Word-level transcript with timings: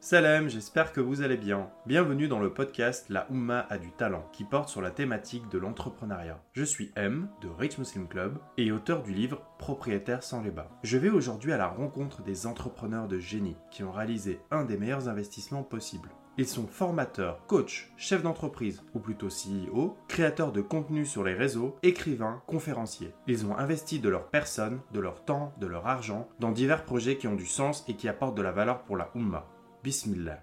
Salam, 0.00 0.48
j'espère 0.48 0.92
que 0.92 1.00
vous 1.00 1.22
allez 1.22 1.36
bien. 1.36 1.70
Bienvenue 1.84 2.28
dans 2.28 2.38
le 2.38 2.54
podcast 2.54 3.06
La 3.08 3.26
Oumma 3.30 3.66
a 3.68 3.78
du 3.78 3.90
talent, 3.90 4.28
qui 4.32 4.44
porte 4.44 4.68
sur 4.68 4.80
la 4.80 4.92
thématique 4.92 5.48
de 5.48 5.58
l'entrepreneuriat. 5.58 6.40
Je 6.52 6.62
suis 6.62 6.92
M, 6.94 7.28
de 7.42 7.48
Rich 7.48 7.78
Muslim 7.78 8.06
Club, 8.06 8.38
et 8.56 8.70
auteur 8.70 9.02
du 9.02 9.12
livre 9.12 9.42
Propriétaire 9.58 10.22
sans 10.22 10.40
les 10.40 10.52
bas. 10.52 10.70
Je 10.84 10.98
vais 10.98 11.10
aujourd'hui 11.10 11.52
à 11.52 11.56
la 11.56 11.66
rencontre 11.66 12.22
des 12.22 12.46
entrepreneurs 12.46 13.08
de 13.08 13.18
génie 13.18 13.56
qui 13.72 13.82
ont 13.82 13.90
réalisé 13.90 14.40
un 14.52 14.64
des 14.64 14.76
meilleurs 14.76 15.08
investissements 15.08 15.64
possibles. 15.64 16.10
Ils 16.38 16.46
sont 16.46 16.68
formateurs, 16.68 17.44
coachs, 17.48 17.90
chefs 17.96 18.22
d'entreprise, 18.22 18.84
ou 18.94 19.00
plutôt 19.00 19.26
CEO, 19.26 19.96
créateurs 20.06 20.52
de 20.52 20.60
contenu 20.60 21.06
sur 21.06 21.24
les 21.24 21.34
réseaux, 21.34 21.76
écrivains, 21.82 22.40
conférenciers. 22.46 23.12
Ils 23.26 23.44
ont 23.46 23.58
investi 23.58 23.98
de 23.98 24.08
leur 24.08 24.28
personne, 24.28 24.80
de 24.92 25.00
leur 25.00 25.24
temps, 25.24 25.52
de 25.58 25.66
leur 25.66 25.88
argent 25.88 26.28
dans 26.38 26.52
divers 26.52 26.84
projets 26.84 27.16
qui 27.16 27.26
ont 27.26 27.34
du 27.34 27.46
sens 27.46 27.84
et 27.88 27.94
qui 27.94 28.08
apportent 28.08 28.36
de 28.36 28.42
la 28.42 28.52
valeur 28.52 28.84
pour 28.84 28.96
la 28.96 29.10
Oumma. 29.16 29.48
Bismillah. 29.84 30.40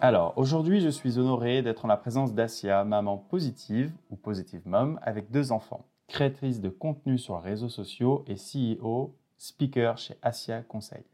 Alors, 0.00 0.32
aujourd'hui, 0.36 0.80
je 0.80 0.88
suis 0.88 1.18
honoré 1.18 1.60
d'être 1.60 1.84
en 1.84 1.88
la 1.88 1.96
présence 1.96 2.32
d'Asia, 2.32 2.84
maman 2.84 3.18
positive 3.18 3.92
ou 4.10 4.16
positive 4.16 4.62
mom, 4.64 4.98
avec 5.02 5.30
deux 5.30 5.52
enfants, 5.52 5.84
créatrice 6.08 6.60
de 6.60 6.68
contenu 6.68 7.18
sur 7.18 7.38
les 7.40 7.50
réseaux 7.50 7.68
sociaux 7.68 8.24
et 8.28 8.36
CEO, 8.36 9.14
speaker 9.36 9.98
chez 9.98 10.16
Asia 10.22 10.62
Conseil. 10.62 11.04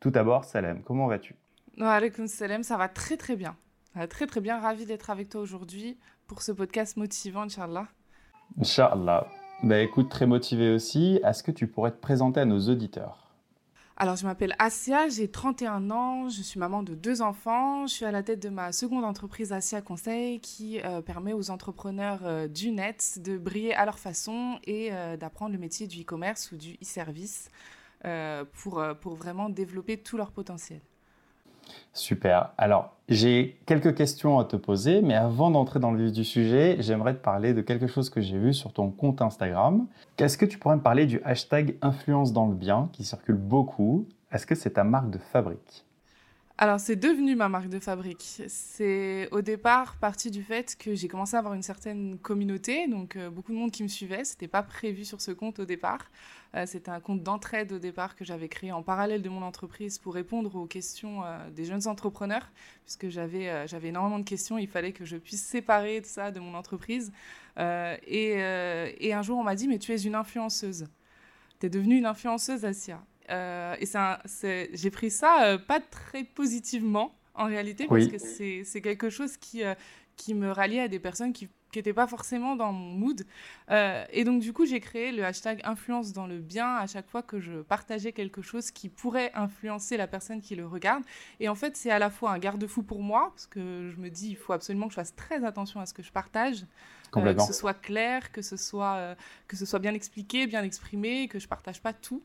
Tout 0.00 0.10
d'abord, 0.10 0.44
Salem, 0.44 0.82
comment 0.82 1.06
vas-tu? 1.06 1.34
Alaykoum 1.80 2.26
salam, 2.26 2.62
ça 2.62 2.76
va 2.76 2.88
très 2.88 3.16
très 3.16 3.36
bien. 3.36 3.56
Ça 3.94 4.00
va 4.00 4.06
très 4.06 4.26
très 4.26 4.40
bien, 4.40 4.60
ravi 4.60 4.84
d'être 4.86 5.10
avec 5.10 5.30
toi 5.30 5.40
aujourd'hui 5.40 5.98
pour 6.26 6.42
ce 6.42 6.52
podcast 6.52 6.96
motivant, 6.96 7.42
Inch'Allah. 7.42 7.88
Inch'Allah. 8.60 9.26
Bah 9.62 9.80
écoute, 9.80 10.10
très 10.10 10.26
motivé 10.26 10.72
aussi. 10.72 11.18
Est-ce 11.24 11.42
que 11.42 11.50
tu 11.50 11.66
pourrais 11.66 11.90
te 11.90 12.00
présenter 12.00 12.40
à 12.40 12.44
nos 12.44 12.68
auditeurs 12.68 13.25
alors, 13.98 14.16
je 14.16 14.26
m'appelle 14.26 14.54
Asia, 14.58 15.08
j'ai 15.08 15.26
31 15.26 15.90
ans, 15.90 16.28
je 16.28 16.42
suis 16.42 16.60
maman 16.60 16.82
de 16.82 16.94
deux 16.94 17.22
enfants. 17.22 17.86
Je 17.86 17.94
suis 17.94 18.04
à 18.04 18.10
la 18.10 18.22
tête 18.22 18.42
de 18.42 18.50
ma 18.50 18.70
seconde 18.72 19.04
entreprise 19.04 19.54
Asia 19.54 19.80
Conseil 19.80 20.38
qui 20.40 20.82
euh, 20.82 21.00
permet 21.00 21.32
aux 21.32 21.50
entrepreneurs 21.50 22.20
euh, 22.24 22.46
du 22.46 22.72
net 22.72 23.18
de 23.22 23.38
briller 23.38 23.74
à 23.74 23.86
leur 23.86 23.98
façon 23.98 24.58
et 24.64 24.92
euh, 24.92 25.16
d'apprendre 25.16 25.52
le 25.52 25.58
métier 25.58 25.86
du 25.86 26.02
e-commerce 26.02 26.52
ou 26.52 26.56
du 26.56 26.74
e-service 26.74 27.48
pour, 28.52 28.84
pour 29.00 29.16
vraiment 29.16 29.48
développer 29.48 29.96
tout 29.96 30.16
leur 30.16 30.30
potentiel. 30.30 30.80
Super. 31.92 32.50
Alors, 32.58 32.96
j'ai 33.08 33.58
quelques 33.66 33.94
questions 33.94 34.38
à 34.38 34.44
te 34.44 34.56
poser, 34.56 35.00
mais 35.00 35.14
avant 35.14 35.50
d'entrer 35.50 35.80
dans 35.80 35.92
le 35.92 36.04
vif 36.04 36.12
du 36.12 36.24
sujet, 36.24 36.76
j'aimerais 36.80 37.14
te 37.14 37.22
parler 37.22 37.54
de 37.54 37.62
quelque 37.62 37.86
chose 37.86 38.10
que 38.10 38.20
j'ai 38.20 38.36
vu 38.36 38.52
sur 38.52 38.72
ton 38.72 38.90
compte 38.90 39.22
Instagram. 39.22 39.86
Qu'est-ce 40.16 40.36
que 40.36 40.44
tu 40.44 40.58
pourrais 40.58 40.76
me 40.76 40.82
parler 40.82 41.06
du 41.06 41.20
hashtag 41.24 41.76
influence 41.82 42.32
dans 42.32 42.46
le 42.46 42.54
bien 42.54 42.90
qui 42.92 43.04
circule 43.04 43.36
beaucoup? 43.36 44.06
Est-ce 44.32 44.46
que 44.46 44.54
c'est 44.54 44.72
ta 44.72 44.84
marque 44.84 45.10
de 45.10 45.18
fabrique? 45.18 45.85
Alors, 46.58 46.80
c'est 46.80 46.96
devenu 46.96 47.36
ma 47.36 47.50
marque 47.50 47.68
de 47.68 47.78
fabrique. 47.78 48.42
C'est 48.48 49.28
au 49.30 49.42
départ 49.42 49.96
parti 49.96 50.30
du 50.30 50.42
fait 50.42 50.74
que 50.78 50.94
j'ai 50.94 51.06
commencé 51.06 51.36
à 51.36 51.40
avoir 51.40 51.52
une 51.52 51.62
certaine 51.62 52.16
communauté, 52.18 52.88
donc 52.88 53.16
euh, 53.16 53.28
beaucoup 53.28 53.52
de 53.52 53.58
monde 53.58 53.70
qui 53.70 53.82
me 53.82 53.88
suivait. 53.88 54.24
C'était 54.24 54.48
pas 54.48 54.62
prévu 54.62 55.04
sur 55.04 55.20
ce 55.20 55.32
compte 55.32 55.58
au 55.58 55.66
départ. 55.66 56.10
Euh, 56.54 56.64
c'était 56.64 56.90
un 56.90 57.00
compte 57.00 57.22
d'entraide 57.22 57.72
au 57.72 57.78
départ 57.78 58.16
que 58.16 58.24
j'avais 58.24 58.48
créé 58.48 58.72
en 58.72 58.82
parallèle 58.82 59.20
de 59.20 59.28
mon 59.28 59.42
entreprise 59.42 59.98
pour 59.98 60.14
répondre 60.14 60.56
aux 60.56 60.64
questions 60.64 61.22
euh, 61.24 61.50
des 61.50 61.66
jeunes 61.66 61.86
entrepreneurs, 61.88 62.50
puisque 62.84 63.10
j'avais 63.10 63.66
j'avais 63.68 63.88
énormément 63.88 64.18
de 64.18 64.24
questions. 64.24 64.56
Il 64.56 64.68
fallait 64.68 64.92
que 64.92 65.04
je 65.04 65.18
puisse 65.18 65.42
séparer 65.42 66.00
tout 66.00 66.08
ça 66.08 66.30
de 66.30 66.40
mon 66.40 66.54
entreprise. 66.54 67.12
Et, 67.58 68.30
et, 69.00 69.12
un 69.12 69.22
jour, 69.22 69.38
on 69.38 69.44
m'a 69.44 69.54
dit 69.56 69.68
Mais 69.68 69.78
tu 69.78 69.92
es 69.92 69.98
une 69.98 70.14
influenceuse. 70.14 70.86
Tu 71.60 71.66
es 71.66 71.70
devenue 71.70 71.98
une 71.98 72.06
influenceuse, 72.06 72.64
Asia. 72.64 73.02
Euh, 73.30 73.76
et 73.80 73.86
j'ai 74.74 74.90
pris 74.90 75.10
ça 75.10 75.44
euh, 75.44 75.58
pas 75.58 75.80
très 75.80 76.24
positivement 76.24 77.14
en 77.34 77.46
réalité, 77.46 77.86
parce 77.86 78.06
que 78.06 78.18
c'est 78.18 78.80
quelque 78.80 79.10
chose 79.10 79.36
qui, 79.36 79.62
euh, 79.62 79.74
qui 80.16 80.34
me 80.34 80.50
ralliait 80.50 80.80
à 80.80 80.88
des 80.88 80.98
personnes 80.98 81.34
qui 81.34 81.50
n'étaient 81.74 81.92
pas 81.92 82.06
forcément 82.06 82.56
dans 82.56 82.72
mon 82.72 82.94
mood. 82.94 83.26
et 83.68 84.24
donc, 84.24 84.40
du 84.40 84.54
coup, 84.54 84.64
j'ai 84.64 84.80
créé 84.80 85.12
le 85.12 85.22
hashtag 85.22 85.60
influence 85.64 86.14
dans 86.14 86.26
le 86.26 86.38
bien 86.38 86.76
à 86.76 86.86
chaque 86.86 87.06
fois 87.06 87.22
que 87.22 87.38
je 87.38 87.60
partageais 87.60 88.12
quelque 88.12 88.40
chose 88.40 88.70
qui 88.70 88.88
pourrait 88.88 89.32
influencer 89.34 89.98
la 89.98 90.06
personne 90.06 90.40
qui 90.40 90.56
le 90.56 90.66
regarde. 90.66 91.02
Et 91.38 91.50
en 91.50 91.54
fait, 91.54 91.76
c'est 91.76 91.90
à 91.90 91.98
la 91.98 92.08
fois 92.08 92.30
un 92.30 92.38
garde-fou 92.38 92.82
pour 92.82 93.02
moi, 93.02 93.28
parce 93.34 93.46
que 93.46 93.90
je 93.94 94.00
me 94.00 94.08
dis, 94.08 94.30
il 94.30 94.36
faut 94.36 94.54
absolument 94.54 94.86
que 94.86 94.92
je 94.92 94.96
fasse 94.96 95.14
très 95.14 95.44
attention 95.44 95.78
à 95.80 95.84
ce 95.84 95.92
que 95.92 96.02
je 96.02 96.12
partage. 96.12 96.64
que 97.12 97.42
ce 97.42 97.52
soit 97.52 97.74
clair, 97.74 98.32
que 98.32 98.40
ce 98.40 98.56
soit, 98.56 99.14
que 99.46 99.56
ce 99.56 99.66
soit 99.66 99.78
bien 99.78 99.92
expliqué, 99.92 100.46
bien 100.46 100.62
exprimé, 100.62 101.28
que 101.28 101.38
je 101.38 101.48
partage 101.48 101.82
pas 101.82 101.92
tout. 101.92 102.22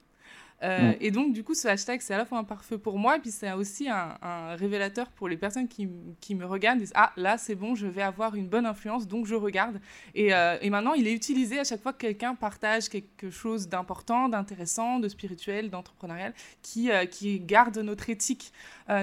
Euh, 0.63 0.91
mm. 0.91 0.95
Et 1.01 1.11
donc, 1.11 1.33
du 1.33 1.43
coup, 1.43 1.53
ce 1.53 1.67
hashtag, 1.67 2.01
c'est 2.01 2.13
à 2.13 2.17
la 2.17 2.25
fois 2.25 2.37
un 2.37 2.43
pare-feu 2.43 2.77
pour 2.77 2.97
moi, 2.97 3.17
et 3.17 3.19
puis 3.19 3.31
c'est 3.31 3.51
aussi 3.53 3.89
un, 3.89 4.55
révélateur 4.55 5.07
pour 5.09 5.27
les 5.27 5.37
personnes 5.37 5.67
qui, 5.67 5.89
qui 6.19 6.35
me 6.35 6.45
regardent, 6.45 6.79
disent 6.79 6.93
Ah, 6.95 7.11
là, 7.17 7.37
c'est 7.37 7.55
bon, 7.55 7.75
je 7.75 7.87
vais 7.87 8.01
avoir 8.01 8.35
une 8.35 8.47
bonne 8.47 8.65
influence, 8.65 9.07
donc 9.07 9.25
je 9.25 9.35
regarde. 9.35 9.79
Et, 10.15 10.33
euh, 10.33 10.57
et 10.61 10.69
maintenant, 10.69 10.93
il 10.93 11.07
est 11.07 11.13
utilisé 11.13 11.59
à 11.59 11.63
chaque 11.63 11.81
fois 11.81 11.93
que 11.93 11.99
quelqu'un 11.99 12.35
partage 12.35 12.89
quelque 12.89 13.29
chose 13.29 13.67
d'important, 13.67 14.29
d'intéressant, 14.29 14.99
de 14.99 15.07
spirituel, 15.07 15.69
d'entrepreneurial, 15.69 16.33
qui, 16.61 16.91
euh, 16.91 17.05
qui 17.05 17.39
garde 17.39 17.77
notre 17.77 18.09
éthique, 18.09 18.51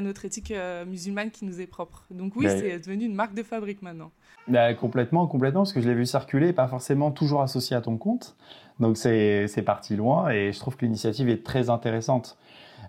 notre 0.03 0.27
éthique 0.27 0.53
musulmane 0.87 1.31
qui 1.31 1.47
nous 1.47 1.63
est 1.63 1.67
propre. 1.67 2.05
Donc, 2.11 2.37
oui, 2.37 2.47
c'est 2.49 2.79
devenu 2.79 3.07
une 3.07 3.15
marque 3.15 3.35
de 3.35 3.43
fabrique 3.43 3.81
maintenant. 3.81 4.11
Bah, 4.49 4.73
complètement, 4.75 5.27
complètement, 5.27 5.61
parce 5.61 5.73
que 5.73 5.81
je 5.81 5.89
l'ai 5.89 5.95
vu 5.95 6.07
circuler, 6.07 6.53
pas 6.53 6.69
forcément 6.69 7.11
toujours 7.11 7.43
associé 7.43 7.77
à 7.77 7.81
ton 7.81 7.97
compte. 7.99 8.37
Donc 8.81 8.97
c'est 8.97 9.63
parti 9.65 9.97
loin 9.97 10.31
et 10.31 10.53
je 10.53 10.59
trouve 10.59 10.77
que 10.77 10.85
l'initiative 10.85 11.29
est 11.29 11.45
très 11.45 11.71
intéressante. 11.71 12.39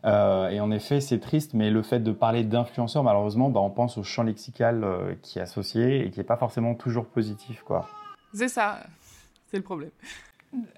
Euh, 0.05 0.49
et 0.49 0.59
en 0.59 0.71
effet, 0.71 1.01
c'est 1.01 1.19
triste, 1.19 1.53
mais 1.53 1.69
le 1.69 1.81
fait 1.81 1.99
de 1.99 2.11
parler 2.11 2.43
d'influenceurs, 2.43 3.03
malheureusement, 3.03 3.49
bah, 3.49 3.59
on 3.59 3.69
pense 3.69 3.97
au 3.97 4.03
champ 4.03 4.23
lexical 4.23 4.83
euh, 4.83 5.13
qui 5.21 5.39
est 5.39 5.41
associé 5.41 6.05
et 6.05 6.11
qui 6.11 6.19
n'est 6.19 6.25
pas 6.25 6.37
forcément 6.37 6.75
toujours 6.75 7.05
positif. 7.05 7.63
quoi. 7.63 7.87
C'est 8.33 8.47
ça, 8.47 8.79
c'est 9.47 9.57
le 9.57 9.63
problème. 9.63 9.91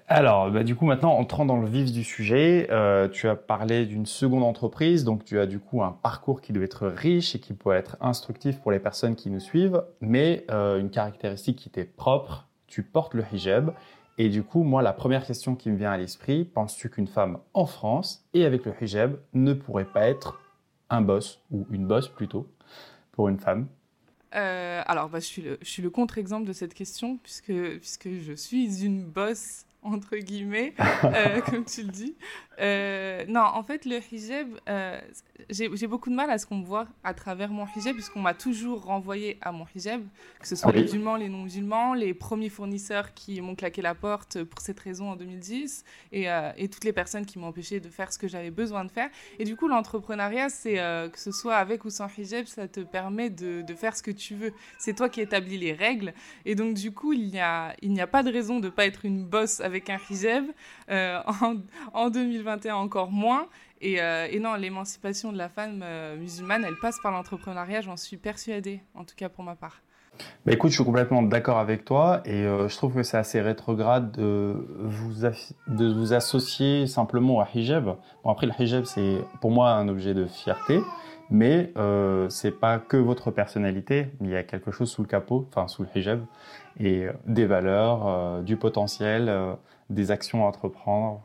Alors, 0.08 0.50
bah, 0.50 0.64
du 0.64 0.74
coup, 0.74 0.84
maintenant, 0.84 1.12
entrant 1.12 1.46
dans 1.46 1.58
le 1.58 1.66
vif 1.66 1.92
du 1.92 2.04
sujet, 2.04 2.66
euh, 2.70 3.08
tu 3.08 3.28
as 3.28 3.36
parlé 3.36 3.86
d'une 3.86 4.06
seconde 4.06 4.42
entreprise, 4.42 5.04
donc 5.04 5.24
tu 5.24 5.38
as 5.38 5.46
du 5.46 5.60
coup 5.60 5.82
un 5.82 5.92
parcours 5.92 6.40
qui 6.40 6.52
doit 6.52 6.64
être 6.64 6.88
riche 6.88 7.34
et 7.34 7.38
qui 7.38 7.54
peut 7.54 7.72
être 7.72 7.96
instructif 8.00 8.60
pour 8.60 8.72
les 8.72 8.80
personnes 8.80 9.14
qui 9.14 9.30
nous 9.30 9.40
suivent, 9.40 9.82
mais 10.00 10.44
une 10.50 10.90
caractéristique 10.90 11.56
qui 11.56 11.70
t'est 11.70 11.84
propre, 11.84 12.48
tu 12.66 12.82
portes 12.82 13.14
le 13.14 13.24
hijab 13.32 13.72
et 14.18 14.28
du 14.28 14.42
coup, 14.42 14.62
moi, 14.62 14.82
la 14.82 14.92
première 14.92 15.26
question 15.26 15.54
qui 15.54 15.70
me 15.70 15.76
vient 15.76 15.90
à 15.90 15.96
l'esprit, 15.96 16.44
penses-tu 16.44 16.90
qu'une 16.90 17.06
femme 17.06 17.38
en 17.54 17.66
France 17.66 18.24
et 18.34 18.44
avec 18.44 18.64
le 18.64 18.74
hijab 18.80 19.18
ne 19.32 19.54
pourrait 19.54 19.86
pas 19.86 20.08
être 20.08 20.40
un 20.90 21.00
boss, 21.00 21.40
ou 21.50 21.66
une 21.70 21.86
boss 21.86 22.08
plutôt, 22.08 22.46
pour 23.12 23.28
une 23.28 23.38
femme? 23.38 23.66
Euh, 24.34 24.82
Alors, 24.86 25.08
bah, 25.08 25.20
je 25.20 25.26
suis 25.26 25.42
le, 25.42 25.58
le 25.78 25.90
contre-exemple 25.90 26.46
de 26.46 26.52
cette 26.52 26.74
question, 26.74 27.18
puisque, 27.22 27.52
puisque 27.78 28.10
je 28.10 28.32
suis 28.34 28.84
une 28.84 29.04
boss 29.04 29.64
entre 29.82 30.16
guillemets, 30.16 30.74
euh, 31.04 31.40
comme 31.40 31.64
tu 31.64 31.82
le 31.82 31.90
dis. 31.90 32.14
Euh, 32.62 33.24
non, 33.26 33.40
en 33.40 33.62
fait, 33.64 33.84
le 33.84 33.98
hijab, 34.12 34.48
euh, 34.68 35.00
j'ai 35.50 35.86
beaucoup 35.88 36.10
de 36.10 36.14
mal 36.14 36.30
à 36.30 36.38
ce 36.38 36.46
qu'on 36.46 36.58
me 36.58 36.64
voit 36.64 36.86
à 37.02 37.12
travers 37.12 37.50
mon 37.50 37.66
hijab, 37.66 37.94
puisqu'on 37.94 38.20
m'a 38.20 38.34
toujours 38.34 38.84
renvoyé 38.84 39.38
à 39.40 39.50
mon 39.50 39.66
hijab, 39.74 40.02
que 40.38 40.46
ce 40.46 40.54
soit 40.54 40.70
les 40.70 40.82
musulmans, 40.82 41.16
les 41.16 41.28
non-musulmans, 41.28 41.94
les 41.94 42.14
premiers 42.14 42.48
fournisseurs 42.48 43.14
qui 43.14 43.40
m'ont 43.40 43.56
claqué 43.56 43.82
la 43.82 43.94
porte 43.94 44.44
pour 44.44 44.60
cette 44.60 44.78
raison 44.78 45.10
en 45.10 45.16
2010, 45.16 45.84
et, 46.12 46.26
et 46.56 46.68
toutes 46.68 46.84
les 46.84 46.92
personnes 46.92 47.26
qui 47.26 47.38
m'ont 47.38 47.48
empêché 47.48 47.80
de 47.80 47.88
faire 47.88 48.12
ce 48.12 48.18
que 48.18 48.28
j'avais 48.28 48.50
besoin 48.50 48.84
de 48.84 48.90
faire. 48.90 49.10
Et 49.40 49.44
du 49.44 49.56
coup, 49.56 49.66
l'entrepreneuriat, 49.66 50.48
c'est 50.48 50.74
que 50.74 51.18
ce 51.18 51.32
soit 51.32 51.56
avec 51.56 51.84
ou 51.84 51.90
sans 51.90 52.06
hijab, 52.16 52.46
ça 52.46 52.68
te 52.68 52.80
permet 52.80 53.30
de, 53.30 53.62
de 53.62 53.74
faire 53.74 53.96
ce 53.96 54.02
que 54.02 54.12
tu 54.12 54.36
veux. 54.36 54.52
C'est 54.78 54.94
toi 54.94 55.08
qui 55.08 55.20
établis 55.20 55.58
les 55.58 55.72
règles, 55.72 56.14
et 56.44 56.54
donc 56.54 56.74
du 56.74 56.92
coup, 56.92 57.12
il 57.12 57.26
n'y 57.30 57.40
a, 57.40 57.74
il 57.82 58.00
a 58.00 58.06
pas 58.06 58.22
de 58.22 58.30
raison 58.32 58.60
de 58.60 58.66
ne 58.66 58.70
pas 58.70 58.86
être 58.86 59.04
une 59.04 59.24
bosse 59.24 59.60
avec 59.60 59.90
un 59.90 59.98
hijab. 60.08 60.44
en, 60.88 61.56
en 61.92 62.10
2020, 62.10 62.51
encore 62.70 63.10
moins. 63.10 63.46
Euh, 63.84 64.28
et, 64.30 64.38
non, 64.38 64.54
l'émancipation 64.54 65.32
de 65.32 65.38
la 65.38 65.48
femme 65.48 65.80
euh, 65.82 66.16
musulmane, 66.16 66.64
elle 66.64 66.76
passe 66.80 66.98
par 67.02 67.12
l'entrepreneuriat, 67.12 67.80
j'en 67.80 67.96
suis 67.96 68.16
persuadée, 68.16 68.80
en 68.94 69.04
tout 69.04 69.14
cas 69.16 69.28
pour 69.28 69.44
ma 69.44 69.56
part. 69.56 69.82
Bah 70.44 70.52
écoute, 70.52 70.70
je 70.70 70.76
suis 70.76 70.84
complètement 70.84 71.22
d'accord 71.22 71.58
avec 71.58 71.86
toi 71.86 72.20
et 72.26 72.44
euh, 72.44 72.68
je 72.68 72.76
trouve 72.76 72.94
que 72.94 73.02
c'est 73.02 73.16
assez 73.16 73.40
rétrograde 73.40 74.12
de 74.12 74.68
vous, 74.78 75.26
de 75.68 75.92
vous 75.92 76.12
associer 76.12 76.86
simplement 76.86 77.40
à 77.40 77.48
hijab. 77.54 77.96
Bon 78.22 78.30
après 78.30 78.46
le 78.46 78.52
hijab 78.58 78.84
c'est 78.84 79.16
pour 79.40 79.50
moi 79.50 79.70
un 79.70 79.88
objet 79.88 80.12
de 80.12 80.26
fierté, 80.26 80.80
mais 81.30 81.72
c'est 82.28 82.50
pas 82.50 82.78
que 82.78 82.98
votre 82.98 83.30
personnalité, 83.30 84.08
il 84.20 84.28
y 84.28 84.36
a 84.36 84.42
quelque 84.42 84.70
chose 84.70 84.90
sous 84.90 85.00
le 85.00 85.08
capot, 85.08 85.48
enfin 85.48 85.66
sous 85.66 85.82
le 85.82 85.88
hijab 85.94 86.22
et 86.78 87.06
des 87.26 87.46
valeurs, 87.46 88.42
du 88.42 88.58
potentiel, 88.58 89.34
des 89.88 90.10
actions 90.10 90.44
à 90.44 90.48
entreprendre. 90.48 91.22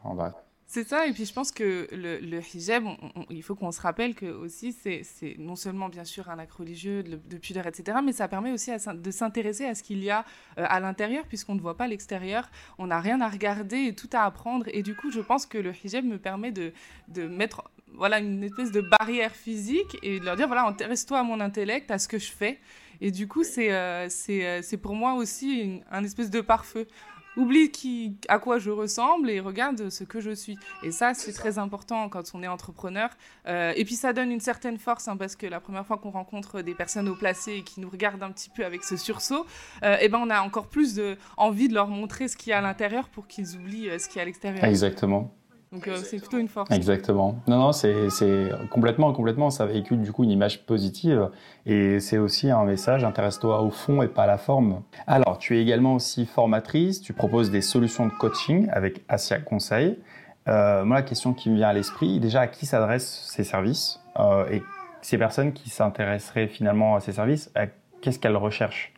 C'est 0.69 0.85
ça, 0.85 1.07
et 1.07 1.13
puis 1.13 1.25
je 1.25 1.31
pense 1.31 1.53
que 1.53 1.87
le, 1.93 2.41
hijab, 2.53 2.83
il 3.29 3.41
faut 3.41 3.55
qu'on 3.55 3.71
se 3.71 3.79
rappelle 3.79 4.13
que 4.13 4.25
aussi 4.25 4.73
c'est 4.73 5.35
non 5.39 5.55
seulement 5.55 5.87
bien 5.87 6.03
sûr 6.03 6.29
un 6.29 6.37
acte 6.39 6.51
religieux 6.51 7.03
de, 7.03 7.37
pudeur, 7.37 7.65
etc., 7.67 7.99
mais 8.03 8.11
ça 8.11 8.27
permet 8.27 8.51
aussi 8.51 8.71
de 8.93 9.11
s'intéresser 9.11 9.63
à 9.63 9.75
ce 9.75 9.81
qu'il 9.81 10.03
y 10.03 10.09
a 10.09 10.25
euh, 10.57 10.65
à 10.67 10.81
l'intérieur, 10.81 11.23
puisqu'on 11.25 11.55
ne 11.55 11.61
voit 11.61 11.77
pas 11.77 11.87
l'extérieur, 11.87 12.49
on 12.79 12.87
n'a 12.87 12.99
rien 12.99 13.21
à 13.21 13.29
regarder 13.29 13.77
et 13.77 13.95
tout 13.95 14.09
à 14.11 14.25
apprendre, 14.25 14.65
et 14.73 14.83
du 14.83 14.93
coup 14.93 15.09
je 15.09 15.21
pense 15.21 15.45
que 15.45 15.57
le 15.57 15.71
hijab 15.71 16.03
me 16.03 16.17
permet 16.17 16.51
de, 16.51 16.73
mettre 17.15 17.63
voilà, 17.93 18.19
une 18.19 18.43
espèce 18.43 18.73
de 18.73 18.81
barrière 18.81 19.31
physique 19.31 19.97
et 20.03 20.19
de 20.19 20.25
leur 20.25 20.35
dire, 20.35 20.47
voilà, 20.47 20.65
intéresse-toi 20.67 21.19
à 21.19 21.23
mon 21.23 21.39
intellect, 21.39 21.89
à 21.91 21.97
ce 21.97 22.09
que 22.09 22.19
je 22.19 22.29
fais. 22.29 22.59
Et 22.99 23.11
du 23.11 23.27
coup, 23.27 23.43
c'est 23.43 23.71
euh, 23.71 24.07
euh, 24.29 24.59
c'est 24.61 24.77
pour 24.77 24.95
moi 24.95 25.13
aussi 25.13 25.81
un 25.91 26.03
espèce 26.03 26.29
de 26.29 26.41
pare-feu 26.41 26.87
oublie 27.37 27.71
qui, 27.71 28.17
à 28.27 28.39
quoi 28.39 28.59
je 28.59 28.71
ressemble 28.71 29.29
et 29.29 29.39
regarde 29.39 29.89
ce 29.89 30.03
que 30.03 30.19
je 30.19 30.31
suis. 30.31 30.57
Et 30.83 30.91
ça, 30.91 31.13
c'est 31.13 31.33
très 31.33 31.57
important 31.57 32.09
quand 32.09 32.23
on 32.33 32.43
est 32.43 32.47
entrepreneur. 32.47 33.09
Euh, 33.47 33.73
et 33.75 33.85
puis 33.85 33.95
ça 33.95 34.13
donne 34.13 34.31
une 34.31 34.39
certaine 34.39 34.77
force, 34.77 35.07
hein, 35.07 35.17
parce 35.17 35.35
que 35.35 35.47
la 35.47 35.59
première 35.59 35.85
fois 35.85 35.97
qu'on 35.97 36.11
rencontre 36.11 36.61
des 36.61 36.73
personnes 36.73 37.07
au 37.07 37.15
placé 37.15 37.53
et 37.53 37.63
qui 37.63 37.79
nous 37.79 37.89
regardent 37.89 38.23
un 38.23 38.31
petit 38.31 38.49
peu 38.49 38.65
avec 38.65 38.83
ce 38.83 38.97
sursaut, 38.97 39.45
euh, 39.83 39.97
eh 40.01 40.09
ben 40.09 40.19
on 40.21 40.29
a 40.29 40.41
encore 40.41 40.67
plus 40.67 40.95
de, 40.95 41.17
envie 41.37 41.67
de 41.67 41.73
leur 41.73 41.87
montrer 41.87 42.27
ce 42.27 42.35
qu'il 42.35 42.49
y 42.49 42.53
a 42.53 42.57
à 42.57 42.61
l'intérieur 42.61 43.09
pour 43.09 43.27
qu'ils 43.27 43.55
oublient 43.55 43.89
euh, 43.89 43.99
ce 43.99 44.07
qu'il 44.07 44.17
y 44.17 44.19
a 44.19 44.23
à 44.23 44.25
l'extérieur. 44.25 44.63
Exactement. 44.63 45.36
Donc 45.71 45.87
euh, 45.87 45.97
c'est 45.97 46.17
plutôt 46.17 46.37
une 46.37 46.47
force. 46.47 46.71
Exactement. 46.71 47.39
Non, 47.47 47.57
non, 47.57 47.71
c'est 47.73 48.49
complètement, 48.71 49.11
complètement, 49.13 49.49
ça 49.49 49.65
véhicule 49.65 50.01
du 50.01 50.11
coup 50.11 50.23
une 50.23 50.31
image 50.31 50.65
positive 50.65 51.29
et 51.65 51.99
c'est 51.99 52.17
aussi 52.17 52.49
un 52.49 52.63
message, 52.63 53.03
intéresse-toi 53.03 53.61
au 53.61 53.69
fond 53.69 54.01
et 54.01 54.07
pas 54.07 54.23
à 54.23 54.27
la 54.27 54.37
forme. 54.37 54.81
Alors, 55.07 55.37
tu 55.37 55.57
es 55.57 55.61
également 55.61 55.95
aussi 55.95 56.25
formatrice, 56.25 57.01
tu 57.01 57.13
proposes 57.13 57.51
des 57.51 57.61
solutions 57.61 58.05
de 58.05 58.11
coaching 58.11 58.69
avec 58.71 59.03
Asia 59.09 59.39
Conseil. 59.39 59.99
Euh, 60.47 60.85
moi, 60.85 60.97
la 60.97 61.03
question 61.03 61.33
qui 61.33 61.49
me 61.49 61.55
vient 61.57 61.67
à 61.67 61.73
l'esprit, 61.73 62.19
déjà, 62.21 62.41
à 62.41 62.47
qui 62.47 62.65
s'adressent 62.65 63.27
ces 63.29 63.43
services 63.43 63.99
euh, 64.17 64.49
et 64.49 64.63
ces 65.01 65.17
personnes 65.17 65.51
qui 65.51 65.69
s'intéresseraient 65.69 66.47
finalement 66.47 66.95
à 66.95 67.01
ces 67.01 67.11
services, 67.11 67.51
qu'est-ce 68.01 68.19
qu'elles 68.19 68.37
recherchent? 68.37 68.93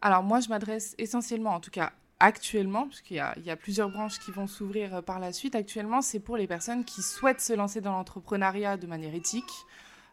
Alors 0.00 0.22
moi, 0.22 0.40
je 0.40 0.48
m'adresse 0.48 0.94
essentiellement, 0.98 1.50
en 1.50 1.60
tout 1.60 1.70
cas 1.70 1.90
actuellement, 2.20 2.86
puisqu'il 2.86 3.14
y, 3.14 3.46
y 3.46 3.50
a, 3.50 3.56
plusieurs 3.56 3.90
branches 3.90 4.18
qui 4.18 4.30
vont 4.30 4.46
s'ouvrir 4.46 4.96
euh, 4.96 5.02
par 5.02 5.18
la 5.18 5.32
suite, 5.32 5.54
actuellement, 5.54 6.02
c'est 6.02 6.20
pour 6.20 6.36
les 6.36 6.46
personnes 6.46 6.84
qui 6.84 7.02
souhaitent 7.02 7.40
se 7.40 7.52
lancer 7.52 7.80
dans 7.80 7.92
l'entrepreneuriat 7.92 8.76
de 8.76 8.86
manière 8.86 9.14
éthique 9.14 9.52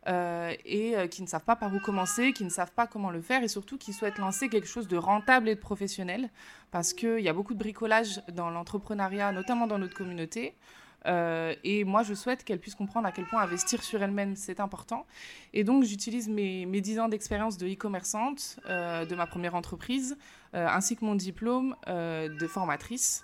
euh, 0.08 0.54
et 0.66 0.98
euh, 0.98 1.08
qui 1.08 1.22
ne 1.22 1.28
savent 1.28 1.44
pas 1.44 1.56
par 1.56 1.74
où 1.74 1.80
commencer, 1.80 2.34
qui 2.34 2.44
ne 2.44 2.50
savent 2.50 2.72
pas 2.72 2.88
comment 2.88 3.12
le 3.12 3.22
faire 3.22 3.44
et 3.44 3.48
surtout 3.48 3.78
qui 3.78 3.94
souhaitent 3.94 4.18
lancer 4.18 4.50
quelque 4.50 4.68
chose 4.68 4.88
de 4.88 4.98
rentable 4.98 5.48
et 5.48 5.56
de 5.56 5.60
professionnel 5.60 6.30
parce 6.72 6.94
qu'il 6.94 7.20
y 7.20 7.30
a 7.30 7.34
beaucoup 7.34 7.54
de 7.54 7.60
bricolage 7.60 8.22
dans 8.34 8.50
l'entrepreneuriat, 8.50 9.32
notamment 9.32 9.68
dans 9.68 9.78
notre 9.78 9.96
communauté. 9.96 10.56
Et 11.04 11.84
moi, 11.84 12.04
je 12.04 12.14
souhaite 12.14 12.44
qu'elle 12.44 12.60
puisse 12.60 12.76
comprendre 12.76 13.08
à 13.08 13.12
quel 13.12 13.26
point 13.26 13.42
investir 13.42 13.82
sur 13.82 14.04
elle-même, 14.04 14.36
c'est 14.36 14.60
important. 14.60 15.08
Et 15.52 15.64
donc, 15.64 15.84
j'utilise 15.84 16.30
mes, 16.30 16.68
mes 16.68 16.80
10 16.80 17.00
ans 17.00 17.10
d'expérience 17.10 17.58
de 17.58 17.68
e-commerçante 17.68 18.60
de 18.68 19.16
ma 19.16 19.26
première 19.26 19.56
entreprise, 19.56 20.16
ainsi 20.54 20.96
que 20.96 21.06
mon 21.06 21.16
diplôme 21.16 21.76
de 21.88 22.48
formatrice, 22.48 23.24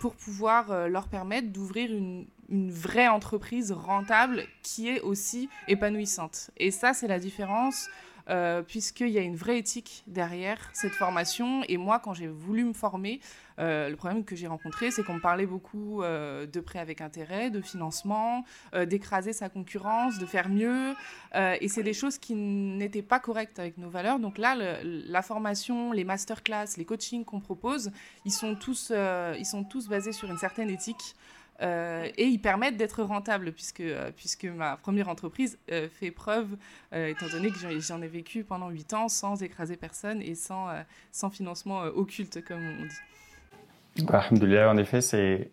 pour 0.00 0.14
pouvoir 0.14 0.88
leur 0.88 1.08
permettre 1.08 1.48
d'ouvrir 1.48 1.92
une, 1.92 2.26
une 2.48 2.70
vraie 2.70 3.08
entreprise 3.08 3.72
rentable 3.72 4.44
qui 4.62 4.88
est 4.88 5.00
aussi 5.00 5.48
épanouissante. 5.68 6.50
Et 6.56 6.70
ça, 6.70 6.92
c'est 6.92 7.08
la 7.08 7.18
différence 7.18 7.88
euh, 8.28 8.62
puisqu'il 8.62 9.08
y 9.08 9.18
a 9.18 9.22
une 9.22 9.36
vraie 9.36 9.58
éthique 9.58 10.04
derrière 10.06 10.70
cette 10.72 10.92
formation. 10.92 11.62
Et 11.68 11.76
moi, 11.76 11.98
quand 11.98 12.14
j'ai 12.14 12.28
voulu 12.28 12.64
me 12.64 12.72
former, 12.72 13.20
euh, 13.58 13.88
le 13.88 13.96
problème 13.96 14.24
que 14.24 14.36
j'ai 14.36 14.46
rencontré, 14.46 14.90
c'est 14.90 15.02
qu'on 15.02 15.14
me 15.14 15.20
parlait 15.20 15.46
beaucoup 15.46 16.02
euh, 16.02 16.46
de 16.46 16.60
prêts 16.60 16.78
avec 16.78 17.00
intérêt, 17.00 17.50
de 17.50 17.60
financement, 17.60 18.44
d'écraser 18.86 19.32
sa 19.32 19.48
concurrence, 19.48 20.18
de 20.18 20.26
faire 20.26 20.48
mieux. 20.48 20.94
et 21.34 21.68
c'est 21.68 21.82
des 21.82 21.92
choses 21.92 22.18
qui 22.18 22.34
n'étaient 22.34 23.02
pas 23.02 23.20
correctes 23.20 23.58
avec 23.58 23.78
nos 23.78 23.90
valeurs. 23.90 24.18
Donc 24.18 24.38
là, 24.38 24.56
la 24.82 25.22
formation, 25.22 25.92
les 25.92 26.04
masterclass, 26.04 26.76
les 26.76 26.84
coachings 26.84 27.24
qu'on 27.24 27.40
propose, 27.40 27.90
ils 28.24 28.32
sont, 28.32 28.54
tous, 28.54 28.92
ils 29.38 29.46
sont 29.46 29.64
tous 29.64 29.88
basés 29.88 30.12
sur 30.12 30.30
une 30.30 30.38
certaine 30.38 30.70
éthique. 30.70 31.14
Euh, 31.60 32.08
et 32.16 32.24
ils 32.24 32.40
permettent 32.40 32.76
d'être 32.76 33.02
rentables, 33.02 33.52
puisque, 33.52 33.80
euh, 33.80 34.10
puisque 34.16 34.44
ma 34.44 34.76
première 34.76 35.08
entreprise 35.08 35.58
euh, 35.70 35.88
fait 35.88 36.10
preuve, 36.10 36.56
étant 36.92 37.26
donné 37.30 37.50
que 37.50 37.58
j'en 37.80 38.02
ai 38.02 38.08
vécu 38.08 38.44
pendant 38.44 38.70
8 38.70 38.94
ans 38.94 39.08
sans 39.08 39.42
écraser 39.42 39.76
personne 39.76 40.20
et 40.22 40.34
sans, 40.34 40.68
sans 41.10 41.30
financement 41.30 41.82
occulte, 41.82 42.44
comme 42.44 42.60
on 42.60 42.86
dit. 42.86 44.04
Bah, 44.04 44.24
en 44.68 44.76
effet, 44.76 45.00
c'est. 45.00 45.50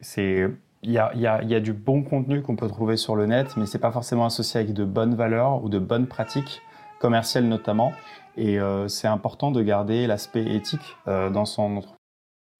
Il 0.81 0.92
y 0.92 0.98
a, 0.98 1.13
y, 1.13 1.28
a, 1.28 1.44
y 1.44 1.56
a, 1.56 1.60
du 1.60 1.74
bon 1.74 2.04
contenu 2.04 2.42
qu'on 2.42 2.56
peut 2.56 2.69
trouver 2.69 2.96
sur 2.96 3.18
le 3.18 3.25
net, 3.25 3.57
mais 3.57 3.66
c'est 3.66 3.80
pas 3.80 3.92
forcément 3.92 4.25
associé 4.25 4.62
avec 4.62 4.74
de 4.74 4.86
bonnes 4.86 5.13
valeurs 5.13 5.62
ou 5.62 5.68
de 5.68 5.78
bonnes 5.78 6.07
pratiques 6.07 6.62
commerciales 7.01 7.44
notamment. 7.46 7.92
Et 8.38 8.57
c'est 8.88 9.10
important 9.10 9.51
de 9.51 9.62
garder 9.62 10.07
l'aspect 10.07 10.56
éthique 10.56 10.96
dans 11.06 11.44
son 11.44 11.78
entreprise 11.78 11.99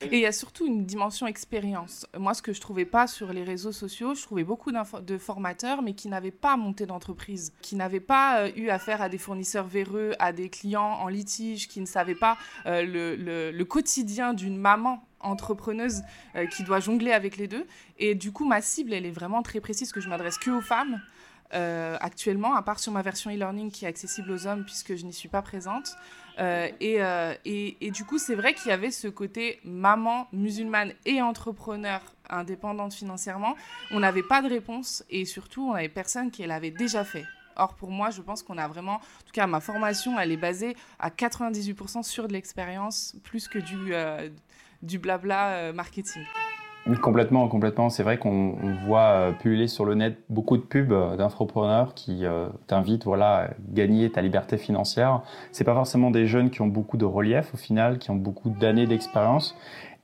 et 0.02 0.08
il 0.16 0.20
y 0.22 0.26
a 0.26 0.32
surtout 0.32 0.66
une 0.66 0.86
dimension 0.86 1.28
expérience. 1.28 2.08
Moi, 2.18 2.34
ce 2.34 2.42
que 2.42 2.54
je 2.54 2.62
trouvais 2.62 2.86
pas 2.86 3.06
sur 3.06 3.34
les 3.34 3.44
réseaux 3.44 3.74
sociaux, 3.74 4.16
je 4.16 4.22
trouvais 4.22 4.46
beaucoup 4.46 4.72
de 4.72 5.18
formateurs, 5.18 5.82
mais 5.82 5.94
qui 5.94 6.08
n'avaient 6.08 6.32
pas 6.32 6.56
monté 6.56 6.86
d'entreprise, 6.86 7.52
qui 7.62 7.76
n'avaient 7.76 8.00
pas 8.00 8.44
euh, 8.44 8.52
eu 8.56 8.70
affaire 8.70 9.02
à 9.02 9.10
des 9.10 9.18
fournisseurs 9.18 9.68
véreux, 9.68 10.14
à 10.20 10.32
des 10.32 10.50
clients 10.50 11.00
en 11.02 11.10
litige, 11.10 11.68
qui 11.68 11.82
ne 11.82 11.86
savaient 11.86 12.16
pas 12.16 12.38
euh, 12.66 13.52
le, 13.52 13.64
quotidien 13.66 14.34
d'une 14.34 14.58
maman 14.58 15.04
entrepreneuse 15.20 16.02
euh, 16.38 16.48
qui 16.48 16.64
doit 16.64 16.80
jongler 16.80 17.12
avec 17.12 17.36
les 17.36 17.50
deux. 17.50 17.68
Et 17.98 18.16
du 18.16 18.32
coup, 18.32 18.46
ma 18.46 18.62
cible, 18.62 18.94
elle 18.94 19.06
est 19.06 19.12
vraiment 19.12 19.42
très 19.44 19.60
précise, 19.60 19.92
que 19.92 20.00
je 20.00 20.08
m'adresse 20.08 20.38
que 20.38 20.50
aux 20.50 20.62
femmes. 20.62 21.02
actuellement, 21.52 22.56
à 22.56 22.62
part 22.62 22.80
sur 22.80 22.94
ma 22.94 23.02
version 23.02 23.32
e-learning 23.32 23.70
qui 23.70 23.84
est 23.84 23.88
accessible 23.88 24.32
aux 24.32 24.48
hommes 24.48 24.64
puisque 24.64 24.96
je 24.96 25.04
n'y 25.04 25.14
suis 25.14 25.30
pas 25.30 25.42
présente. 25.42 25.98
Euh, 26.40 26.70
euh, 26.82 27.36
et, 27.46 27.78
et, 27.82 27.92
du 27.92 28.06
coup, 28.06 28.18
c'est 28.18 28.36
vrai 28.36 28.54
qu'il 28.54 28.70
y 28.70 28.72
avait 28.72 28.92
ce 28.92 29.08
côté 29.08 29.60
maman 29.64 30.28
musulmane 30.32 30.94
et 31.06 31.22
entrepreneur 31.22 32.02
indépendante 32.30 32.94
financièrement. 32.94 33.56
On 33.92 34.00
n'avait 34.00 34.24
pas 34.24 34.42
de 34.42 34.48
réponse 34.48 35.04
et 35.10 35.26
surtout, 35.26 35.70
on 35.70 35.74
avait 35.74 35.90
personne 35.90 36.32
qui 36.32 36.46
l'avait 36.46 36.72
déjà 36.72 37.04
fait. 37.04 37.26
Or, 37.56 37.76
pour 37.76 37.92
moi, 37.92 38.10
je 38.10 38.22
pense 38.22 38.42
qu'on 38.42 38.58
a 38.58 38.68
vraiment, 38.68 38.96
en 38.96 39.26
tout 39.26 39.34
cas, 39.34 39.48
ma 39.48 39.60
formation, 39.60 40.18
elle 40.18 40.32
est 40.32 40.38
basée 40.38 40.78
à 40.98 41.10
98% 41.10 42.04
sur 42.04 42.28
de 42.28 42.34
l'expérience 42.34 43.16
plus 43.24 43.50
que 43.50 43.60
du, 43.60 43.94
euh, 43.94 44.30
du 44.82 44.98
blabla 44.98 45.74
marketing. 45.74 46.24
Complètement, 47.02 47.48
complètement. 47.48 47.90
C'est 47.90 48.04
vrai 48.04 48.18
qu'on 48.18 48.56
voit 48.86 49.02
euh, 49.02 49.32
pulluler 49.32 49.68
sur 49.68 49.86
le 49.86 49.96
net 49.96 50.18
beaucoup 50.30 50.58
de 50.58 50.64
pubs 50.64 50.92
euh, 50.92 51.16
d'infopreneurs 51.18 51.94
qui 51.94 52.26
euh, 52.26 52.48
t'invitent 52.68 53.04
voilà, 53.04 53.36
à 53.36 53.50
gagner 53.72 54.10
ta 54.10 54.22
liberté 54.22 54.58
financière. 54.58 55.22
C'est 55.52 55.64
pas 55.64 55.76
forcément 55.76 56.10
des 56.10 56.26
jeunes 56.26 56.50
qui 56.50 56.62
ont 56.62 56.68
beaucoup 56.68 56.98
de 56.98 57.06
relief 57.06 57.54
au 57.54 57.58
final, 57.58 58.00
qui 58.00 58.10
ont 58.10 58.16
beaucoup 58.16 58.50
d'années 58.50 58.88
d'expérience. 58.88 59.56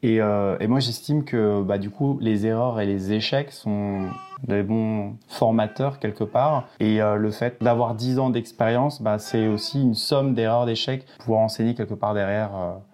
Et, 0.04 0.18
et, 0.18 0.68
moi, 0.68 0.80
j'estime 0.80 1.24
que 1.24 1.64
bah, 1.64 1.80
du 1.80 1.90
coup, 1.90 2.20
les 2.22 2.46
erreurs 2.46 2.80
et 2.80 2.86
les 2.86 3.14
échecs 3.14 3.52
sont 3.52 4.02
des 4.48 4.62
bons 4.62 5.16
formateurs 5.28 5.98
quelque 5.98 6.24
part. 6.24 6.68
Et 6.80 7.00
le 7.00 7.32
fait 7.32 7.58
d'avoir 7.64 7.96
10 7.96 8.20
ans 8.20 8.30
d'expérience, 8.30 9.02
bah, 9.02 9.18
c'est 9.18 9.48
aussi 9.48 9.82
une 9.82 9.96
somme 9.96 10.36
d'erreurs, 10.36 10.68
d'échecs, 10.68 11.08
pouvoir 11.18 11.40
enseigner 11.40 11.74
quelque 11.74 11.96
part 11.96 12.14
derrière 12.14 12.52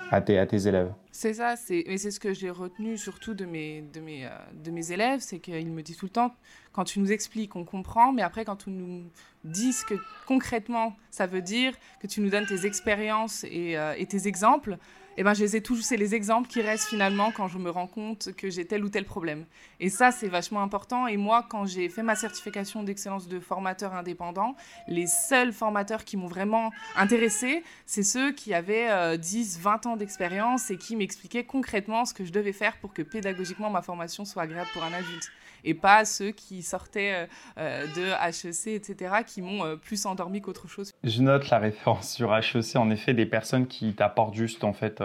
à, 0.10 0.22
tes, 0.22 0.40
à 0.40 0.46
tes 0.46 0.70
élèves. 0.70 0.94
C'est 1.14 1.34
ça, 1.34 1.56
mais 1.70 1.98
c'est 1.98 2.10
ce 2.12 2.22
que 2.22 2.34
j'ai 2.34 2.50
retenu 2.50 2.98
surtout 2.98 3.34
de 3.34 3.44
mes, 3.44 3.82
de 3.82 4.00
mes, 4.00 4.26
euh, 4.26 4.30
de 4.54 4.72
mes 4.72 4.94
élèves, 4.94 5.20
c'est 5.20 5.40
qu'ils 5.40 5.70
me 5.72 5.84
disent 5.84 5.98
tout 5.98 6.06
le 6.06 6.12
temps, 6.12 6.34
quand 6.72 6.86
tu 6.86 7.00
nous 7.02 7.12
expliques, 7.12 7.58
on 7.58 7.66
comprend, 7.66 8.14
mais 8.14 8.22
après, 8.22 8.46
quand 8.46 8.56
tu 8.56 8.70
nous 8.70 9.04
dis 9.44 9.74
ce 9.74 9.84
que 9.84 9.96
concrètement 10.26 10.96
ça 11.10 11.28
veut 11.28 11.42
dire, 11.42 11.74
que 12.00 12.08
tu 12.08 12.22
nous 12.22 12.30
donnes 12.30 12.46
tes 12.46 12.66
expériences 12.66 13.44
et, 13.44 13.78
euh, 13.78 13.94
et 13.98 14.06
tes 14.06 14.28
exemples, 14.28 14.78
eh 15.18 15.24
ben, 15.24 15.34
je 15.34 15.44
les 15.44 15.58
ai 15.58 15.64
c'est 15.82 15.98
les 15.98 16.16
exemples 16.16 16.48
qui 16.48 16.62
restent 16.62 16.88
finalement 16.88 17.32
quand 17.32 17.48
je 17.48 17.58
me 17.58 17.70
rends 17.70 17.88
compte 17.88 18.34
que 18.36 18.50
j'ai 18.50 18.66
tel 18.66 18.84
ou 18.84 18.90
tel 18.90 19.06
problème. 19.06 19.46
Et 19.80 19.90
ça, 19.90 20.12
c'est 20.12 20.28
vachement 20.28 20.62
important. 20.62 21.08
Et 21.08 21.18
moi, 21.18 21.46
quand 21.50 21.66
j'ai 21.66 21.90
fait 21.90 22.04
ma 22.04 22.16
certification 22.16 22.84
d'excellence 22.84 23.28
de 23.28 23.40
formateur 23.40 23.94
indépendant, 23.94 24.56
les 24.88 25.08
seuls 25.08 25.54
formateurs 25.54 26.06
qui 26.06 26.18
m'ont 26.18 26.28
vraiment 26.28 26.72
intéressé, 26.96 27.64
c'est 27.86 28.04
ceux 28.04 28.32
qui 28.32 28.54
avaient 28.54 29.18
10, 29.18 29.58
euh, 29.58 29.62
20 29.62 29.86
ans 29.86 29.98
d'expérience 29.98 30.72
et 30.72 30.78
qui 30.78 30.96
m'expliquaient 30.96 31.44
concrètement 31.44 32.06
ce 32.06 32.14
que 32.14 32.26
je 32.26 32.32
devais 32.32 32.54
faire 32.54 32.78
pour 32.78 32.94
que 32.94 33.02
pédagogiquement 33.02 33.70
ma 33.70 33.82
formation 33.82 34.26
soit 34.26 34.44
agréable 34.44 34.70
pour 34.74 34.84
un 34.84 34.94
adulte 34.94 35.32
et 35.64 35.74
pas 35.74 36.06
ceux 36.06 36.32
qui 36.32 36.62
sortaient 36.62 37.14
euh, 37.14 37.26
euh, 37.58 37.88
de 37.96 38.12
HEC, 38.30 38.76
etc., 38.76 39.16
qui 39.26 39.42
m'ont 39.42 39.64
euh, 39.64 39.76
plus 39.76 40.06
endormi 40.06 40.42
qu'autre 40.42 40.68
chose. 40.68 40.92
Je 41.04 41.22
note 41.22 41.50
la 41.50 41.60
référence 41.60 42.14
sur 42.14 42.36
HEC, 42.36 42.76
en 42.76 42.90
effet, 42.90 43.14
des 43.14 43.26
personnes 43.26 43.68
qui 43.68 43.94
t'apportent 43.94 44.36
juste 44.36 44.64
en 44.64 44.74
fait 44.74 45.04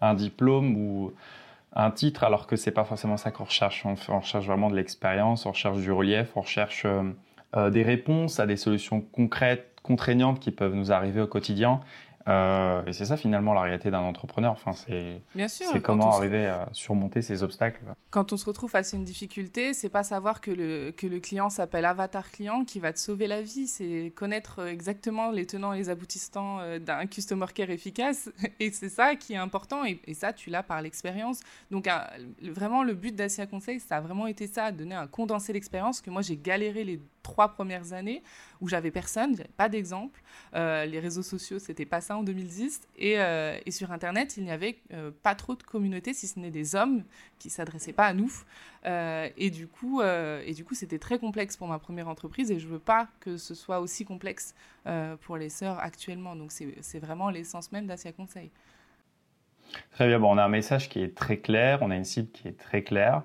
un 0.00 0.14
diplôme 0.14 0.76
ou 0.76 1.12
un 1.74 1.90
titre, 1.90 2.24
alors 2.24 2.46
que 2.46 2.56
c'est 2.56 2.70
pas 2.70 2.84
forcément 2.84 3.16
ça 3.16 3.30
qu'on 3.30 3.44
recherche. 3.44 3.84
On, 3.84 3.94
recherche 4.18 4.46
vraiment 4.46 4.70
de 4.70 4.76
l'expérience, 4.76 5.46
on 5.46 5.50
recherche 5.50 5.78
du 5.78 5.92
relief, 5.92 6.28
on 6.36 6.40
recherche 6.40 6.86
des 7.54 7.82
réponses 7.82 8.40
à 8.40 8.46
des 8.46 8.56
solutions 8.56 9.00
concrètes, 9.00 9.76
contraignantes 9.82 10.40
qui 10.40 10.50
peuvent 10.50 10.74
nous 10.74 10.92
arriver 10.92 11.20
au 11.20 11.26
quotidien. 11.26 11.80
Euh, 12.28 12.84
et 12.86 12.92
c'est 12.92 13.04
ça 13.04 13.16
finalement 13.16 13.54
la 13.54 13.62
réalité 13.62 13.90
d'un 13.90 14.00
entrepreneur. 14.00 14.52
Enfin, 14.52 14.72
c'est 14.72 15.22
comment 15.82 16.16
arriver 16.16 16.46
à 16.46 16.68
surmonter 16.72 17.22
ces 17.22 17.42
obstacles. 17.42 17.82
Quand 18.10 18.32
on 18.32 18.36
se 18.36 18.44
retrouve 18.44 18.70
face 18.70 18.94
à 18.94 18.96
une 18.96 19.04
difficulté, 19.04 19.74
c'est 19.74 19.88
pas 19.88 20.02
savoir 20.02 20.40
que 20.40 20.50
le, 20.50 20.90
que 20.90 21.06
le 21.06 21.20
client 21.20 21.50
s'appelle 21.50 21.84
avatar 21.84 22.30
client 22.30 22.64
qui 22.64 22.80
va 22.80 22.92
te 22.92 22.98
sauver 22.98 23.26
la 23.26 23.42
vie. 23.42 23.66
C'est 23.66 24.12
connaître 24.14 24.66
exactement 24.66 25.30
les 25.30 25.46
tenants 25.46 25.72
et 25.72 25.78
les 25.78 25.88
aboutissants 25.88 26.58
euh, 26.60 26.78
d'un 26.78 27.06
customer 27.06 27.46
care 27.54 27.70
efficace. 27.70 28.30
Et 28.60 28.70
c'est 28.70 28.88
ça 28.88 29.14
qui 29.16 29.34
est 29.34 29.38
important. 29.38 29.84
Et, 29.84 30.00
ça, 30.14 30.32
tu 30.32 30.50
l'as 30.50 30.62
par 30.62 30.80
l'expérience. 30.80 31.40
Donc 31.70 31.88
vraiment, 32.42 32.82
le 32.82 32.94
but 32.94 33.14
d'Asia 33.14 33.46
Conseil, 33.46 33.80
ça 33.80 33.96
a 33.96 34.00
vraiment 34.00 34.26
été 34.26 34.46
ça, 34.46 34.72
donner 34.72 34.94
un 34.94 35.06
condensé 35.06 35.52
d'expérience 35.52 36.00
que 36.00 36.10
moi 36.10 36.22
j'ai 36.22 36.36
galéré 36.36 36.84
les 36.84 37.00
trois 37.26 37.48
premières 37.48 37.92
années 37.92 38.22
où 38.60 38.68
j'avais 38.68 38.92
personne, 38.92 39.36
j'avais 39.36 39.50
pas 39.56 39.68
d'exemple. 39.68 40.22
Euh, 40.54 40.86
les 40.86 41.00
réseaux 41.00 41.24
sociaux, 41.24 41.58
c'était 41.58 41.84
pas 41.84 42.00
ça 42.00 42.16
en 42.16 42.22
2010. 42.22 42.82
Et, 42.98 43.18
euh, 43.18 43.58
et 43.66 43.72
sur 43.72 43.90
Internet, 43.90 44.36
il 44.36 44.44
n'y 44.44 44.52
avait 44.52 44.78
euh, 44.92 45.10
pas 45.24 45.34
trop 45.34 45.56
de 45.56 45.62
communauté, 45.64 46.14
si 46.14 46.28
ce 46.28 46.38
n'est 46.38 46.52
des 46.52 46.76
hommes 46.76 47.02
qui 47.40 47.50
s'adressaient 47.50 47.92
pas 47.92 48.06
à 48.06 48.14
nous. 48.14 48.32
et 48.84 49.50
du 49.50 49.66
coup, 49.66 50.00
et 50.02 50.52
du 50.54 50.64
coup, 50.64 50.74
c'était 50.74 51.00
très 51.00 51.18
complexe 51.18 51.56
pour 51.56 51.66
ma 51.66 51.80
première 51.80 52.06
entreprise 52.06 52.52
et 52.52 52.60
je 52.60 52.68
veux 52.68 52.78
pas 52.78 53.08
que 53.18 53.36
ce 53.36 53.54
soit 53.54 53.80
aussi 53.80 54.04
complexe 54.04 54.54
pour 55.22 55.36
les 55.36 55.48
sœurs 55.48 55.80
actuellement. 55.80 56.36
Donc 56.36 56.52
c'est 56.52 57.00
vraiment 57.00 57.28
l'essence 57.30 57.72
même 57.72 57.88
d'Asia 57.88 58.12
Conseil. 58.12 58.50
Très 59.90 60.06
bien, 60.06 60.20
bon, 60.20 60.34
on 60.34 60.38
a 60.38 60.44
un 60.44 60.48
message 60.48 60.88
qui 60.88 61.02
est 61.02 61.16
très 61.16 61.38
clair, 61.38 61.80
on 61.82 61.90
a 61.90 61.96
une 61.96 62.04
cible 62.04 62.30
qui 62.30 62.46
est 62.46 62.58
très 62.58 62.82
claire. 62.82 63.22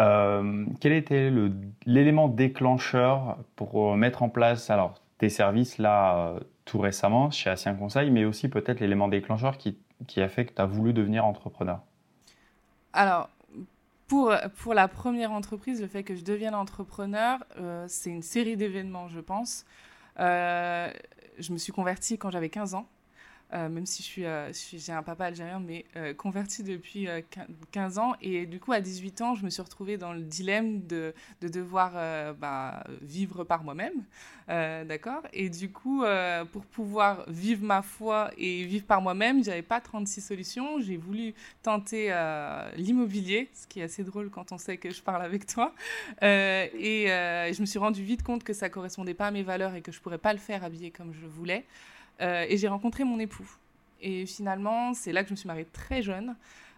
Euh, 0.00 0.64
quel 0.80 0.92
était 0.92 1.30
l'élément 1.84 2.28
déclencheur 2.28 3.36
pour 3.54 3.92
euh, 3.92 3.96
mettre 3.96 4.22
en 4.22 4.30
place 4.30 4.70
alors 4.70 4.94
tes 5.18 5.28
services 5.28 5.76
là 5.76 6.16
euh, 6.16 6.40
tout 6.64 6.78
récemment 6.78 7.30
chez 7.30 7.50
Assien 7.50 7.74
Conseil, 7.74 8.10
mais 8.10 8.24
aussi 8.24 8.48
peut-être 8.48 8.80
l'élément 8.80 9.08
déclencheur 9.08 9.58
qui, 9.58 9.76
qui, 10.06 10.22
a 10.22 10.28
fait 10.28 10.46
que 10.46 10.54
tu 10.54 10.62
as 10.62 10.66
voulu 10.66 10.94
devenir 10.94 11.26
entrepreneur? 11.26 11.80
Alors, 12.94 13.28
pour, 14.08 14.34
pour 14.56 14.72
la 14.72 14.88
première 14.88 15.32
entreprise, 15.32 15.82
le 15.82 15.86
fait 15.86 16.02
que 16.02 16.14
je 16.14 16.24
devienne 16.24 16.54
entrepreneur, 16.54 17.38
c'est 17.86 18.10
une 18.10 18.22
série 18.22 18.56
d'événements, 18.56 19.08
je 19.08 19.20
pense. 19.20 19.64
je 20.18 21.52
me 21.52 21.58
suis 21.58 21.72
convertie 21.72 22.18
quand 22.18 22.30
j'avais 22.30 22.48
15 22.48 22.74
ans. 22.74 22.86
Euh, 23.52 23.68
même 23.68 23.86
si 23.86 24.24
euh, 24.24 24.52
j'ai 24.52 24.92
un 24.92 25.02
papa 25.02 25.26
algérien, 25.26 25.60
mais 25.60 25.84
euh, 25.96 26.14
converti 26.14 26.62
depuis 26.62 27.08
15 27.72 27.98
ans. 27.98 28.14
Et 28.22 28.46
du 28.46 28.60
coup, 28.60 28.72
à 28.72 28.80
18 28.80 29.20
ans, 29.22 29.34
je 29.34 29.44
me 29.44 29.50
suis 29.50 29.62
retrouvée 29.62 29.96
dans 29.96 30.12
le 30.12 30.22
dilemme 30.22 30.86
de, 30.86 31.14
de 31.40 31.48
devoir 31.48 31.92
bah, 32.34 32.84
vivre 33.00 33.44
par 33.44 33.64
moi-même. 33.64 34.04
D'accord? 34.48 35.22
Et 35.32 35.48
du 35.48 35.70
coup, 35.70 36.02
pour 36.52 36.64
pouvoir 36.66 37.24
vivre 37.28 37.64
ma 37.64 37.82
foi 37.82 38.30
et 38.36 38.64
vivre 38.64 38.84
par 38.84 39.00
moi-même, 39.00 39.44
j'avais 39.44 39.62
pas 39.62 39.80
36 39.80 40.20
solutions. 40.20 40.80
J'ai 40.80 40.96
voulu 40.96 41.34
tenter 41.62 42.12
l'immobilier, 42.76 43.48
ce 43.52 43.66
qui 43.66 43.80
est 43.80 43.84
assez 43.84 44.02
drôle 44.02 44.30
quand 44.30 44.52
on 44.52 44.58
sait 44.58 44.76
que 44.76 44.90
je 44.90 45.02
parle 45.02 45.22
avec 45.22 45.46
toi. 45.46 45.74
et 46.22 47.06
je 47.06 47.60
me 47.60 47.66
suis 47.66 47.78
rendu 47.78 48.02
vite 48.02 48.22
compte 48.22 48.42
que 48.42 48.52
ça 48.52 48.68
correspondait 48.68 49.14
pas 49.14 49.28
à 49.28 49.30
mes 49.30 49.42
valeurs 49.42 49.74
et 49.74 49.82
que 49.82 49.92
je 49.92 50.00
pourrais 50.00 50.18
pas 50.18 50.32
le 50.32 50.40
faire 50.40 50.64
habillé 50.64 50.90
comme 50.90 51.12
je 51.12 51.26
voulais. 51.26 51.64
Euh, 52.20 52.44
et 52.48 52.56
j'ai 52.56 52.68
rencontré 52.68 53.04
mon 53.04 53.18
époux. 53.18 53.48
Et 54.00 54.26
finalement, 54.26 54.94
c'est 54.94 55.12
là 55.12 55.22
que 55.22 55.28
je 55.28 55.34
me 55.34 55.36
suis 55.36 55.46
mariée 55.46 55.66
très 55.66 56.02
jeune. 56.02 56.36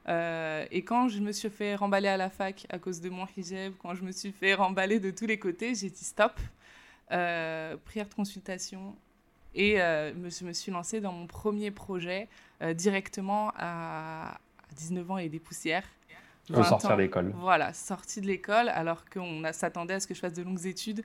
Euh, 0.08 0.64
et 0.70 0.82
quand 0.82 1.08
je 1.08 1.20
me 1.20 1.30
suis 1.30 1.50
fait 1.50 1.76
remballer 1.76 2.08
à 2.08 2.16
la 2.16 2.30
fac 2.30 2.66
à 2.70 2.78
cause 2.78 3.00
de 3.00 3.08
mon 3.08 3.26
hijab, 3.36 3.72
quand 3.80 3.94
je 3.94 4.02
me 4.02 4.12
suis 4.12 4.32
fait 4.32 4.54
remballer 4.54 4.98
de 4.98 5.10
tous 5.10 5.26
les 5.26 5.38
côtés, 5.38 5.74
j'ai 5.74 5.90
dit 5.90 6.04
stop, 6.04 6.32
euh, 7.12 7.76
prière 7.84 8.08
de 8.08 8.14
consultation. 8.14 8.96
Et 9.54 9.76
je 9.76 10.44
me 10.44 10.52
suis 10.54 10.72
lancée 10.72 11.00
dans 11.00 11.12
mon 11.12 11.26
premier 11.26 11.70
projet 11.70 12.26
directement 12.74 13.52
à 13.58 14.38
19 14.76 15.10
ans 15.10 15.18
et 15.18 15.28
des 15.28 15.40
poussières. 15.40 15.84
sortir 16.48 16.96
de 16.96 17.02
l'école. 17.02 17.34
Voilà, 17.36 17.74
sortie 17.74 18.22
de 18.22 18.26
l'école, 18.26 18.70
alors 18.70 19.04
qu'on 19.10 19.42
s'attendait 19.52 19.92
à 19.92 20.00
ce 20.00 20.06
que 20.06 20.14
je 20.14 20.20
fasse 20.20 20.32
de 20.32 20.42
longues 20.42 20.64
études. 20.64 21.04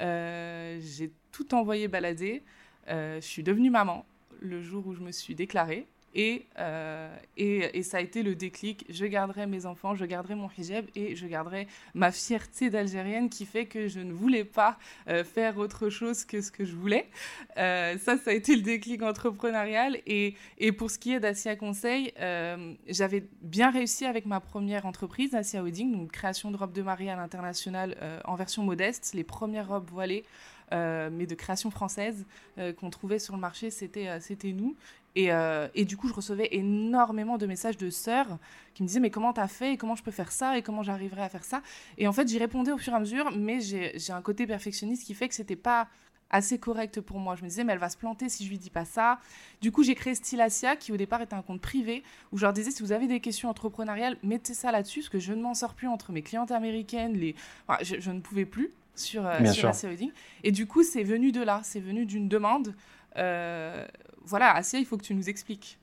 j'ai 0.00 1.12
tout 1.32 1.54
envoyé 1.54 1.86
balader. 1.86 2.42
Euh, 2.88 3.20
je 3.20 3.26
suis 3.26 3.42
devenue 3.42 3.70
maman 3.70 4.04
le 4.40 4.60
jour 4.62 4.86
où 4.86 4.94
je 4.94 5.00
me 5.00 5.12
suis 5.12 5.34
déclarée. 5.34 5.86
Et, 6.14 6.44
euh, 6.58 7.08
et, 7.38 7.82
ça 7.82 7.96
a 7.96 8.00
été 8.02 8.22
le 8.22 8.34
déclic. 8.34 8.84
Je 8.90 9.06
garderai 9.06 9.46
mes 9.46 9.64
enfants, 9.64 9.94
je 9.94 10.04
garderai 10.04 10.34
mon 10.34 10.50
hijab 10.58 10.84
et 10.94 11.16
je 11.16 11.26
garderai 11.26 11.66
ma 11.94 12.12
fierté 12.12 12.68
d'Algérienne 12.68 13.30
qui 13.30 13.46
fait 13.46 13.64
que 13.64 13.88
je 13.88 14.00
ne 14.00 14.12
voulais 14.12 14.44
pas 14.44 14.78
euh, 15.08 15.24
faire 15.24 15.56
autre 15.56 15.88
chose 15.88 16.26
que 16.26 16.42
ce 16.42 16.52
que 16.52 16.66
je 16.66 16.74
voulais. 16.74 17.08
ça, 17.56 17.96
ça 17.96 18.30
a 18.30 18.32
été 18.34 18.54
le 18.54 18.60
déclic 18.60 19.02
entrepreneurial. 19.02 20.00
Et, 20.06 20.34
pour 20.76 20.90
ce 20.90 20.98
qui 20.98 21.14
est 21.14 21.20
d'Asia 21.20 21.56
Conseil, 21.56 22.12
j'avais 22.88 23.24
bien 23.40 23.70
réussi 23.70 24.04
avec 24.04 24.26
ma 24.26 24.40
première 24.40 24.84
entreprise, 24.84 25.34
Asia 25.34 25.62
Wedding, 25.62 25.92
donc 25.92 26.12
création 26.12 26.50
de 26.50 26.58
robes 26.58 26.74
de 26.74 26.82
mariée 26.82 27.08
à 27.08 27.16
l'international 27.16 27.96
en 28.26 28.34
version 28.34 28.64
modeste, 28.64 29.12
les 29.14 29.24
premières 29.24 29.68
robes 29.68 29.88
voilées 29.88 30.24
mais 31.10 31.26
de 31.26 31.34
création 31.34 31.70
française 31.70 32.24
euh, 32.58 32.72
qu'on 32.72 32.90
trouvait 32.90 33.18
sur 33.18 33.34
le 33.34 33.40
marché, 33.40 33.70
c'était 33.70 34.08
euh, 34.08 34.52
nous. 34.52 34.76
Et, 35.14 35.84
du 35.84 35.96
coup, 35.96 36.08
je 36.08 36.14
recevais 36.14 36.48
énormément 36.52 37.36
de 37.36 37.46
messages 37.46 37.76
de 37.76 37.90
sœurs 37.90 38.38
qui 38.74 38.82
me 38.82 38.88
disaient 38.88 39.00
Mais 39.00 39.10
comment 39.10 39.32
t'as 39.32 39.48
fait? 39.48 39.74
Et 39.74 39.76
comment 39.76 39.94
je 39.94 40.02
peux 40.02 40.10
faire 40.10 40.32
ça? 40.32 40.56
Et 40.56 40.62
comment 40.62 40.82
j'arriverai 40.82 41.22
à 41.22 41.28
faire 41.28 41.44
ça? 41.44 41.62
Et 41.98 42.06
en 42.06 42.12
fait, 42.12 42.28
j'y 42.28 42.38
répondais 42.38 42.72
au 42.72 42.78
fur 42.78 42.92
et 42.92 42.96
à 42.96 43.00
mesure, 43.00 43.30
mais 43.36 43.60
j'ai 43.60 44.12
un 44.12 44.22
côté 44.22 44.46
perfectionniste 44.46 45.04
qui 45.06 45.14
fait 45.14 45.28
que 45.28 45.34
c'était 45.34 45.56
pas 45.56 45.88
assez 46.32 46.58
correct 46.58 47.00
pour 47.00 47.18
moi. 47.18 47.36
Je 47.36 47.42
me 47.42 47.48
disais, 47.48 47.62
mais 47.62 47.74
elle 47.74 47.78
va 47.78 47.90
se 47.90 47.96
planter 47.96 48.28
si 48.28 48.44
je 48.44 48.50
lui 48.50 48.58
dis 48.58 48.70
pas 48.70 48.84
ça. 48.84 49.20
Du 49.60 49.70
coup, 49.70 49.84
j'ai 49.84 49.94
créé 49.94 50.14
Stylacia, 50.14 50.76
qui 50.76 50.90
au 50.90 50.96
départ 50.96 51.20
était 51.20 51.34
un 51.34 51.42
compte 51.42 51.60
privé, 51.60 52.02
où 52.32 52.38
je 52.38 52.42
leur 52.42 52.52
disais, 52.52 52.70
si 52.70 52.82
vous 52.82 52.92
avez 52.92 53.06
des 53.06 53.20
questions 53.20 53.48
entrepreneuriales, 53.48 54.16
mettez 54.22 54.54
ça 54.54 54.72
là-dessus, 54.72 55.00
parce 55.00 55.10
que 55.10 55.18
je 55.18 55.32
ne 55.32 55.42
m'en 55.42 55.54
sors 55.54 55.74
plus 55.74 55.88
entre 55.88 56.10
mes 56.10 56.22
clientes 56.22 56.50
américaines, 56.50 57.12
les... 57.12 57.36
je, 57.82 58.10
ne 58.10 58.20
pouvais 58.20 58.46
plus 58.46 58.72
sur, 58.94 59.26
euh, 59.26 59.44
sur 59.46 59.72
Et 60.44 60.52
du 60.52 60.66
coup, 60.66 60.82
c'est 60.82 61.02
venu 61.02 61.32
de 61.32 61.42
là, 61.42 61.60
c'est 61.64 61.80
venu 61.80 62.06
d'une 62.06 62.28
demande. 62.28 62.74
Euh, 63.16 63.86
voilà, 64.24 64.54
Asia, 64.54 64.78
il 64.78 64.86
faut 64.86 64.96
que 64.96 65.04
tu 65.04 65.14
nous 65.14 65.28
expliques. 65.28 65.78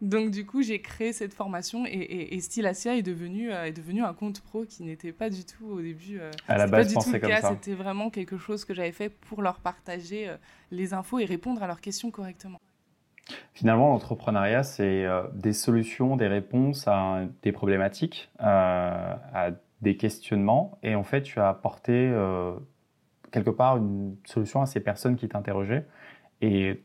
Donc 0.00 0.30
du 0.30 0.46
coup, 0.46 0.62
j'ai 0.62 0.80
créé 0.80 1.12
cette 1.12 1.34
formation 1.34 1.84
et, 1.86 2.28
et, 2.34 2.40
Style 2.40 2.66
Asia 2.66 2.96
est 2.96 3.02
devenu, 3.02 3.52
euh, 3.52 3.66
est 3.66 3.72
devenu 3.72 4.02
un 4.02 4.14
compte 4.14 4.40
pro 4.40 4.64
qui 4.64 4.82
n'était 4.82 5.12
pas 5.12 5.28
du 5.28 5.44
tout 5.44 5.66
au 5.66 5.82
début. 5.82 6.18
à 6.48 6.56
la 6.56 6.66
base, 6.66 6.94
pas 6.94 7.00
du 7.00 7.04
tout 7.04 7.12
le 7.12 7.18
cas. 7.18 7.50
C'était 7.50 7.74
vraiment 7.74 8.08
quelque 8.08 8.38
chose 8.38 8.64
que 8.64 8.72
j'avais 8.72 8.92
fait 8.92 9.10
pour 9.10 9.42
leur 9.42 9.60
partager 9.60 10.34
les 10.70 10.94
infos 10.94 11.18
et 11.18 11.26
répondre 11.26 11.62
à 11.62 11.66
leurs 11.66 11.82
questions 11.82 12.10
correctement. 12.10 12.58
Finalement, 13.52 13.90
l'entrepreneuriat, 13.90 14.62
c'est 14.62 15.06
des 15.34 15.52
solutions, 15.52 16.16
des 16.16 16.28
réponses 16.28 16.88
à 16.88 17.26
des 17.42 17.52
problématiques, 17.52 18.30
à 18.38 19.50
des 19.82 19.96
questionnements 19.96 20.78
et 20.82 20.94
en 20.94 21.04
fait 21.04 21.22
tu 21.22 21.40
as 21.40 21.48
apporté 21.48 21.92
euh, 21.92 22.52
quelque 23.30 23.50
part 23.50 23.76
une 23.78 24.16
solution 24.24 24.60
à 24.62 24.66
ces 24.66 24.80
personnes 24.80 25.16
qui 25.16 25.28
t'interrogeaient 25.28 25.86
et 26.42 26.82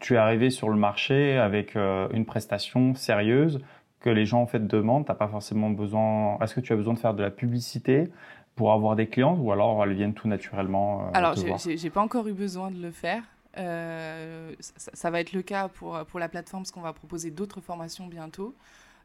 tu 0.00 0.14
es 0.14 0.16
arrivé 0.16 0.50
sur 0.50 0.68
le 0.68 0.76
marché 0.76 1.38
avec 1.38 1.76
euh, 1.76 2.08
une 2.12 2.26
prestation 2.26 2.94
sérieuse 2.94 3.60
que 4.00 4.10
les 4.10 4.26
gens 4.26 4.42
en 4.42 4.46
fait 4.46 4.66
demandent. 4.66 5.06
T'as 5.06 5.14
pas 5.14 5.28
forcément 5.28 5.70
besoin. 5.70 6.38
Est-ce 6.40 6.54
que 6.54 6.60
tu 6.60 6.74
as 6.74 6.76
besoin 6.76 6.92
de 6.92 6.98
faire 6.98 7.14
de 7.14 7.22
la 7.22 7.30
publicité 7.30 8.10
pour 8.54 8.72
avoir 8.72 8.96
des 8.96 9.06
clients 9.06 9.38
ou 9.38 9.50
alors 9.50 9.82
elles 9.82 9.94
viennent 9.94 10.12
tout 10.12 10.28
naturellement 10.28 11.06
euh, 11.06 11.10
Alors 11.14 11.34
j'ai 11.34 11.90
pas 11.90 12.02
encore 12.02 12.28
eu 12.28 12.34
besoin 12.34 12.70
de 12.70 12.82
le 12.82 12.90
faire. 12.90 13.22
ça, 13.54 14.90
ça, 14.92 15.10
va 15.10 15.20
être 15.20 15.32
le 15.32 15.42
cas 15.42 15.68
pour, 15.68 15.98
pour 16.04 16.20
la 16.20 16.28
plateforme 16.28 16.64
parce 16.64 16.70
qu'on 16.70 16.82
va 16.82 16.92
proposer 16.92 17.30
d'autres 17.30 17.62
formations 17.62 18.06
bientôt. 18.06 18.54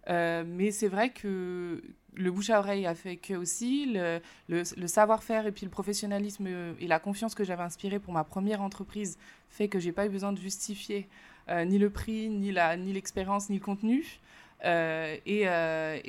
Euh, 0.07 0.43
mais 0.45 0.71
c'est 0.71 0.87
vrai 0.87 1.09
que 1.09 1.81
le 2.15 2.31
bouche 2.31 2.49
à 2.49 2.59
oreille 2.59 2.87
a 2.87 2.95
fait 2.95 3.17
que 3.17 3.33
aussi 3.33 3.93
le, 4.47 4.63
savoir-faire 4.87 5.45
et 5.45 5.51
puis 5.51 5.65
le 5.65 5.71
professionnalisme 5.71 6.47
et 6.79 6.87
la 6.87 6.99
confiance 6.99 7.35
que 7.35 7.43
j'avais 7.43 7.63
inspiré 7.63 7.99
pour 7.99 8.13
ma 8.13 8.23
première 8.23 8.61
entreprise 8.61 9.17
fait 9.49 9.67
que 9.67 9.79
j'ai 9.79 9.91
pas 9.91 10.05
eu 10.05 10.09
besoin 10.09 10.31
de 10.33 10.39
justifier 10.39 11.07
euh, 11.49 11.65
ni 11.65 11.77
le 11.77 11.89
prix, 11.89 12.29
ni 12.29 12.51
la 12.51 12.77
ni 12.77 12.93
l'expérience, 12.93 13.49
ni 13.49 13.57
le 13.57 13.63
contenu. 13.63 14.19
Euh, 14.65 15.15
et, 15.25 15.43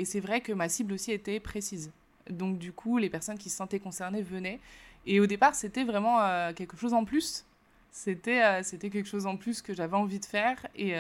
et 0.01 0.05
c'est 0.05 0.21
vrai 0.21 0.41
que 0.41 0.53
ma 0.53 0.69
cible 0.69 0.93
aussi 0.95 1.13
était 1.13 1.41
précise. 1.41 1.93
Donc 2.29 2.59
du 2.59 2.73
coup, 2.73 2.99
les 2.99 3.11
personnes 3.11 3.39
qui 3.39 3.51
se 3.51 3.57
sentaient 3.57 3.81
concernées 3.81 4.23
venaient. 4.23 4.61
Et 5.07 5.21
au 5.21 5.27
départ, 5.27 5.55
c'était 5.55 5.85
vraiment 5.85 6.19
quelque 6.55 6.77
chose 6.77 6.95
en 6.95 7.05
plus. 7.05 7.45
C'était 7.93 8.63
c'était 8.63 8.91
quelque 8.91 9.09
chose 9.09 9.27
en 9.27 9.37
plus 9.37 9.63
que 9.63 9.75
j'avais 9.75 9.97
envie 9.97 10.21
de 10.21 10.25
faire. 10.25 10.67
Et, 10.77 10.95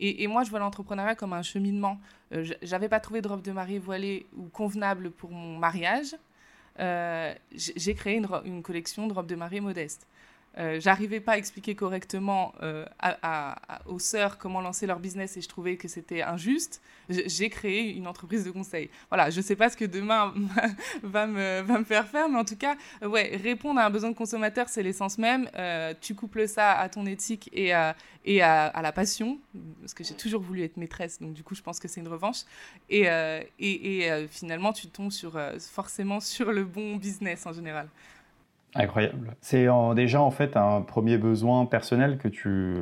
et, 0.00 0.26
moi, 0.28 0.44
je 0.44 0.50
vois 0.50 0.60
l'entrepreneuriat 0.60 1.16
comme 1.16 1.32
un 1.32 1.42
cheminement. 1.42 1.98
Euh, 2.32 2.44
J'avais 2.62 2.88
pas 2.88 3.00
trouvé 3.00 3.20
de 3.20 3.28
robe 3.28 3.42
de 3.42 3.50
mariée 3.50 3.80
voilée 3.80 4.26
ou 4.36 4.44
convenable 4.44 5.10
pour 5.10 5.30
mon 5.30 5.58
mariage. 5.58 6.14
Euh, 6.78 7.34
j'ai 7.52 7.94
créé 7.94 8.22
une, 8.44 8.62
collection 8.62 9.08
de 9.08 9.12
robes 9.12 9.26
de 9.26 9.34
mariée 9.34 9.60
modestes. 9.60 10.06
Euh, 10.56 10.80
j'arrivais 10.80 11.20
pas 11.20 11.32
à 11.32 11.38
expliquer 11.38 11.74
correctement 11.74 12.52
euh, 12.62 12.84
aux 13.86 13.98
sœurs 13.98 14.38
comment 14.38 14.60
lancer 14.60 14.86
leur 14.86 14.98
business 14.98 15.36
et 15.36 15.40
je 15.40 15.48
trouvais 15.48 15.76
que 15.76 15.86
c'était 15.86 16.22
injuste, 16.22 16.82
j'ai 17.08 17.48
créé 17.48 17.94
une 17.94 18.06
entreprise 18.06 18.44
de 18.44 18.50
conseil. 18.50 18.90
Voilà, 19.08 19.30
je 19.30 19.40
sais 19.40 19.56
pas 19.56 19.70
ce 19.70 19.76
que 19.76 19.84
demain 19.84 20.34
va 21.02 21.26
me, 21.26 21.84
faire 21.84 22.08
faire, 22.08 22.28
mais 22.28 22.38
en 22.38 22.44
tout 22.44 22.56
cas, 22.56 22.76
ouais, 23.02 23.36
répondre 23.42 23.78
à 23.78 23.86
un 23.86 23.90
besoin 23.90 24.10
de 24.10 24.16
consommateur, 24.16 24.68
c'est 24.68 24.82
l'essence 24.82 25.16
même. 25.16 25.48
Euh, 25.54 25.94
tu 26.00 26.14
couples 26.14 26.48
ça 26.48 26.72
à 26.72 26.88
ton 26.88 27.06
éthique 27.06 27.48
et 27.52 27.72
à, 27.72 27.94
la 28.24 28.92
passion, 28.92 29.38
parce 29.80 29.94
que 29.94 30.02
j'ai 30.02 30.14
toujours 30.14 30.42
voulu 30.42 30.62
être 30.62 30.76
maîtresse, 30.76 31.20
donc 31.20 31.34
du 31.34 31.44
coup, 31.44 31.54
je 31.54 31.62
pense 31.62 31.78
que 31.78 31.88
c'est 31.88 32.00
une 32.00 32.08
revanche. 32.08 32.38
Et, 32.90 33.02
et, 33.58 33.98
et 33.98 34.28
finalement, 34.28 34.72
tu 34.72 34.88
tombes 34.88 35.12
sur, 35.12 35.40
forcément 35.70 36.20
sur 36.20 36.52
le 36.52 36.64
bon 36.64 36.96
business 36.96 37.46
en 37.46 37.52
général. 37.52 37.88
Incroyable. 38.74 39.34
C'est 39.40 39.66
déjà 39.94 40.20
en 40.20 40.30
fait 40.30 40.56
un 40.56 40.82
premier 40.82 41.18
besoin 41.18 41.66
personnel 41.66 42.18
que 42.18 42.28
tu, 42.28 42.76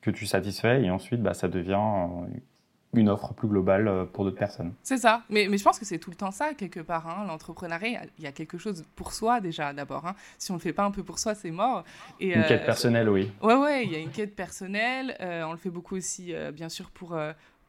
que 0.00 0.10
tu 0.10 0.26
satisfais 0.26 0.82
et 0.82 0.90
ensuite 0.90 1.22
bah, 1.22 1.34
ça 1.34 1.48
devient 1.48 2.26
une 2.96 3.08
offre 3.08 3.34
plus 3.34 3.48
globale 3.48 3.88
euh, 3.88 4.04
pour 4.04 4.24
d'autres 4.24 4.38
personnes. 4.38 4.72
C'est 4.82 4.98
ça, 4.98 5.22
mais, 5.28 5.46
mais 5.48 5.58
je 5.58 5.64
pense 5.64 5.78
que 5.78 5.84
c'est 5.84 5.98
tout 5.98 6.10
le 6.10 6.16
temps 6.16 6.30
ça 6.30 6.54
quelque 6.54 6.80
part. 6.80 7.08
Hein. 7.08 7.26
L'entrepreneuriat, 7.26 8.02
il 8.18 8.24
y 8.24 8.26
a 8.26 8.32
quelque 8.32 8.58
chose 8.58 8.84
pour 8.96 9.12
soi 9.12 9.40
déjà 9.40 9.72
d'abord. 9.72 10.06
Hein. 10.06 10.14
Si 10.38 10.50
on 10.50 10.54
ne 10.54 10.58
le 10.58 10.62
fait 10.62 10.72
pas 10.72 10.84
un 10.84 10.90
peu 10.90 11.02
pour 11.02 11.18
soi, 11.18 11.34
c'est 11.34 11.50
mort. 11.50 11.84
Et, 12.20 12.34
une 12.34 12.44
quête 12.44 12.62
euh, 12.62 12.66
personnelle, 12.66 13.08
oui. 13.08 13.30
Ouais, 13.42 13.54
ouais, 13.54 13.84
il 13.84 13.92
y 13.92 13.96
a 13.96 13.98
une 13.98 14.10
quête 14.10 14.34
personnelle. 14.34 15.16
Euh, 15.20 15.44
on 15.44 15.52
le 15.52 15.58
fait 15.58 15.70
beaucoup 15.70 15.96
aussi, 15.96 16.34
bien 16.52 16.68
sûr, 16.68 16.90
pour, 16.90 17.16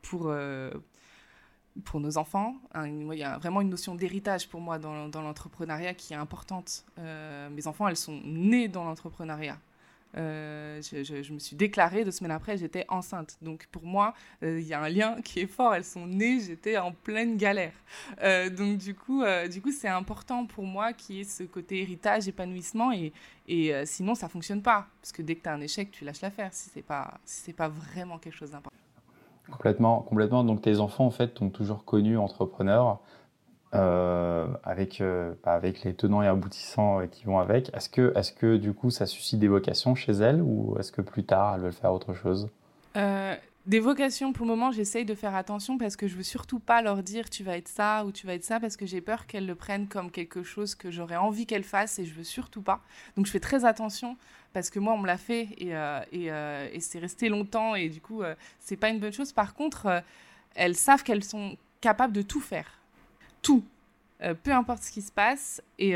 pour, 0.02 0.34
pour 1.84 2.00
nos 2.00 2.18
enfants. 2.18 2.56
Hein, 2.74 2.88
il 2.88 3.18
y 3.18 3.24
a 3.24 3.38
vraiment 3.38 3.62
une 3.62 3.70
notion 3.70 3.96
d'héritage 3.96 4.48
pour 4.48 4.62
moi 4.62 4.80
dans, 4.80 5.10
l'entrepreneuriat 5.22 5.94
qui 5.94 6.14
est 6.14 6.18
importante. 6.18 6.86
Euh, 7.00 7.50
mes 7.50 7.68
enfants, 7.68 7.88
elles 7.88 7.98
sont 7.98 8.22
nées 8.24 8.68
dans 8.68 8.84
l'entrepreneuriat. 8.84 9.60
Euh, 10.18 10.82
je, 10.82 11.34
me 11.34 11.40
suis 11.40 11.58
déclarée 11.58 12.06
deux 12.06 12.12
semaines 12.12 12.32
après, 12.32 12.58
j'étais 12.58 12.86
enceinte. 12.88 13.38
Donc 13.42 13.68
pour 13.70 13.84
moi, 13.84 14.14
euh, 14.44 14.62
il 14.62 14.66
y 14.66 14.74
a 14.74 14.82
un 14.82 14.88
lien 14.88 15.22
qui 15.22 15.42
est 15.42 15.48
fort. 15.48 15.76
Elles 15.76 15.84
sont 15.84 16.08
nées, 16.08 16.40
j'étais 16.40 16.78
en 16.78 16.94
pleine 16.94 17.36
galère. 17.36 17.74
donc 18.52 18.78
du 18.78 18.96
coup, 18.96 19.24
du 19.52 19.62
coup, 19.62 19.74
c'est 19.74 19.90
important 19.90 20.46
pour 20.46 20.64
moi 20.64 20.94
qu'il 20.94 21.18
y 21.18 21.20
ait 21.22 21.26
ce 21.26 21.44
côté 21.44 21.82
héritage, 21.82 22.30
épanouissement, 22.30 22.94
et, 22.94 23.12
sinon 23.86 24.16
ça 24.16 24.30
fonctionne 24.30 24.62
pas. 24.62 24.88
Parce 25.02 25.12
que 25.12 25.22
dès 25.22 25.36
que 25.36 25.44
tu 25.44 25.50
as 25.50 25.54
un 25.54 25.62
échec, 25.62 25.92
tu 25.92 26.06
lâches 26.06 26.22
l'affaire. 26.22 26.54
Si 26.54 26.70
c'est 26.74 26.82
pas, 26.82 27.20
si 27.26 27.52
pas 27.52 27.68
vraiment 27.68 28.18
quelque 28.18 28.38
chose 28.38 28.52
d'important. 28.52 28.85
Complètement, 29.52 30.02
complètement. 30.02 30.44
Donc 30.44 30.62
tes 30.62 30.80
enfants 30.80 31.06
en 31.06 31.12
fait 31.12 31.30
t'ont 31.30 31.50
toujours 31.50 31.86
connu 31.86 32.18
entrepreneur 32.18 33.00
euh, 33.74 34.48
avec 34.64 35.02
euh, 35.02 35.34
bah, 35.44 35.54
avec 35.54 35.84
les 35.84 35.94
tenants 35.94 36.22
et 36.22 36.28
aboutissants 36.28 37.02
euh, 37.02 37.08
qui 37.08 37.26
vont 37.26 37.40
avec. 37.40 37.74
Est-ce 37.76 37.90
que 37.90 38.14
est-ce 38.16 38.32
que 38.32 38.58
du 38.58 38.74
coup 38.74 38.90
ça 38.90 39.06
suscite 39.06 39.40
des 39.40 39.48
vocations 39.48 39.96
chez 39.96 40.14
elles 40.14 40.42
ou 40.42 40.76
est-ce 40.80 40.92
que 40.92 41.02
plus 41.02 41.26
tard 41.26 41.56
elles 41.56 41.62
veulent 41.62 41.74
faire 41.74 41.94
autre 41.94 42.14
chose? 42.14 42.50
Des 43.66 43.80
vocations, 43.80 44.32
pour 44.32 44.46
le 44.46 44.52
moment, 44.52 44.72
j'essaye 44.72 45.06
de 45.06 45.16
faire 45.16 45.34
attention 45.34 45.80
parce 45.80 45.96
que 45.96 46.08
je 46.08 46.16
veux 46.16 46.24
surtout 46.24 46.60
pas 46.60 46.84
leur 46.84 47.02
dire 47.02 47.32
tu 47.32 47.44
vas 47.44 47.58
être 47.58 47.68
ça 47.68 48.06
ou 48.06 48.12
tu 48.12 48.28
vas 48.28 48.36
être 48.36 48.44
ça 48.44 48.60
parce 48.60 48.78
que 48.78 48.86
j'ai 48.86 49.02
peur 49.02 49.26
qu'elles 49.26 49.48
le 49.48 49.56
prennent 49.56 49.88
comme 49.88 50.12
quelque 50.12 50.44
chose 50.44 50.76
que 50.76 50.92
j'aurais 50.92 51.16
envie 51.16 51.48
qu'elles 51.48 51.64
fassent 51.64 51.98
et 51.98 52.06
je 52.06 52.14
veux 52.14 52.24
surtout 52.24 52.62
pas. 52.62 52.82
Donc 53.18 53.26
je 53.26 53.32
fais 53.32 53.40
très 53.40 53.66
attention 53.66 54.18
parce 54.56 54.70
que 54.70 54.80
moi 54.80 54.94
on 54.94 54.98
me 54.98 55.06
l'a 55.06 55.18
fait 55.18 55.50
et, 55.58 55.76
euh, 55.76 56.00
euh, 56.14 56.70
c'est 56.80 57.00
resté 57.00 57.28
longtemps 57.28 57.76
et 57.76 57.90
du 57.90 58.00
coup 58.00 58.24
euh, 58.24 58.36
c'est 58.58 58.78
pas 58.78 58.88
une 58.88 59.02
bonne 59.02 59.12
chose. 59.12 59.34
Par 59.34 59.54
contre, 59.54 60.02
elles 60.56 60.78
savent 60.78 61.04
qu'elles 61.04 61.26
sont 61.26 61.58
capables 61.82 62.14
de 62.14 62.22
tout 62.22 62.40
faire, 62.40 62.80
tout. 63.42 63.66
peu 64.44 64.54
importe 64.54 64.84
ce 64.84 64.94
qui 64.94 65.02
se 65.02 65.12
passe, 65.12 65.62
et, 65.78 65.92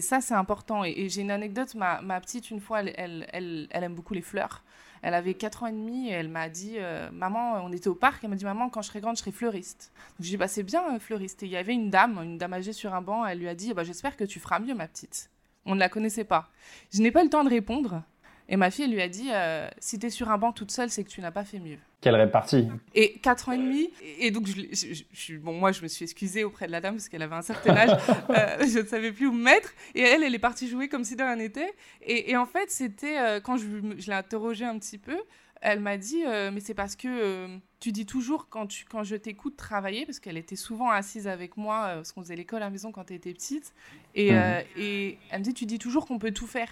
ça 0.00 0.20
c'est 0.20 0.34
important. 0.34 0.84
Et, 0.84 1.08
j'ai 1.08 1.22
une 1.22 1.32
anecdote, 1.32 1.74
ma, 1.74 2.20
petite, 2.20 2.52
une 2.52 2.60
fois, 2.60 2.84
elle, 2.84 3.68
aime 3.72 3.94
beaucoup 3.96 4.14
les 4.14 4.22
fleurs. 4.22 4.62
Elle 5.02 5.14
avait 5.14 5.34
4 5.34 5.64
ans 5.64 5.66
et 5.66 5.72
demi 5.72 6.08
et 6.08 6.12
elle 6.12 6.28
m'a 6.28 6.48
dit 6.48 6.76
Maman, 7.12 7.64
on 7.64 7.72
était 7.72 7.88
au 7.88 7.96
parc, 7.96 8.22
elle 8.22 8.30
m'a 8.30 8.36
dit 8.36 8.44
Maman, 8.44 8.68
quand 8.68 8.80
je 8.80 8.88
serai 8.90 9.00
grande, 9.00 9.16
je 9.16 9.22
serai 9.22 9.32
fleuriste. 9.32 9.92
Donc, 9.96 10.20
je 10.20 10.22
lui 10.22 10.28
ai 10.28 10.30
dit 10.30 10.36
bah, 10.36 10.48
C'est 10.48 10.62
bien, 10.62 11.00
fleuriste. 11.00 11.42
Et 11.42 11.46
il 11.46 11.52
y 11.52 11.56
avait 11.56 11.74
une 11.74 11.90
dame, 11.90 12.20
une 12.22 12.38
dame 12.38 12.52
âgée 12.52 12.72
sur 12.72 12.94
un 12.94 13.02
banc, 13.02 13.26
elle 13.26 13.40
lui 13.40 13.48
a 13.48 13.56
dit 13.56 13.74
bah, 13.74 13.82
J'espère 13.82 14.16
que 14.16 14.24
tu 14.24 14.38
feras 14.38 14.60
mieux, 14.60 14.74
ma 14.74 14.86
petite. 14.86 15.30
On 15.66 15.74
ne 15.74 15.80
la 15.80 15.88
connaissait 15.88 16.24
pas. 16.24 16.50
Je 16.92 17.00
n'ai 17.00 17.10
pas 17.10 17.24
le 17.24 17.30
temps 17.30 17.44
de 17.44 17.50
répondre. 17.50 18.02
Et 18.48 18.56
ma 18.56 18.70
fille, 18.70 18.84
elle 18.84 18.92
lui 18.92 19.00
a 19.00 19.08
dit 19.08 19.28
euh, 19.32 19.68
Si 19.78 19.98
tu 19.98 20.06
es 20.06 20.10
sur 20.10 20.30
un 20.30 20.38
banc 20.38 20.52
toute 20.52 20.70
seule, 20.70 20.90
c'est 20.90 21.02
que 21.02 21.08
tu 21.08 21.20
n'as 21.20 21.30
pas 21.30 21.44
fait 21.44 21.58
mieux. 21.58 21.78
Quelle 22.00 22.16
répartie 22.16 22.68
Et 22.94 23.14
4 23.18 23.48
ans 23.48 23.52
et 23.52 23.58
demi. 23.58 23.90
Et 24.18 24.30
donc, 24.30 24.46
je, 24.46 25.36
bon, 25.36 25.54
moi, 25.54 25.72
je 25.72 25.82
me 25.82 25.88
suis 25.88 26.04
excusée 26.04 26.44
auprès 26.44 26.66
de 26.66 26.72
la 26.72 26.82
dame 26.82 26.96
parce 26.96 27.08
qu'elle 27.08 27.22
avait 27.22 27.36
un 27.36 27.42
certain 27.42 27.76
âge. 27.76 27.90
Euh, 28.30 28.66
je 28.66 28.80
ne 28.80 28.86
savais 28.86 29.12
plus 29.12 29.26
où 29.26 29.32
me 29.32 29.42
mettre. 29.42 29.72
Et 29.94 30.00
elle, 30.00 30.22
elle 30.22 30.34
est 30.34 30.38
partie 30.38 30.68
jouer 30.68 30.88
comme 30.88 31.04
si 31.04 31.14
de 31.14 31.22
rien 31.22 31.36
n'était. 31.36 31.72
Et, 32.02 32.36
en 32.36 32.46
fait, 32.46 32.70
c'était 32.70 33.18
euh, 33.18 33.40
quand 33.40 33.56
je, 33.56 33.66
je 33.98 34.06
l'ai 34.06 34.16
interrogée 34.16 34.64
un 34.64 34.78
petit 34.78 34.98
peu, 34.98 35.16
elle 35.60 35.80
m'a 35.80 35.96
dit 35.96 36.22
Mais 36.52 36.60
c'est 36.60 36.74
parce 36.74 36.96
que 36.96 37.48
tu 37.80 37.92
dis 37.92 38.06
toujours 38.06 38.48
quand, 38.48 38.66
tu, 38.66 38.84
quand 38.86 39.04
je 39.04 39.16
t'écoute 39.16 39.56
travailler, 39.56 40.04
parce 40.04 40.20
qu'elle 40.20 40.36
était 40.36 40.56
souvent 40.56 40.90
assise 40.90 41.28
avec 41.28 41.56
moi, 41.56 41.92
parce 41.94 42.12
qu'on 42.12 42.22
faisait 42.22 42.36
l'école 42.36 42.62
à 42.62 42.66
la 42.66 42.70
maison 42.70 42.92
quand 42.92 43.10
elle 43.10 43.16
était 43.16 43.32
petite. 43.32 43.72
Et, 44.14 44.32
mmh. 44.32 44.62
et 44.76 45.18
elle 45.30 45.40
me 45.40 45.44
dit 45.44 45.54
Tu 45.54 45.66
dis 45.66 45.78
toujours 45.78 46.06
qu'on 46.06 46.18
peut 46.18 46.32
tout 46.32 46.46
faire. 46.46 46.70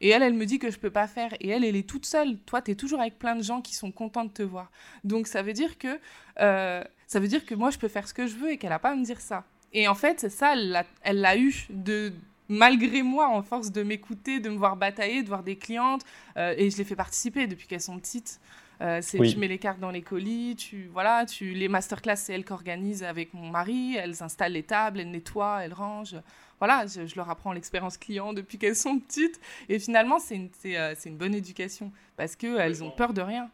Et 0.00 0.10
elle, 0.10 0.22
elle 0.22 0.34
me 0.34 0.46
dit 0.46 0.58
que 0.58 0.70
je 0.70 0.78
peux 0.78 0.90
pas 0.90 1.06
faire. 1.06 1.32
Et 1.40 1.48
elle, 1.48 1.64
elle 1.64 1.76
est 1.76 1.88
toute 1.88 2.06
seule. 2.06 2.38
Toi, 2.46 2.62
tu 2.62 2.72
es 2.72 2.74
toujours 2.74 3.00
avec 3.00 3.18
plein 3.18 3.36
de 3.36 3.42
gens 3.42 3.60
qui 3.60 3.74
sont 3.74 3.90
contents 3.90 4.24
de 4.24 4.30
te 4.30 4.42
voir. 4.42 4.70
Donc, 5.02 5.26
ça 5.26 5.42
veut 5.42 5.52
dire 5.52 5.78
que, 5.78 5.98
euh, 6.40 6.82
ça 7.06 7.20
veut 7.20 7.28
dire 7.28 7.44
que 7.46 7.54
moi, 7.54 7.70
je 7.70 7.78
peux 7.78 7.88
faire 7.88 8.06
ce 8.08 8.14
que 8.14 8.26
je 8.26 8.36
veux 8.36 8.50
et 8.50 8.58
qu'elle 8.58 8.72
a 8.72 8.78
pas 8.78 8.90
à 8.90 8.94
me 8.94 9.04
dire 9.04 9.20
ça. 9.20 9.44
Et 9.72 9.88
en 9.88 9.94
fait, 9.94 10.30
ça, 10.30 10.54
elle 10.54 11.20
l'a 11.20 11.36
eu 11.36 11.66
de 11.70 12.12
malgré 12.48 13.02
moi, 13.02 13.28
en 13.28 13.42
force 13.42 13.72
de 13.72 13.82
m'écouter, 13.82 14.40
de 14.40 14.50
me 14.50 14.56
voir 14.56 14.76
batailler, 14.76 15.22
de 15.22 15.28
voir 15.28 15.42
des 15.42 15.56
clientes. 15.56 16.02
Euh, 16.36 16.54
et 16.56 16.70
je 16.70 16.76
les 16.76 16.84
fais 16.84 16.96
participer 16.96 17.46
depuis 17.46 17.66
qu'elles 17.66 17.80
sont 17.80 17.98
petites. 17.98 18.40
Euh, 18.84 19.00
c'est 19.02 19.18
tu 19.18 19.38
mets 19.38 19.48
les 19.48 19.58
cartes 19.58 19.80
dans 19.80 19.90
les 19.90 20.02
colis, 20.02 20.56
tu 20.56 20.90
voilà, 20.92 21.24
tu 21.24 21.54
les 21.54 21.68
masterclass 21.68 22.16
c'est 22.16 22.34
elle 22.34 22.44
qui 22.44 22.52
organise 22.52 23.02
avec 23.02 23.32
mon 23.32 23.48
mari, 23.50 23.96
elles 23.96 24.22
installent 24.22 24.52
les 24.52 24.62
tables, 24.62 25.00
elles 25.00 25.10
nettoient, 25.10 25.64
elles 25.64 25.72
rangent 25.72 26.16
voilà, 26.58 26.86
je, 26.86 27.14
leur 27.16 27.28
apprends 27.30 27.52
l'expérience 27.52 27.98
client 27.98 28.32
depuis 28.32 28.58
qu'elles 28.58 28.76
sont 28.76 28.98
petites. 28.98 29.40
Et 29.68 29.78
finalement, 29.78 30.18
c'est 30.18 30.36
une, 30.36 30.50
euh, 30.66 30.94
une, 31.04 31.16
bonne 31.16 31.34
éducation 31.34 31.92
parce 32.16 32.36
qu'elles 32.36 32.82
ont 32.82 32.90
peur 32.90 33.12
de 33.12 33.20
rien. 33.20 33.50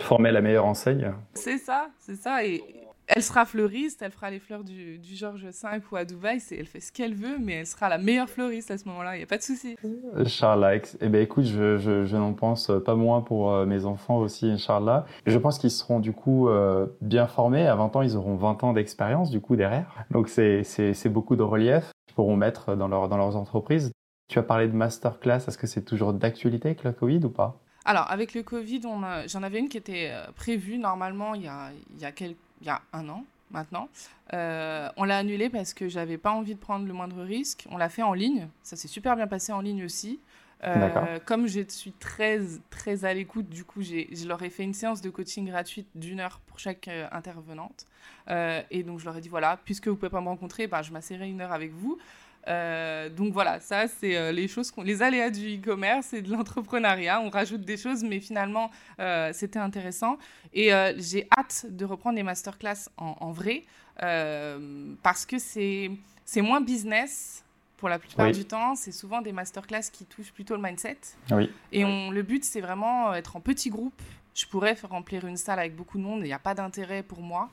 Former 0.00 0.32
la 0.32 0.40
meilleure 0.40 0.66
enseigne. 0.66 1.12
C'est 1.34 1.58
ça, 1.58 1.88
c'est 1.98 2.16
ça. 2.16 2.44
Et 2.44 2.62
elle 3.08 3.22
sera 3.22 3.44
fleuriste, 3.44 4.02
elle 4.02 4.10
fera 4.10 4.30
les 4.30 4.40
fleurs 4.40 4.64
du, 4.64 4.98
du 4.98 5.14
Georges 5.14 5.44
V 5.44 5.80
ou 5.92 5.96
à 5.96 6.04
Dubaï, 6.04 6.42
elle 6.50 6.66
fait 6.66 6.80
ce 6.80 6.90
qu'elle 6.90 7.14
veut, 7.14 7.38
mais 7.40 7.60
elle 7.60 7.66
sera 7.66 7.88
la 7.88 7.98
meilleure 7.98 8.28
fleuriste 8.28 8.72
à 8.72 8.78
ce 8.78 8.88
moment-là, 8.88 9.14
il 9.14 9.18
n'y 9.18 9.24
a 9.24 9.28
pas 9.28 9.38
de 9.38 9.42
souci. 9.42 9.76
Inch'Allah, 10.16 10.78
eh 11.00 11.08
ben, 11.08 11.22
écoute, 11.22 11.44
je, 11.44 11.78
je, 11.78 12.04
je 12.04 12.16
n'en 12.16 12.32
pense 12.32 12.72
pas 12.84 12.96
moins 12.96 13.20
pour 13.20 13.52
euh, 13.52 13.64
mes 13.64 13.84
enfants 13.84 14.18
aussi, 14.18 14.46
Inch'Allah. 14.50 15.06
Je 15.24 15.38
pense 15.38 15.60
qu'ils 15.60 15.70
seront 15.70 16.00
du 16.00 16.12
coup 16.12 16.48
euh, 16.48 16.86
bien 17.00 17.28
formés, 17.28 17.68
à 17.68 17.76
20 17.76 17.94
ans, 17.94 18.02
ils 18.02 18.16
auront 18.16 18.34
20 18.34 18.64
ans 18.64 18.72
d'expérience 18.72 19.30
du 19.30 19.40
coup 19.40 19.54
derrière, 19.54 20.04
donc 20.10 20.28
c'est 20.28 21.08
beaucoup 21.08 21.36
de 21.36 21.44
relief 21.44 21.92
pourront 22.16 22.36
mettre 22.36 22.74
dans, 22.74 22.88
leur, 22.88 23.08
dans 23.08 23.18
leurs 23.18 23.36
entreprises. 23.36 23.92
Tu 24.28 24.40
as 24.40 24.42
parlé 24.42 24.66
de 24.66 24.72
masterclass, 24.72 25.36
est-ce 25.46 25.58
que 25.58 25.68
c'est 25.68 25.84
toujours 25.84 26.12
d'actualité 26.12 26.70
avec 26.70 26.82
le 26.82 26.90
Covid 26.90 27.20
ou 27.24 27.30
pas? 27.30 27.60
Alors, 27.86 28.10
avec 28.10 28.34
le 28.34 28.42
Covid, 28.42 28.82
j'en 28.82 29.42
avais 29.42 29.60
une 29.60 29.68
qui 29.68 29.76
était 29.76 30.10
euh, 30.10 30.26
prévue 30.34 30.76
normalement 30.76 31.34
il 31.34 31.42
y 31.42 31.48
a, 31.48 31.70
il 31.94 32.00
y 32.00 32.04
a, 32.04 32.10
il 32.18 32.66
y 32.66 32.68
a 32.68 32.82
un 32.92 33.08
an 33.08 33.24
maintenant. 33.52 33.88
Euh, 34.32 34.88
on 34.96 35.04
l'a 35.04 35.18
annulée 35.18 35.48
parce 35.48 35.72
que 35.72 35.88
j'avais 35.88 36.18
pas 36.18 36.32
envie 36.32 36.56
de 36.56 36.60
prendre 36.60 36.84
le 36.84 36.92
moindre 36.92 37.22
risque. 37.22 37.64
On 37.70 37.78
l'a 37.78 37.88
fait 37.88 38.02
en 38.02 38.12
ligne. 38.12 38.48
Ça 38.64 38.74
s'est 38.74 38.88
super 38.88 39.14
bien 39.14 39.28
passé 39.28 39.52
en 39.52 39.60
ligne 39.60 39.84
aussi. 39.84 40.18
Euh, 40.64 41.18
comme 41.24 41.46
je 41.46 41.60
suis 41.68 41.92
très, 41.92 42.40
très 42.70 43.04
à 43.04 43.12
l'écoute, 43.12 43.48
du 43.48 43.64
coup, 43.64 43.82
je 43.82 44.26
leur 44.26 44.42
ai 44.42 44.50
fait 44.50 44.64
une 44.64 44.74
séance 44.74 45.00
de 45.00 45.10
coaching 45.10 45.46
gratuite 45.46 45.86
d'une 45.94 46.20
heure 46.20 46.40
pour 46.46 46.58
chaque 46.58 46.88
euh, 46.88 47.06
intervenante. 47.12 47.86
Euh, 48.28 48.62
et 48.70 48.82
donc, 48.82 48.98
je 48.98 49.04
leur 49.04 49.16
ai 49.16 49.20
dit, 49.20 49.28
voilà, 49.28 49.58
puisque 49.64 49.86
vous 49.88 49.94
ne 49.94 49.98
pouvez 49.98 50.10
pas 50.10 50.20
me 50.20 50.28
rencontrer, 50.28 50.66
bah, 50.66 50.82
je 50.82 50.92
m'asserai 50.92 51.28
une 51.28 51.40
heure 51.40 51.52
avec 51.52 51.72
vous. 51.72 51.98
Donc 52.46 53.32
voilà, 53.32 53.60
ça 53.60 53.88
c'est 53.88 54.32
les 54.32 54.48
choses, 54.48 54.72
les 54.84 55.02
aléas 55.02 55.30
du 55.30 55.56
e-commerce 55.56 56.12
et 56.12 56.22
de 56.22 56.30
l'entrepreneuriat. 56.30 57.20
On 57.20 57.30
rajoute 57.30 57.62
des 57.62 57.76
choses, 57.76 58.02
mais 58.02 58.20
finalement 58.20 58.70
c'était 59.32 59.58
intéressant. 59.58 60.18
Et 60.52 60.70
j'ai 60.98 61.26
hâte 61.36 61.66
de 61.68 61.84
reprendre 61.84 62.16
les 62.16 62.22
masterclass 62.22 62.88
en, 62.96 63.16
en 63.20 63.32
vrai 63.32 63.64
parce 65.02 65.26
que 65.26 65.38
c'est 65.38 65.90
moins 66.42 66.60
business 66.60 67.42
pour 67.76 67.90
la 67.90 67.98
plupart 67.98 68.32
du 68.32 68.44
temps, 68.46 68.74
c'est 68.74 68.92
souvent 68.92 69.20
des 69.20 69.32
masterclass 69.32 69.90
qui 69.92 70.06
touchent 70.06 70.32
plutôt 70.32 70.56
le 70.56 70.62
mindset. 70.62 70.96
Oui. 71.30 71.50
Et 71.72 71.84
on, 71.84 72.10
le 72.10 72.22
but, 72.22 72.42
c'est 72.42 72.62
vraiment 72.62 73.12
être 73.12 73.36
en 73.36 73.40
petit 73.40 73.68
groupe. 73.68 74.00
Je 74.36 74.44
pourrais 74.44 74.76
faire 74.76 74.90
remplir 74.90 75.26
une 75.26 75.38
salle 75.38 75.58
avec 75.58 75.74
beaucoup 75.74 75.96
de 75.96 76.02
monde, 76.02 76.20
il 76.20 76.24
n'y 76.24 76.32
a 76.34 76.38
pas 76.38 76.54
d'intérêt 76.54 77.02
pour 77.02 77.22
moi, 77.22 77.48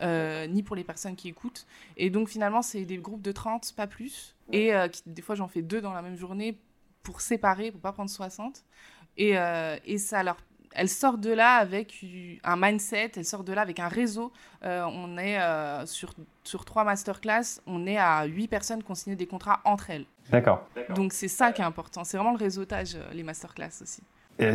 euh, 0.00 0.46
ni 0.46 0.62
pour 0.62 0.74
les 0.74 0.82
personnes 0.82 1.14
qui 1.14 1.28
écoutent. 1.28 1.66
Et 1.98 2.08
donc 2.08 2.30
finalement, 2.30 2.62
c'est 2.62 2.86
des 2.86 2.96
groupes 2.96 3.20
de 3.20 3.32
30, 3.32 3.74
pas 3.76 3.86
plus. 3.86 4.34
Et 4.50 4.74
euh, 4.74 4.88
des 5.04 5.20
fois, 5.20 5.34
j'en 5.34 5.46
fais 5.46 5.60
deux 5.60 5.82
dans 5.82 5.92
la 5.92 6.00
même 6.00 6.16
journée 6.16 6.58
pour 7.02 7.20
séparer, 7.20 7.70
pour 7.70 7.82
pas 7.82 7.92
prendre 7.92 8.08
60. 8.08 8.64
Et, 9.18 9.36
euh, 9.36 9.76
et 9.84 9.98
ça 9.98 10.22
leur 10.22 10.38
elle 10.74 10.88
sort 10.88 11.18
de 11.18 11.28
là 11.28 11.56
avec 11.56 12.02
un 12.44 12.56
mindset, 12.56 13.12
elle 13.16 13.26
sort 13.26 13.44
de 13.44 13.52
là 13.52 13.60
avec 13.60 13.78
un 13.78 13.88
réseau. 13.88 14.32
Euh, 14.64 14.86
on 14.90 15.18
est 15.18 15.38
sur, 15.84 16.14
sur 16.44 16.64
trois 16.64 16.82
masterclass, 16.82 17.60
on 17.66 17.86
est 17.86 17.98
à 17.98 18.24
huit 18.24 18.48
personnes 18.48 18.82
qui 18.82 18.90
ont 18.90 18.94
signé 18.94 19.14
des 19.14 19.26
contrats 19.26 19.60
entre 19.66 19.90
elles. 19.90 20.06
D'accord. 20.30 20.66
Donc 20.94 21.12
c'est 21.12 21.28
ça 21.28 21.52
qui 21.52 21.60
est 21.60 21.64
important, 21.66 22.04
c'est 22.04 22.16
vraiment 22.16 22.32
le 22.32 22.38
réseautage, 22.38 22.96
les 23.12 23.22
masterclass 23.22 23.82
aussi. 23.82 24.02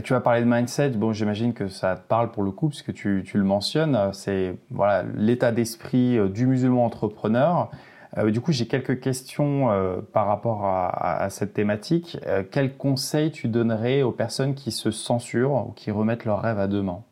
Tu 0.03 0.13
as 0.13 0.21
parlé 0.21 0.41
de 0.41 0.45
mindset, 0.45 0.91
bon, 0.91 1.13
j'imagine 1.13 1.53
que 1.53 1.67
ça 1.67 1.95
te 1.95 2.07
parle 2.07 2.31
pour 2.31 2.43
le 2.43 2.51
coup, 2.51 2.69
puisque 2.69 2.93
tu, 2.93 3.23
tu 3.25 3.37
le 3.37 3.43
mentionnes, 3.43 3.97
c'est 4.13 4.55
voilà, 4.69 5.03
l'état 5.15 5.51
d'esprit 5.51 6.17
du 6.29 6.47
musulman 6.47 6.85
entrepreneur. 6.85 7.69
Euh, 8.17 8.31
du 8.31 8.41
coup, 8.41 8.51
j'ai 8.51 8.67
quelques 8.67 8.99
questions 8.99 9.71
euh, 9.71 10.01
par 10.01 10.27
rapport 10.27 10.65
à, 10.65 11.29
cette 11.29 11.53
thématique. 11.53 12.17
Euh, 12.25 12.43
quels 12.49 12.75
conseils 12.75 13.31
tu 13.31 13.47
donnerais 13.47 14.01
aux 14.01 14.11
personnes 14.11 14.55
qui 14.55 14.71
se 14.71 14.91
censurent 14.91 15.67
ou 15.67 15.71
qui 15.71 15.91
remettent 15.91 16.25
leurs 16.25 16.41
rêves 16.41 16.59
à 16.59 16.67
demain 16.67 17.03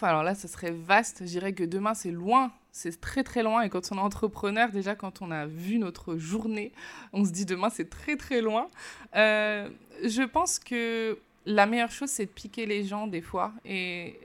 alors 0.00 0.22
là, 0.22 0.36
ça 0.36 0.46
serait 0.46 0.70
vaste. 0.70 1.22
Je 1.22 1.30
dirais 1.30 1.52
que 1.52 1.64
demain, 1.64 1.92
c'est 1.92 2.12
loin. 2.12 2.52
C'est 2.70 3.00
très 3.00 3.24
très 3.24 3.42
loin. 3.42 3.62
Et 3.62 3.68
quand 3.68 3.90
on 3.90 3.96
est 3.96 4.00
entrepreneur, 4.00 4.70
déjà, 4.70 4.94
quand 4.94 5.22
on 5.22 5.32
a 5.32 5.46
vu 5.46 5.80
notre 5.80 6.16
journée, 6.16 6.70
on 7.12 7.24
se 7.24 7.32
dit 7.32 7.46
demain, 7.46 7.68
c'est 7.68 7.90
très 7.90 8.14
très 8.14 8.40
loin. 8.42 8.68
je 9.12 10.24
pense 10.24 10.60
que 10.60 11.18
la 11.46 11.66
meilleure 11.66 11.90
chose, 11.90 12.10
c'est 12.10 12.26
de 12.26 12.30
piquer 12.30 12.66
les 12.66 12.84
gens 12.84 13.06
des 13.06 13.22
fois. 13.22 13.52
Et 13.64 14.20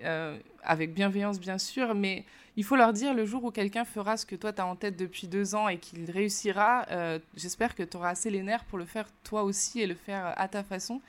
avec 0.63 0.93
bienveillance, 0.93 1.39
bien 1.39 1.57
sûr. 1.57 1.95
Mais 1.95 2.25
il 2.57 2.63
faut 2.63 2.75
leur 2.75 2.93
dire 2.93 3.13
le 3.13 3.25
jour 3.25 3.43
où 3.43 3.51
quelqu'un 3.51 3.85
fera 3.85 4.17
ce 4.17 4.25
que 4.25 4.35
toi 4.35 4.51
tu 4.51 4.61
as 4.61 4.65
en 4.65 4.75
tête 4.75 4.97
depuis 4.97 5.27
deux 5.27 5.55
ans 5.55 5.69
et 5.69 5.77
qu'il 5.77 6.09
réussira, 6.11 6.85
euh, 6.91 7.19
j'espère 7.35 7.75
que 7.75 7.83
tu 7.83 7.97
auras 7.97 8.09
assez 8.09 8.29
les 8.29 8.43
nerfs 8.43 8.65
pour 8.65 8.77
le 8.77 8.85
faire 8.85 9.07
toi 9.23 9.43
aussi 9.43 9.81
et 9.81 9.87
le 9.87 9.95
faire 9.95 10.33
à 10.35 10.47
ta 10.47 10.63
façon. 10.63 11.01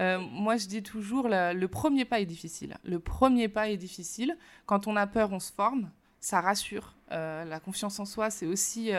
Euh, 0.00 0.18
moi, 0.18 0.56
je 0.56 0.66
dis 0.66 0.82
toujours, 0.82 1.28
le 1.28 1.66
premier 1.66 2.04
pas 2.04 2.20
est 2.20 2.26
difficile. 2.26 2.76
Le 2.84 2.98
premier 2.98 3.48
pas 3.48 3.68
est 3.68 3.76
difficile. 3.76 4.36
Quand 4.66 4.86
on 4.86 4.96
a 4.96 5.06
peur, 5.06 5.32
on 5.32 5.40
se 5.40 5.52
forme. 5.52 5.90
Ça 6.20 6.40
rassure. 6.40 6.94
Euh, 7.12 7.44
la 7.44 7.60
confiance 7.60 8.00
en 8.00 8.04
soi, 8.04 8.30
c'est 8.30 8.46
aussi 8.46 8.90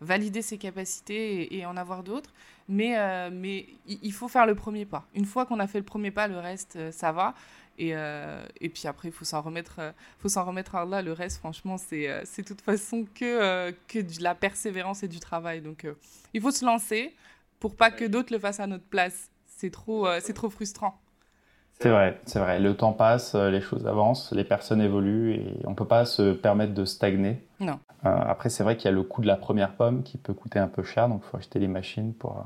valider 0.00 0.40
ses 0.42 0.56
capacités 0.56 1.58
et, 1.58 1.66
en 1.66 1.76
avoir 1.76 2.02
d'autres. 2.02 2.30
Mais, 2.72 3.30
mais 3.30 3.66
il 3.86 4.12
faut 4.12 4.28
faire 4.28 4.46
le 4.46 4.54
premier 4.54 4.84
pas. 4.84 5.04
Une 5.14 5.24
fois 5.24 5.44
qu'on 5.44 5.58
a 5.58 5.66
fait 5.66 5.78
le 5.78 5.84
premier 5.84 6.12
pas, 6.12 6.28
le 6.28 6.38
reste, 6.38 6.78
ça 6.92 7.10
va. 7.10 7.34
Et, 7.80 7.92
euh, 7.94 8.44
et 8.60 8.68
puis 8.68 8.86
après, 8.86 9.08
il 9.08 9.12
faut 9.12 9.24
s'en 9.24 9.40
remettre, 9.40 9.76
euh, 9.78 9.92
faut 10.18 10.28
s'en 10.28 10.44
remettre 10.44 10.74
à 10.74 10.82
Allah. 10.82 11.00
Le 11.00 11.14
reste, 11.14 11.38
franchement, 11.38 11.78
c'est 11.78 12.10
euh, 12.10 12.20
de 12.20 12.42
toute 12.42 12.60
façon 12.60 13.06
que, 13.14 13.70
que 13.88 13.98
de 13.98 14.22
la 14.22 14.34
persévérance 14.34 15.02
et 15.02 15.08
du 15.08 15.18
travail. 15.18 15.62
Donc, 15.62 15.86
il 16.34 16.42
faut 16.42 16.50
se 16.50 16.64
lancer 16.64 17.16
pour 17.58 17.74
pas 17.74 17.90
que 17.90 18.04
d'autres 18.04 18.34
le 18.34 18.38
fassent 18.38 18.60
à 18.60 18.66
notre 18.66 18.84
place. 18.84 19.30
C'est 19.46 19.70
trop, 19.70 20.06
c'est 20.20 20.34
trop 20.34 20.50
frustrant. 20.50 20.98
C'est 21.80 21.88
vrai, 21.88 22.20
c'est 22.26 22.38
vrai. 22.38 22.60
Le 22.60 22.76
temps 22.76 22.92
passe, 22.92 23.34
les 23.34 23.62
choses 23.62 23.86
avancent, 23.86 24.32
les 24.32 24.44
personnes 24.44 24.82
évoluent 24.82 25.32
et 25.32 25.56
on 25.64 25.74
peut 25.74 25.86
pas 25.86 26.04
se 26.04 26.32
permettre 26.32 26.74
de 26.74 26.84
stagner. 26.84 27.42
Non. 27.60 27.78
après, 28.02 28.50
c'est 28.50 28.62
vrai 28.62 28.76
qu'il 28.76 28.86
y 28.86 28.88
a 28.88 28.94
le 28.94 29.02
coût 29.02 29.22
de 29.22 29.26
la 29.26 29.36
première 29.36 29.74
pomme 29.74 30.02
qui 30.02 30.18
peut 30.18 30.34
coûter 30.34 30.58
un 30.58 30.68
peu 30.68 30.82
cher, 30.82 31.08
donc 31.08 31.22
il 31.24 31.30
faut 31.30 31.36
acheter 31.38 31.58
les 31.58 31.68
machines 31.68 32.12
pour, 32.12 32.44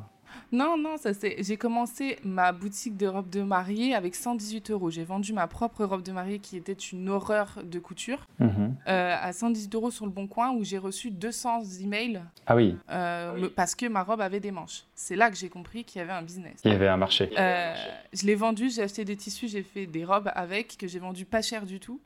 non, 0.55 0.77
non, 0.79 0.97
ça 0.97 1.13
c'est. 1.13 1.43
J'ai 1.43 1.57
commencé 1.57 2.17
ma 2.23 2.53
boutique 2.53 2.97
de 2.97 3.09
robes 3.09 3.29
de 3.29 3.43
mariée 3.43 3.95
avec 3.95 4.15
118 4.15 4.71
euros. 4.71 4.89
J'ai 4.89 5.03
vendu 5.03 5.33
ma 5.33 5.49
propre 5.49 5.85
robe 5.85 6.03
de 6.03 6.13
mariée 6.13 6.39
qui 6.39 6.57
était 6.57 6.73
une 6.73 7.09
horreur 7.09 7.59
de 7.65 7.79
couture 7.81 8.29
mhm. 8.39 8.77
euh, 8.87 9.17
à 9.21 9.33
118 9.33 9.75
euros 9.75 9.91
sur 9.91 10.07
le 10.07 10.13
Bon 10.13 10.29
Coin 10.29 10.53
où 10.53 10.63
j'ai 10.63 10.79
reçu 10.79 11.11
200 11.11 11.63
emails. 11.83 12.23
Ah 12.47 12.55
oui. 12.55 12.77
Euh, 12.91 13.49
parce 13.57 13.75
que 13.75 13.87
ma 13.87 14.05
robe 14.05 14.21
avait 14.21 14.39
des 14.39 14.53
manches. 14.53 14.85
C'est 14.95 15.17
là 15.17 15.29
que 15.29 15.37
j'ai 15.37 15.49
compris 15.49 15.85
qu'il 15.85 15.99
y 15.99 16.03
avait 16.03 16.13
un 16.13 16.23
business. 16.23 16.61
Il 16.65 16.71
y 16.71 16.75
avait 16.75 16.89
un 16.89 16.97
marché. 16.97 17.31
Euh, 17.37 17.75
je 18.13 18.25
l'ai 18.25 18.37
vendu, 18.37 18.71
j'ai 18.71 18.83
acheté 18.83 19.05
des 19.05 19.17
tissus, 19.17 19.49
j'ai 19.49 19.65
fait 19.65 19.87
des 19.87 20.05
robes 20.05 20.31
avec 20.35 20.77
que 20.77 20.87
j'ai 20.87 21.01
vendu 21.01 21.25
pas 21.25 21.43
cher 21.43 21.67
du 21.67 21.81
tout. 21.81 22.01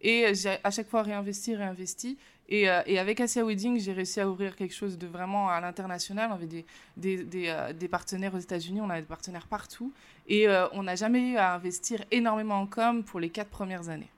Et 0.00 0.32
j'ai 0.34 0.56
à 0.62 0.70
chaque 0.70 0.88
fois 0.88 1.02
réinvesti, 1.02 1.56
réinvesti. 1.56 2.16
Euh, 2.50 2.82
et, 2.86 2.98
avec 2.98 3.20
Asia 3.20 3.44
Wedding, 3.44 3.78
j'ai 3.78 3.92
réussi 3.92 4.20
à 4.20 4.28
ouvrir 4.28 4.56
quelque 4.56 4.74
chose 4.74 4.96
de 4.96 5.06
vraiment 5.06 5.48
à 5.48 5.60
l'international. 5.60 6.30
On 6.30 6.34
avait 6.34 6.46
des, 6.46 6.64
des, 6.96 7.22
des, 7.24 7.48
euh, 7.48 7.72
des 7.72 7.88
partenaires 7.88 8.34
aux 8.34 8.38
États-Unis, 8.38 8.80
on 8.80 8.90
avait 8.90 9.02
des 9.02 9.06
partenaires 9.06 9.46
partout. 9.46 9.92
Et 10.28 10.48
euh, 10.48 10.66
on 10.72 10.84
n'a 10.84 10.96
jamais 10.96 11.20
eu 11.20 11.36
à 11.36 11.54
investir 11.54 12.04
énormément 12.10 12.60
en 12.60 12.66
com 12.66 13.02
pour 13.02 13.20
les 13.20 13.28
quatre 13.28 13.50
premières 13.50 13.88
années. 13.88 14.08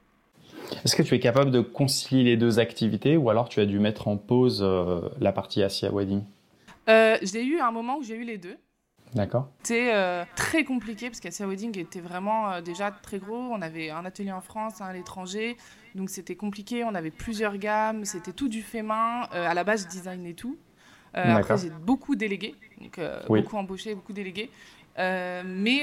Est-ce 0.85 0.95
que 0.95 1.03
tu 1.03 1.15
es 1.15 1.21
capable 1.21 1.51
de 1.51 1.61
concilier 1.61 2.23
les 2.23 2.37
deux 2.37 2.59
activités 2.59 3.17
ou 3.17 3.31
alors 3.31 3.49
tu 3.49 3.61
as 3.61 3.67
dû 3.67 3.79
mettre 3.79 4.07
en 4.09 4.17
pause 4.17 4.65
la 5.21 5.33
partie 5.33 5.63
Asia 5.63 5.91
Wedding? 5.91 6.23
J'ai 6.87 7.45
eu 7.45 7.61
un 7.61 7.71
moment 7.71 7.99
où 7.99 8.03
j'ai 8.03 8.17
eu 8.17 8.25
les 8.25 8.39
deux. 8.39 8.57
D'accord. 9.15 9.49
C'était 9.63 10.25
très 10.37 10.65
compliqué 10.65 11.09
parce 11.09 11.21
qu'Asia 11.21 11.47
Wedding 11.47 11.79
était 11.79 12.01
vraiment 12.01 12.61
déjà 12.61 12.91
très 12.91 13.19
gros. 13.19 13.37
On 13.37 13.61
avait 13.61 13.91
un 13.91 14.05
atelier 14.05 14.33
en 14.33 14.41
France, 14.41 14.81
un 14.81 14.87
à 14.87 14.93
l'étranger. 14.93 15.57
Donc 15.95 16.11
c'était 16.11 16.37
compliqué, 16.37 16.85
on 16.85 16.95
avait 16.95 17.11
plusieurs 17.11 17.57
gammes, 17.57 18.05
c'était 18.05 18.33
tout 18.33 18.49
du 18.49 18.63
fait 18.63 18.83
main. 18.83 19.29
Euh, 19.35 19.49
à 19.49 19.55
la 19.55 19.65
base, 19.65 19.85
je 19.85 19.89
design 19.89 20.25
et 20.27 20.35
tout. 20.35 20.57
Euh, 21.17 21.37
après, 21.37 21.59
j'ai 21.59 21.71
beaucoup 21.71 22.15
délégué, 22.15 22.55
donc 22.81 22.99
euh, 22.99 23.21
beaucoup 23.27 23.57
embauché, 23.57 23.95
beaucoup 23.95 24.13
délégué. 24.13 24.51
mais 24.97 25.83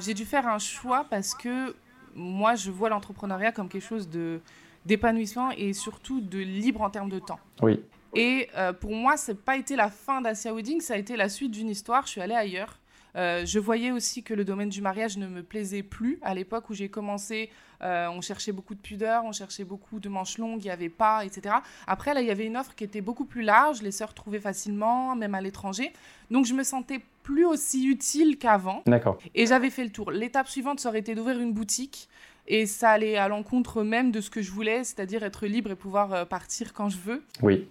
j'ai 0.00 0.14
dû 0.14 0.24
faire 0.24 0.48
un 0.48 0.58
choix 0.58 1.06
parce 1.08 1.34
que 1.34 1.74
moi, 2.14 2.54
je 2.54 2.70
vois 2.70 2.88
l'entrepreneuriat 2.88 3.52
comme 3.52 3.68
quelque 3.68 3.86
chose 3.86 4.08
de 4.08 4.40
d'épanouissement 4.84 5.50
et 5.50 5.72
surtout 5.72 6.20
de 6.20 6.38
libre 6.38 6.80
en 6.80 6.90
termes 6.90 7.10
de 7.10 7.18
temps. 7.18 7.40
Oui. 7.60 7.82
Et 8.14 8.48
pour 8.80 8.94
moi, 8.94 9.14
n'a 9.28 9.34
pas 9.34 9.56
été 9.56 9.76
la 9.76 9.90
fin 9.90 10.20
d'Asia 10.20 10.54
Wedding, 10.54 10.80
ça 10.80 10.94
a 10.94 10.96
été 10.96 11.16
la 11.16 11.28
suite 11.28 11.50
d'une 11.50 11.68
histoire. 11.68 12.06
Je 12.06 12.12
suis 12.12 12.20
allée 12.20 12.34
ailleurs. 12.34 12.78
Euh, 13.16 13.46
je 13.46 13.58
voyais 13.58 13.92
aussi 13.92 14.22
que 14.22 14.34
le 14.34 14.44
domaine 14.44 14.68
du 14.68 14.82
mariage 14.82 15.16
ne 15.16 15.26
me 15.26 15.42
plaisait 15.42 15.82
plus. 15.82 16.18
À 16.22 16.34
l'époque 16.34 16.68
où 16.68 16.74
j'ai 16.74 16.88
commencé, 16.88 17.50
euh, 17.82 18.08
on 18.08 18.20
cherchait 18.20 18.52
beaucoup 18.52 18.74
de 18.74 18.80
pudeur, 18.80 19.24
on 19.24 19.32
cherchait 19.32 19.64
beaucoup 19.64 20.00
de 20.00 20.08
manches 20.08 20.38
longues, 20.38 20.62
il 20.62 20.66
n'y 20.66 20.70
avait 20.70 20.90
pas, 20.90 21.24
etc. 21.24 21.56
Après, 21.86 22.12
là, 22.12 22.20
il 22.20 22.26
y 22.26 22.30
avait 22.30 22.46
une 22.46 22.56
offre 22.56 22.74
qui 22.74 22.84
était 22.84 23.00
beaucoup 23.00 23.24
plus 23.24 23.42
large, 23.42 23.80
les 23.82 23.90
sœurs 23.90 24.12
trouvaient 24.12 24.40
facilement, 24.40 25.16
même 25.16 25.34
à 25.34 25.40
l'étranger. 25.40 25.92
Donc, 26.30 26.44
je 26.44 26.52
me 26.52 26.62
sentais 26.62 27.00
plus 27.22 27.46
aussi 27.46 27.86
utile 27.86 28.36
qu'avant. 28.38 28.82
D'accord. 28.86 29.18
Et 29.34 29.46
j'avais 29.46 29.70
fait 29.70 29.84
le 29.84 29.90
tour. 29.90 30.10
L'étape 30.10 30.48
suivante, 30.48 30.80
ça 30.80 30.90
aurait 30.90 31.00
été 31.00 31.14
d'ouvrir 31.14 31.40
une 31.40 31.52
boutique. 31.52 32.08
Et 32.48 32.66
ça 32.66 32.90
allait 32.90 33.16
à 33.16 33.28
l'encontre 33.28 33.82
même 33.82 34.12
de 34.12 34.20
ce 34.20 34.30
que 34.30 34.42
je 34.42 34.50
voulais, 34.50 34.84
c'est-à-dire 34.84 35.22
être 35.24 35.46
libre 35.46 35.70
et 35.70 35.76
pouvoir 35.76 36.12
euh, 36.12 36.24
partir 36.24 36.72
quand 36.72 36.88
je 36.88 36.98
veux. 36.98 37.22
Oui. 37.42 37.68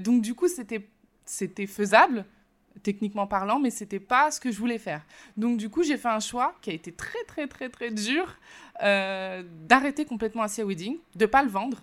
donc, 0.00 0.22
du 0.22 0.34
coup, 0.34 0.48
c'était 0.48 0.88
c'était 1.26 1.66
faisable 1.66 2.26
techniquement 2.82 3.26
parlant, 3.26 3.58
mais 3.58 3.70
c'était 3.70 4.00
pas 4.00 4.30
ce 4.30 4.40
que 4.40 4.50
je 4.50 4.58
voulais 4.58 4.78
faire. 4.78 5.02
Donc 5.36 5.56
du 5.56 5.70
coup, 5.70 5.82
j'ai 5.82 5.96
fait 5.96 6.08
un 6.08 6.20
choix 6.20 6.54
qui 6.60 6.70
a 6.70 6.72
été 6.72 6.92
très 6.92 7.22
très 7.26 7.46
très 7.46 7.68
très 7.68 7.90
dur 7.90 8.36
euh, 8.82 9.42
d'arrêter 9.66 10.04
complètement 10.04 10.42
Asia 10.42 10.64
Wedding, 10.64 10.98
de 11.14 11.26
pas 11.26 11.42
le 11.42 11.48
vendre, 11.48 11.82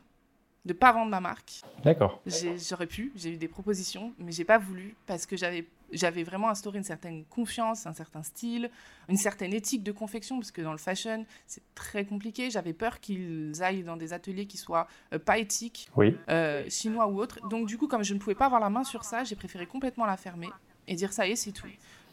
de 0.65 0.73
pas 0.73 0.91
vendre 0.91 1.09
ma 1.09 1.19
marque. 1.19 1.61
D'accord. 1.83 2.21
J'aurais 2.25 2.87
pu, 2.87 3.11
j'ai 3.15 3.33
eu 3.33 3.37
des 3.37 3.47
propositions, 3.47 4.13
mais 4.19 4.31
j'ai 4.31 4.45
pas 4.45 4.57
voulu 4.57 4.95
parce 5.07 5.25
que 5.25 5.35
j'avais 5.35 5.67
j'avais 5.93 6.23
vraiment 6.23 6.49
instauré 6.49 6.77
une 6.77 6.83
certaine 6.83 7.25
confiance, 7.25 7.85
un 7.85 7.93
certain 7.93 8.23
style, 8.23 8.69
une 9.09 9.17
certaine 9.17 9.53
éthique 9.53 9.83
de 9.83 9.91
confection, 9.91 10.37
parce 10.39 10.51
que 10.51 10.61
dans 10.61 10.71
le 10.71 10.77
fashion, 10.77 11.25
c'est 11.47 11.63
très 11.75 12.05
compliqué. 12.05 12.49
J'avais 12.49 12.73
peur 12.73 12.99
qu'ils 12.99 13.61
aillent 13.61 13.83
dans 13.83 13.97
des 13.97 14.13
ateliers 14.13 14.45
qui 14.45 14.57
soient 14.57 14.87
euh, 15.13 15.19
pas 15.19 15.37
éthiques, 15.37 15.89
oui. 15.95 16.17
euh, 16.29 16.63
chinois 16.69 17.07
ou 17.07 17.19
autres. 17.19 17.45
Donc 17.49 17.67
du 17.67 17.77
coup, 17.77 17.87
comme 17.87 18.03
je 18.03 18.13
ne 18.13 18.19
pouvais 18.19 18.35
pas 18.35 18.45
avoir 18.45 18.61
la 18.61 18.69
main 18.69 18.83
sur 18.83 19.03
ça, 19.03 19.23
j'ai 19.23 19.35
préféré 19.35 19.65
complètement 19.65 20.05
la 20.05 20.17
fermer 20.17 20.49
et 20.87 20.95
dire 20.95 21.11
ça 21.11 21.27
y 21.27 21.31
est, 21.31 21.35
c'est 21.35 21.51
tout. 21.51 21.67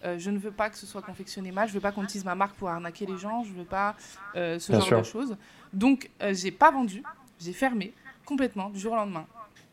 Euh, 0.04 0.18
je 0.18 0.30
ne 0.30 0.38
veux 0.38 0.52
pas 0.52 0.70
que 0.70 0.76
ce 0.76 0.86
soit 0.86 1.02
confectionné 1.02 1.50
mal, 1.50 1.68
je 1.68 1.74
veux 1.74 1.80
pas 1.80 1.92
qu'on 1.92 2.04
utilise 2.04 2.24
ma 2.24 2.34
marque 2.34 2.56
pour 2.56 2.68
arnaquer 2.68 3.06
les 3.06 3.18
gens, 3.18 3.42
je 3.44 3.52
veux 3.52 3.64
pas 3.64 3.96
ce 4.34 4.58
genre 4.58 5.00
de 5.00 5.06
choses. 5.06 5.36
Donc, 5.72 6.10
j'ai 6.32 6.50
pas 6.50 6.70
vendu, 6.70 7.02
j'ai 7.40 7.52
fermé 7.52 7.92
complètement 8.28 8.68
du 8.68 8.78
jour 8.78 8.92
au 8.92 8.96
lendemain. 8.96 9.26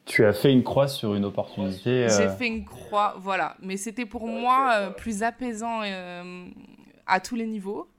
Tu 0.05 0.23
as 0.23 0.33
fait 0.33 0.51
une 0.51 0.63
croix 0.63 0.87
sur 0.87 1.13
une 1.15 1.25
opportunité. 1.25 2.07
J'ai 2.09 2.29
fait 2.29 2.47
une 2.47 2.63
croix, 2.63 3.15
voilà. 3.19 3.57
Mais 3.61 3.75
c'était 3.75 4.05
pour 4.05 4.27
moi 4.27 4.93
plus 4.97 5.23
apaisant 5.23 5.81
à 7.05 7.19
tous 7.19 7.35
les 7.35 7.47
niveaux. 7.47 7.89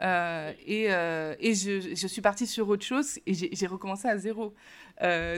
et, 0.00 0.84
et 0.84 1.54
je, 1.54 1.94
je, 1.94 2.06
suis 2.06 2.22
partie 2.22 2.46
sur 2.46 2.68
autre 2.68 2.84
chose 2.84 3.18
et 3.26 3.34
j'ai 3.34 3.66
recommencé 3.66 4.08
à 4.08 4.16
zéro, 4.16 4.54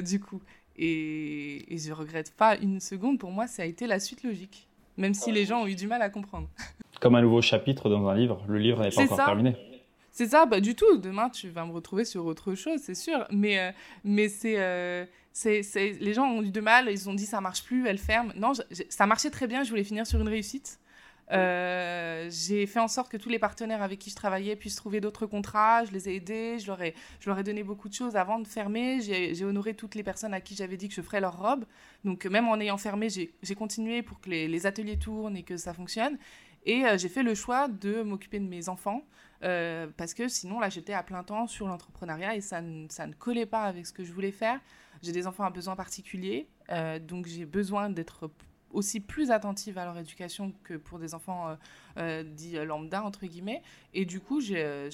du 0.04 0.20
coup. 0.20 0.40
Et, 0.76 1.74
et 1.74 1.78
je 1.78 1.92
regrette 1.92 2.30
pas 2.36 2.56
une 2.56 2.78
seconde. 2.78 3.18
Pour 3.18 3.32
moi, 3.32 3.46
ça 3.46 3.62
a 3.62 3.66
été 3.66 3.86
la 3.86 3.98
suite 3.98 4.22
logique 4.22 4.68
même 4.98 5.14
si 5.14 5.32
les 5.32 5.46
gens 5.46 5.62
ont 5.62 5.66
eu 5.66 5.76
du 5.76 5.86
mal 5.86 6.02
à 6.02 6.10
comprendre. 6.10 6.48
Comme 7.00 7.14
un 7.14 7.22
nouveau 7.22 7.40
chapitre 7.40 7.88
dans 7.88 8.06
un 8.08 8.14
livre, 8.14 8.42
le 8.48 8.58
livre 8.58 8.82
n'est 8.82 8.90
pas 8.90 9.02
encore 9.02 9.24
terminé. 9.24 9.56
C'est 10.18 10.26
ça, 10.26 10.46
bah 10.46 10.60
du 10.60 10.74
tout. 10.74 10.96
Demain, 10.96 11.30
tu 11.30 11.48
vas 11.48 11.64
me 11.64 11.70
retrouver 11.70 12.04
sur 12.04 12.26
autre 12.26 12.56
chose, 12.56 12.80
c'est 12.82 12.96
sûr. 12.96 13.24
Mais, 13.30 13.60
euh, 13.60 13.70
mais 14.02 14.26
euh, 14.46 15.06
c'est, 15.32 15.62
c'est, 15.62 15.92
les 15.92 16.12
gens 16.12 16.26
ont 16.26 16.42
eu 16.42 16.50
du 16.50 16.60
mal, 16.60 16.88
ils 16.90 17.08
ont 17.08 17.14
dit 17.14 17.24
ça 17.24 17.40
marche 17.40 17.62
plus, 17.62 17.86
elle 17.86 17.98
ferme. 17.98 18.32
Non, 18.34 18.50
ça 18.88 19.06
marchait 19.06 19.30
très 19.30 19.46
bien, 19.46 19.62
je 19.62 19.70
voulais 19.70 19.84
finir 19.84 20.08
sur 20.08 20.20
une 20.20 20.28
réussite. 20.28 20.80
Euh, 21.30 22.28
j'ai 22.32 22.66
fait 22.66 22.80
en 22.80 22.88
sorte 22.88 23.12
que 23.12 23.16
tous 23.16 23.28
les 23.28 23.38
partenaires 23.38 23.80
avec 23.80 24.00
qui 24.00 24.10
je 24.10 24.16
travaillais 24.16 24.56
puissent 24.56 24.74
trouver 24.74 25.00
d'autres 25.00 25.26
contrats. 25.26 25.84
Je 25.84 25.92
les 25.92 26.08
ai 26.08 26.16
aidés, 26.16 26.58
je 26.58 26.66
leur 26.66 26.82
ai, 26.82 26.96
je 27.20 27.30
leur 27.30 27.38
ai 27.38 27.44
donné 27.44 27.62
beaucoup 27.62 27.88
de 27.88 27.94
choses 27.94 28.16
avant 28.16 28.40
de 28.40 28.48
fermer. 28.48 29.00
J'ai 29.00 29.44
honoré 29.44 29.74
toutes 29.74 29.94
les 29.94 30.02
personnes 30.02 30.34
à 30.34 30.40
qui 30.40 30.56
j'avais 30.56 30.76
dit 30.76 30.88
que 30.88 30.94
je 30.94 31.02
ferais 31.02 31.20
leur 31.20 31.38
robe. 31.38 31.64
Donc 32.04 32.26
même 32.26 32.48
en 32.48 32.58
ayant 32.58 32.76
fermé, 32.76 33.08
j'ai 33.08 33.54
continué 33.54 34.02
pour 34.02 34.20
que 34.20 34.30
les, 34.30 34.48
les, 34.48 34.66
ateliers 34.66 34.98
tournent 34.98 35.36
et 35.36 35.44
que 35.44 35.56
ça 35.56 35.72
fonctionne. 35.72 36.18
Et 36.66 36.82
j'ai 36.96 37.08
fait 37.08 37.22
le 37.22 37.36
choix 37.36 37.68
de 37.68 38.02
m'occuper 38.02 38.40
de 38.40 38.48
mes 38.48 38.68
enfants. 38.68 39.04
Parce 39.40 40.14
que 40.14 40.28
sinon, 40.28 40.60
là, 40.60 40.68
j'étais 40.68 40.94
à 40.94 41.02
plein 41.02 41.22
temps 41.22 41.46
sur 41.46 41.66
l'entrepreneuriat 41.68 42.36
et 42.36 42.40
ça 42.40 42.60
ça 42.88 43.06
ne 43.06 43.12
collait 43.12 43.46
pas 43.46 43.62
avec 43.62 43.86
ce 43.86 43.92
que 43.92 44.04
je 44.04 44.12
voulais 44.12 44.32
faire. 44.32 44.60
J'ai 45.02 45.12
des 45.12 45.26
enfants 45.26 45.44
à 45.44 45.50
besoins 45.50 45.76
particuliers, 45.76 46.48
donc 47.00 47.26
j'ai 47.26 47.46
besoin 47.46 47.88
d'être 47.90 48.30
aussi 48.72 49.00
plus 49.00 49.30
attentive 49.30 49.78
à 49.78 49.84
leur 49.84 49.98
éducation 49.98 50.52
que 50.64 50.74
pour 50.74 50.98
des 50.98 51.14
enfants 51.14 51.48
euh, 51.48 51.54
euh, 51.98 52.22
dits 52.22 52.56
lambda, 52.64 53.02
entre 53.02 53.26
guillemets. 53.26 53.62
Et 53.94 54.04
du 54.04 54.20
coup, 54.20 54.40
j'ai 54.40 54.90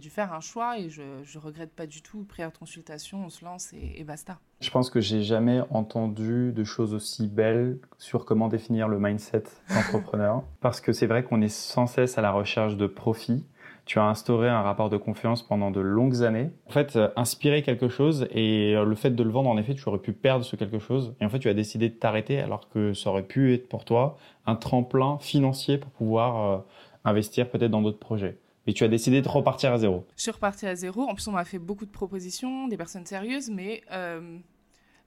dû 0.00 0.10
faire 0.10 0.32
un 0.32 0.40
choix 0.40 0.78
et 0.78 0.90
je 0.90 1.02
ne 1.02 1.38
regrette 1.40 1.72
pas 1.72 1.86
du 1.86 2.02
tout. 2.02 2.24
Prière 2.24 2.52
consultation, 2.52 3.24
on 3.24 3.28
se 3.28 3.44
lance 3.44 3.72
et, 3.72 4.04
basta. 4.04 4.38
Je 4.60 4.70
pense 4.70 4.90
que 4.90 5.00
j'ai 5.00 5.22
jamais 5.22 5.60
entendu 5.70 6.52
de 6.52 6.64
choses 6.64 6.94
aussi 6.94 7.26
belles 7.26 7.78
sur 7.98 8.24
comment 8.24 8.48
définir 8.48 8.88
le 8.88 8.98
mindset 8.98 9.44
d'entrepreneur. 9.68 10.44
parce 10.60 10.80
que 10.80 10.92
c'est 10.92 11.06
vrai 11.06 11.24
qu'on 11.24 11.40
est 11.40 11.48
sans 11.48 11.86
cesse 11.86 12.18
à 12.18 12.22
la 12.22 12.30
recherche 12.30 12.76
de 12.76 12.86
profit 12.86 13.44
tu 13.90 13.98
as 13.98 14.04
instauré 14.04 14.48
un 14.48 14.62
rapport 14.62 14.88
de 14.88 14.96
confiance 14.96 15.42
pendant 15.42 15.72
de 15.72 15.80
longues 15.80 16.22
années. 16.22 16.52
En 16.66 16.70
fait, 16.70 16.94
euh, 16.94 17.08
inspirer 17.16 17.64
quelque 17.64 17.88
chose 17.88 18.28
et 18.30 18.76
euh, 18.76 18.84
le 18.84 18.94
fait 18.94 19.10
de 19.10 19.22
le 19.24 19.30
vendre, 19.30 19.50
en 19.50 19.58
effet, 19.58 19.74
tu 19.74 19.82
aurais 19.88 19.98
pu 19.98 20.12
perdre 20.12 20.44
ce 20.44 20.54
quelque 20.54 20.78
chose. 20.78 21.16
Et 21.20 21.24
en 21.24 21.28
fait, 21.28 21.40
tu 21.40 21.48
as 21.48 21.54
décidé 21.54 21.88
de 21.88 21.94
t'arrêter 21.94 22.38
alors 22.38 22.68
que 22.68 22.94
ça 22.94 23.10
aurait 23.10 23.24
pu 23.24 23.52
être 23.52 23.68
pour 23.68 23.84
toi 23.84 24.16
un 24.46 24.54
tremplin 24.54 25.18
financier 25.18 25.76
pour 25.76 25.90
pouvoir 25.90 26.52
euh, 26.52 26.58
investir 27.04 27.50
peut-être 27.50 27.72
dans 27.72 27.82
d'autres 27.82 27.98
projets. 27.98 28.38
Mais 28.68 28.74
tu 28.74 28.84
as 28.84 28.88
décidé 28.88 29.22
de 29.22 29.28
repartir 29.28 29.72
à 29.72 29.78
zéro. 29.78 30.06
Je 30.14 30.22
suis 30.22 30.30
reparti 30.30 30.68
à 30.68 30.76
zéro. 30.76 31.02
En 31.08 31.14
plus, 31.14 31.26
on 31.26 31.32
m'a 31.32 31.44
fait 31.44 31.58
beaucoup 31.58 31.84
de 31.84 31.90
propositions, 31.90 32.68
des 32.68 32.76
personnes 32.76 33.06
sérieuses, 33.06 33.50
mais 33.50 33.82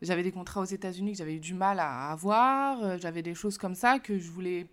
j'avais 0.02 0.24
des 0.24 0.34
contrats 0.34 0.60
aux 0.60 0.66
États-Unis 0.66 1.14
que 1.14 1.20
j'avais 1.20 1.36
eu 1.36 1.40
du 1.40 1.54
mal 1.54 1.80
à 1.80 2.12
avoir. 2.12 3.00
j'avais 3.00 3.22
des 3.22 3.34
choses 3.34 3.58
comme 3.58 3.76
ça 3.76 4.00
que 4.00 4.20
je 4.20 4.30
voulais 4.30 4.68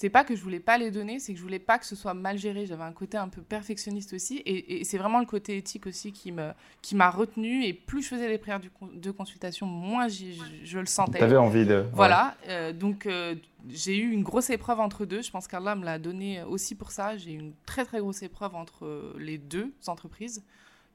c'est 0.00 0.08
pas 0.08 0.24
que 0.24 0.34
je 0.34 0.42
voulais 0.42 0.60
pas 0.60 0.78
les 0.78 0.90
donner, 0.90 1.18
c'est 1.18 1.34
que 1.34 1.38
je 1.38 1.42
voulais 1.42 1.58
pas 1.58 1.78
que 1.78 1.84
ce 1.84 1.94
soit 1.94 2.14
mal 2.14 2.38
géré. 2.38 2.64
J'avais 2.64 2.84
un 2.84 2.92
côté 2.92 3.18
un 3.18 3.28
peu 3.28 3.42
perfectionniste 3.42 4.14
aussi, 4.14 4.40
et, 4.46 4.82
c'est 4.82 4.96
vraiment 4.96 5.20
le 5.20 5.26
côté 5.26 5.58
éthique 5.58 5.86
aussi 5.86 6.10
qui 6.10 6.32
me 6.32 6.52
qui 6.80 6.96
m'a 6.96 7.10
retenu. 7.10 7.66
Et 7.66 7.74
plus 7.74 8.00
je 8.00 8.08
faisais 8.08 8.26
les 8.26 8.38
prières 8.38 8.60
de 8.60 9.10
consultation, 9.10 9.66
moins 9.66 10.08
je, 10.08 10.78
le 10.78 10.86
sentais. 10.86 11.18
T'avais 11.18 11.36
envie 11.36 11.66
de. 11.66 11.84
Voilà, 11.92 12.34
euh, 12.48 12.72
donc 12.72 13.04
euh, 13.04 13.34
j'ai 13.68 13.98
eu 13.98 14.10
une 14.10 14.22
grosse 14.22 14.48
épreuve 14.48 14.80
entre 14.80 15.04
deux. 15.04 15.20
Je 15.20 15.30
pense 15.30 15.46
qu'Allah 15.46 15.74
me 15.74 15.84
l'a 15.84 15.98
donné 15.98 16.42
aussi 16.44 16.74
pour 16.74 16.92
ça. 16.92 17.18
J'ai 17.18 17.32
eu 17.32 17.38
une 17.38 17.52
très 17.66 17.84
très 17.84 17.98
grosse 17.98 18.22
épreuve 18.22 18.54
entre 18.54 19.14
les 19.18 19.36
deux 19.36 19.70
entreprises 19.86 20.42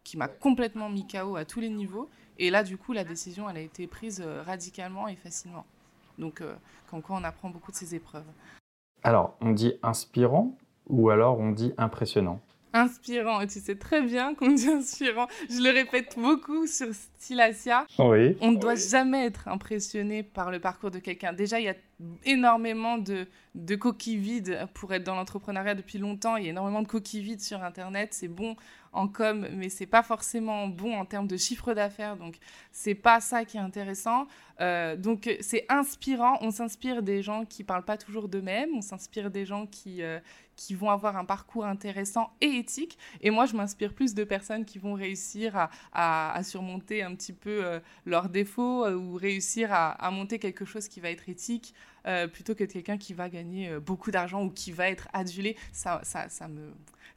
qui 0.03 0.17
m'a 0.17 0.27
complètement 0.27 0.89
mis 0.89 1.05
KO 1.05 1.35
à 1.35 1.45
tous 1.45 1.59
les 1.59 1.69
niveaux. 1.69 2.09
Et 2.39 2.49
là, 2.49 2.63
du 2.63 2.75
coup, 2.75 2.91
la 2.91 3.03
décision, 3.03 3.47
elle 3.51 3.57
a 3.57 3.61
été 3.61 3.85
prise 3.85 4.23
euh, 4.25 4.41
radicalement 4.41 5.07
et 5.07 5.15
facilement. 5.15 5.67
Donc, 6.17 6.41
comme 6.89 7.03
quoi, 7.03 7.17
on 7.17 7.23
apprend 7.23 7.51
beaucoup 7.51 7.71
de 7.71 7.77
ces 7.77 7.93
épreuves. 7.93 8.23
Alors, 9.05 9.37
on 9.39 9.51
dit 9.51 9.75
inspirant 9.83 10.57
ou 10.87 11.11
alors 11.11 11.39
on 11.39 11.51
dit 11.51 11.73
impressionnant? 11.77 12.41
Inspirant, 12.73 13.39
et 13.39 13.45
tu 13.45 13.59
sais 13.59 13.75
très 13.75 14.01
bien 14.01 14.33
qu'on 14.33 14.51
dit 14.51 14.67
inspirant. 14.67 15.27
Je 15.47 15.61
le 15.61 15.69
répète 15.69 16.15
beaucoup 16.17 16.65
sur 16.65 16.87
Stylacia. 16.91 17.85
Oui. 17.99 18.35
On 18.41 18.53
ne 18.53 18.57
doit 18.57 18.73
jamais 18.73 19.27
être 19.27 19.47
impressionné 19.47 20.23
par 20.23 20.49
le 20.49 20.59
parcours 20.59 20.89
de 20.89 20.97
quelqu'un. 20.97 21.33
Déjà, 21.33 21.59
il 21.59 21.65
y 21.65 21.69
a 21.69 21.75
énormément 22.25 22.97
de, 22.97 23.27
de 23.53 23.75
coquilles 23.75 24.17
vides 24.17 24.67
pour 24.73 24.91
être 24.91 25.03
dans 25.03 25.13
l'entrepreneuriat 25.13 25.75
depuis 25.75 25.99
longtemps. 25.99 26.35
Il 26.37 26.45
y 26.45 26.47
a 26.47 26.49
énormément 26.49 26.81
de 26.81 26.87
coquilles 26.87 27.21
vides 27.21 27.41
sur 27.41 27.63
Internet. 27.63 28.09
C'est 28.11 28.27
bon 28.27 28.55
en 28.95 29.07
com, 29.09 29.47
mais 29.53 29.69
c'est 29.69 29.85
pas 29.85 30.03
forcément 30.03 30.67
bon 30.67 30.95
en 30.95 31.05
termes 31.05 31.27
de 31.27 31.37
chiffre 31.37 31.73
d'affaires. 31.73 32.15
Donc, 32.15 32.37
c'est 32.71 32.95
pas 32.95 33.19
ça 33.19 33.43
qui 33.43 33.57
est 33.57 33.61
intéressant. 33.61 34.27
Euh, 34.61 34.95
donc, 34.95 35.29
c'est 35.41 35.65
inspirant. 35.69 36.37
On 36.41 36.49
s'inspire 36.49 37.03
des 37.03 37.21
gens 37.21 37.45
qui 37.45 37.63
parlent 37.63 37.83
pas 37.83 37.97
toujours 37.97 38.29
d'eux-mêmes. 38.29 38.69
On 38.73 38.81
s'inspire 38.81 39.29
des 39.29 39.45
gens 39.45 39.65
qui, 39.67 40.01
euh, 40.01 40.19
qui 40.55 40.75
vont 40.75 40.89
avoir 40.89 41.17
un 41.17 41.25
parcours 41.25 41.65
intéressant 41.65 42.31
et 42.39 42.47
éthique. 42.57 42.97
Et 43.21 43.31
moi, 43.31 43.45
je 43.45 43.55
m'inspire 43.55 43.93
plus 43.93 44.15
de 44.15 44.23
personnes 44.23 44.63
qui 44.63 44.79
vont 44.79 44.93
réussir 44.93 45.57
à, 45.57 46.33
à, 46.33 46.43
surmonter 46.43 47.03
un 47.03 47.13
petit 47.15 47.33
peu 47.33 47.65
euh, 47.65 47.79
leurs 48.05 48.29
défauts 48.29 48.87
ou 48.89 49.15
réussir 49.15 49.73
à, 49.73 49.91
à, 49.91 50.09
monter 50.09 50.39
quelque 50.39 50.63
chose 50.63 50.87
qui 50.87 51.01
va 51.01 51.09
être 51.09 51.27
éthique. 51.27 51.73
plutôt 52.33 52.53
que 52.53 52.63
quelqu'un 52.63 52.97
qui 52.97 53.13
va 53.13 53.29
gagner 53.29 53.79
beaucoup 53.79 54.11
d'argent 54.11 54.43
ou 54.43 54.51
qui 54.51 54.71
va 54.71 54.89
être 54.89 55.07
adulé, 55.11 55.57
ça, 55.71 55.99
ça, 56.03 56.29
ça 56.29 56.47
me, 56.47 56.71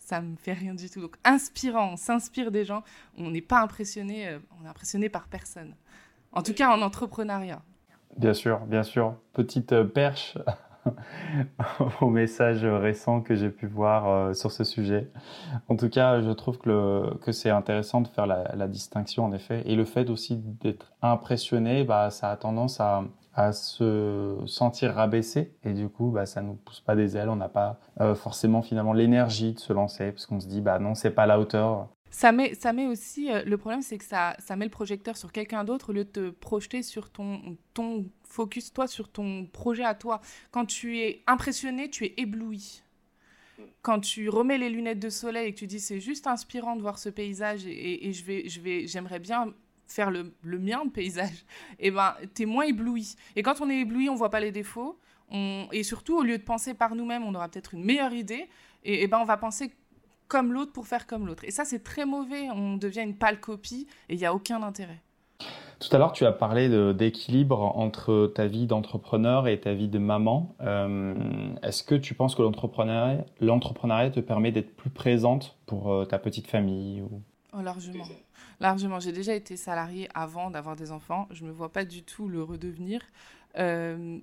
ça 0.08 0.22
me 0.22 0.36
fait 0.36 0.54
rien 0.54 0.74
du 0.74 0.88
tout. 0.88 1.02
Donc 1.02 1.16
inspirant, 1.22 1.92
on 1.92 1.96
s'inspire 1.96 2.50
des 2.50 2.64
gens, 2.64 2.82
on 3.18 3.30
n'est 3.30 3.42
pas 3.42 3.60
impressionné, 3.60 4.28
euh, 4.28 4.38
on 4.58 4.64
est 4.64 4.68
impressionné 4.68 5.10
par 5.10 5.28
personne. 5.28 5.74
En 6.32 6.42
tout 6.42 6.54
cas 6.54 6.70
en 6.70 6.80
entrepreneuriat. 6.80 7.60
Bien 8.16 8.32
sûr, 8.32 8.60
bien 8.60 8.82
sûr. 8.82 9.14
Petite 9.34 9.72
euh, 9.72 9.84
perche 9.84 10.38
au 12.00 12.08
message 12.08 12.64
récent 12.64 13.20
que 13.20 13.34
j'ai 13.34 13.50
pu 13.50 13.66
voir 13.66 14.08
euh, 14.08 14.32
sur 14.32 14.50
ce 14.50 14.64
sujet. 14.64 15.10
En 15.68 15.76
tout 15.76 15.90
cas, 15.90 16.22
je 16.22 16.30
trouve 16.30 16.56
que, 16.56 17.14
que 17.18 17.30
c'est 17.32 17.50
intéressant 17.50 18.00
de 18.00 18.08
faire 18.08 18.26
la, 18.26 18.54
la, 18.56 18.66
distinction 18.66 19.26
en 19.26 19.32
effet. 19.32 19.62
Et 19.66 19.76
le 19.76 19.84
fait 19.84 20.08
aussi 20.08 20.36
d'être 20.36 20.90
impressionné, 21.02 21.84
bah, 21.84 22.10
ça 22.10 22.30
a 22.30 22.36
tendance 22.38 22.80
à, 22.80 23.04
à 23.38 23.52
se 23.52 24.36
sentir 24.46 24.94
rabaissé. 24.94 25.54
Et 25.62 25.72
du 25.72 25.88
coup 25.88 26.10
bah 26.10 26.26
ça 26.26 26.42
nous 26.42 26.54
pousse 26.54 26.80
pas 26.80 26.96
des 26.96 27.16
ailes. 27.16 27.28
On 27.28 27.36
n'a 27.36 27.48
pas 27.48 27.78
euh, 28.00 28.16
forcément 28.16 28.62
finalement 28.62 28.92
l'énergie 28.92 29.54
de 29.54 29.60
se 29.60 29.72
lancer 29.72 30.10
parce 30.10 30.26
qu'on 30.26 30.40
se 30.40 30.48
dit 30.48 30.60
bah 30.60 30.80
non 30.80 30.96
c'est 30.96 31.12
pas 31.12 31.24
la 31.24 31.38
hauteur. 31.38 31.88
Ça 32.10 32.32
met 32.32 32.54
ça 32.54 32.72
met 32.72 32.86
aussi 32.86 33.30
euh, 33.30 33.44
le 33.44 33.56
problème 33.56 33.80
c'est 33.80 33.96
que 33.96 34.04
ça 34.04 34.34
ça 34.40 34.56
met 34.56 34.64
le 34.64 34.72
projecteur 34.72 35.16
sur 35.16 35.30
quelqu'un 35.30 35.62
d'autre 35.62 35.90
au 35.90 35.92
lieu 35.92 36.04
de 36.04 36.10
te 36.10 36.30
projeter 36.30 36.82
sur 36.82 37.10
ton 37.10 37.56
ton 37.74 38.06
focus 38.24 38.72
toi 38.72 38.88
sur 38.88 39.08
ton 39.08 39.46
projet 39.46 39.84
à 39.84 39.94
toi. 39.94 40.20
Quand 40.50 40.66
tu 40.66 40.98
es 40.98 41.22
impressionné 41.28 41.90
tu 41.90 42.06
es 42.06 42.14
ébloui. 42.16 42.82
Quand 43.82 44.00
tu 44.00 44.28
remets 44.28 44.58
les 44.58 44.68
lunettes 44.68 45.00
de 45.00 45.10
soleil 45.10 45.48
et 45.48 45.54
que 45.54 45.58
tu 45.60 45.68
dis 45.68 45.78
c'est 45.78 46.00
juste 46.00 46.26
inspirant 46.26 46.74
de 46.74 46.80
voir 46.82 46.98
ce 46.98 47.08
paysage 47.08 47.66
et, 47.66 48.08
et 48.08 48.12
je 48.12 48.24
vais 48.24 48.48
je 48.48 48.60
vais 48.60 48.88
j'aimerais 48.88 49.20
bien 49.20 49.54
faire 49.88 50.10
le, 50.10 50.32
le 50.42 50.58
mien 50.58 50.84
de 50.84 50.90
paysage, 50.90 51.44
et 51.78 51.88
eh 51.88 51.90
ben, 51.90 52.14
tu 52.34 52.42
es 52.42 52.46
moins 52.46 52.64
ébloui. 52.64 53.16
Et 53.36 53.42
quand 53.42 53.60
on 53.60 53.70
est 53.70 53.80
ébloui, 53.80 54.08
on 54.08 54.14
voit 54.14 54.30
pas 54.30 54.40
les 54.40 54.52
défauts. 54.52 54.98
On... 55.30 55.66
Et 55.72 55.82
surtout, 55.82 56.18
au 56.18 56.22
lieu 56.22 56.38
de 56.38 56.42
penser 56.42 56.74
par 56.74 56.94
nous-mêmes, 56.94 57.24
on 57.24 57.34
aura 57.34 57.48
peut-être 57.48 57.74
une 57.74 57.84
meilleure 57.84 58.12
idée. 58.12 58.48
Et, 58.84 59.06
ben, 59.06 59.18
on 59.20 59.24
va 59.24 59.36
penser 59.36 59.72
comme 60.28 60.52
l'autre 60.52 60.72
pour 60.72 60.86
faire 60.86 61.06
comme 61.06 61.26
l'autre. 61.26 61.44
Et 61.44 61.50
ça, 61.50 61.64
c'est 61.64 61.82
très 61.82 62.04
mauvais. 62.04 62.48
On 62.50 62.76
devient 62.76 63.00
une 63.00 63.16
pâle 63.16 63.40
copie 63.40 63.86
et 64.08 64.14
il 64.14 64.18
n'y 64.18 64.26
a 64.26 64.34
aucun 64.34 64.62
intérêt. 64.62 65.00
Tout 65.80 65.94
à 65.94 65.98
l'heure, 65.98 66.12
tu 66.12 66.26
as 66.26 66.32
parlé 66.32 66.68
d'équilibre 66.92 67.76
entre 67.76 68.32
ta 68.34 68.46
vie 68.46 68.66
d'entrepreneur 68.66 69.46
et 69.46 69.60
ta 69.60 69.74
vie 69.74 69.88
de 69.88 69.98
maman. 69.98 70.56
Euh, 70.60 71.14
est-ce 71.62 71.84
que 71.84 71.94
tu 71.94 72.14
penses 72.14 72.34
que 72.34 72.42
l'entrepreneuriat 72.42 74.10
te 74.10 74.20
permet 74.20 74.50
d'être 74.50 74.74
plus 74.74 74.90
présente 74.90 75.56
pour 75.66 75.92
euh, 75.92 76.04
ta 76.04 76.18
petite 76.18 76.48
famille 76.48 77.02
ou... 77.02 77.22
oh, 77.52 77.62
Largement. 77.62 78.04
Largement. 78.60 79.00
J'ai 79.00 79.12
déjà 79.12 79.34
été 79.34 79.56
salariée 79.56 80.08
avant 80.14 80.50
d'avoir 80.50 80.76
des 80.76 80.92
enfants. 80.92 81.28
Je 81.30 81.44
ne 81.44 81.48
me 81.48 81.52
vois 81.52 81.72
pas 81.72 81.84
du 81.84 82.02
tout 82.02 82.28
le 82.28 82.42
redevenir. 82.42 83.00
Euh, 83.58 84.18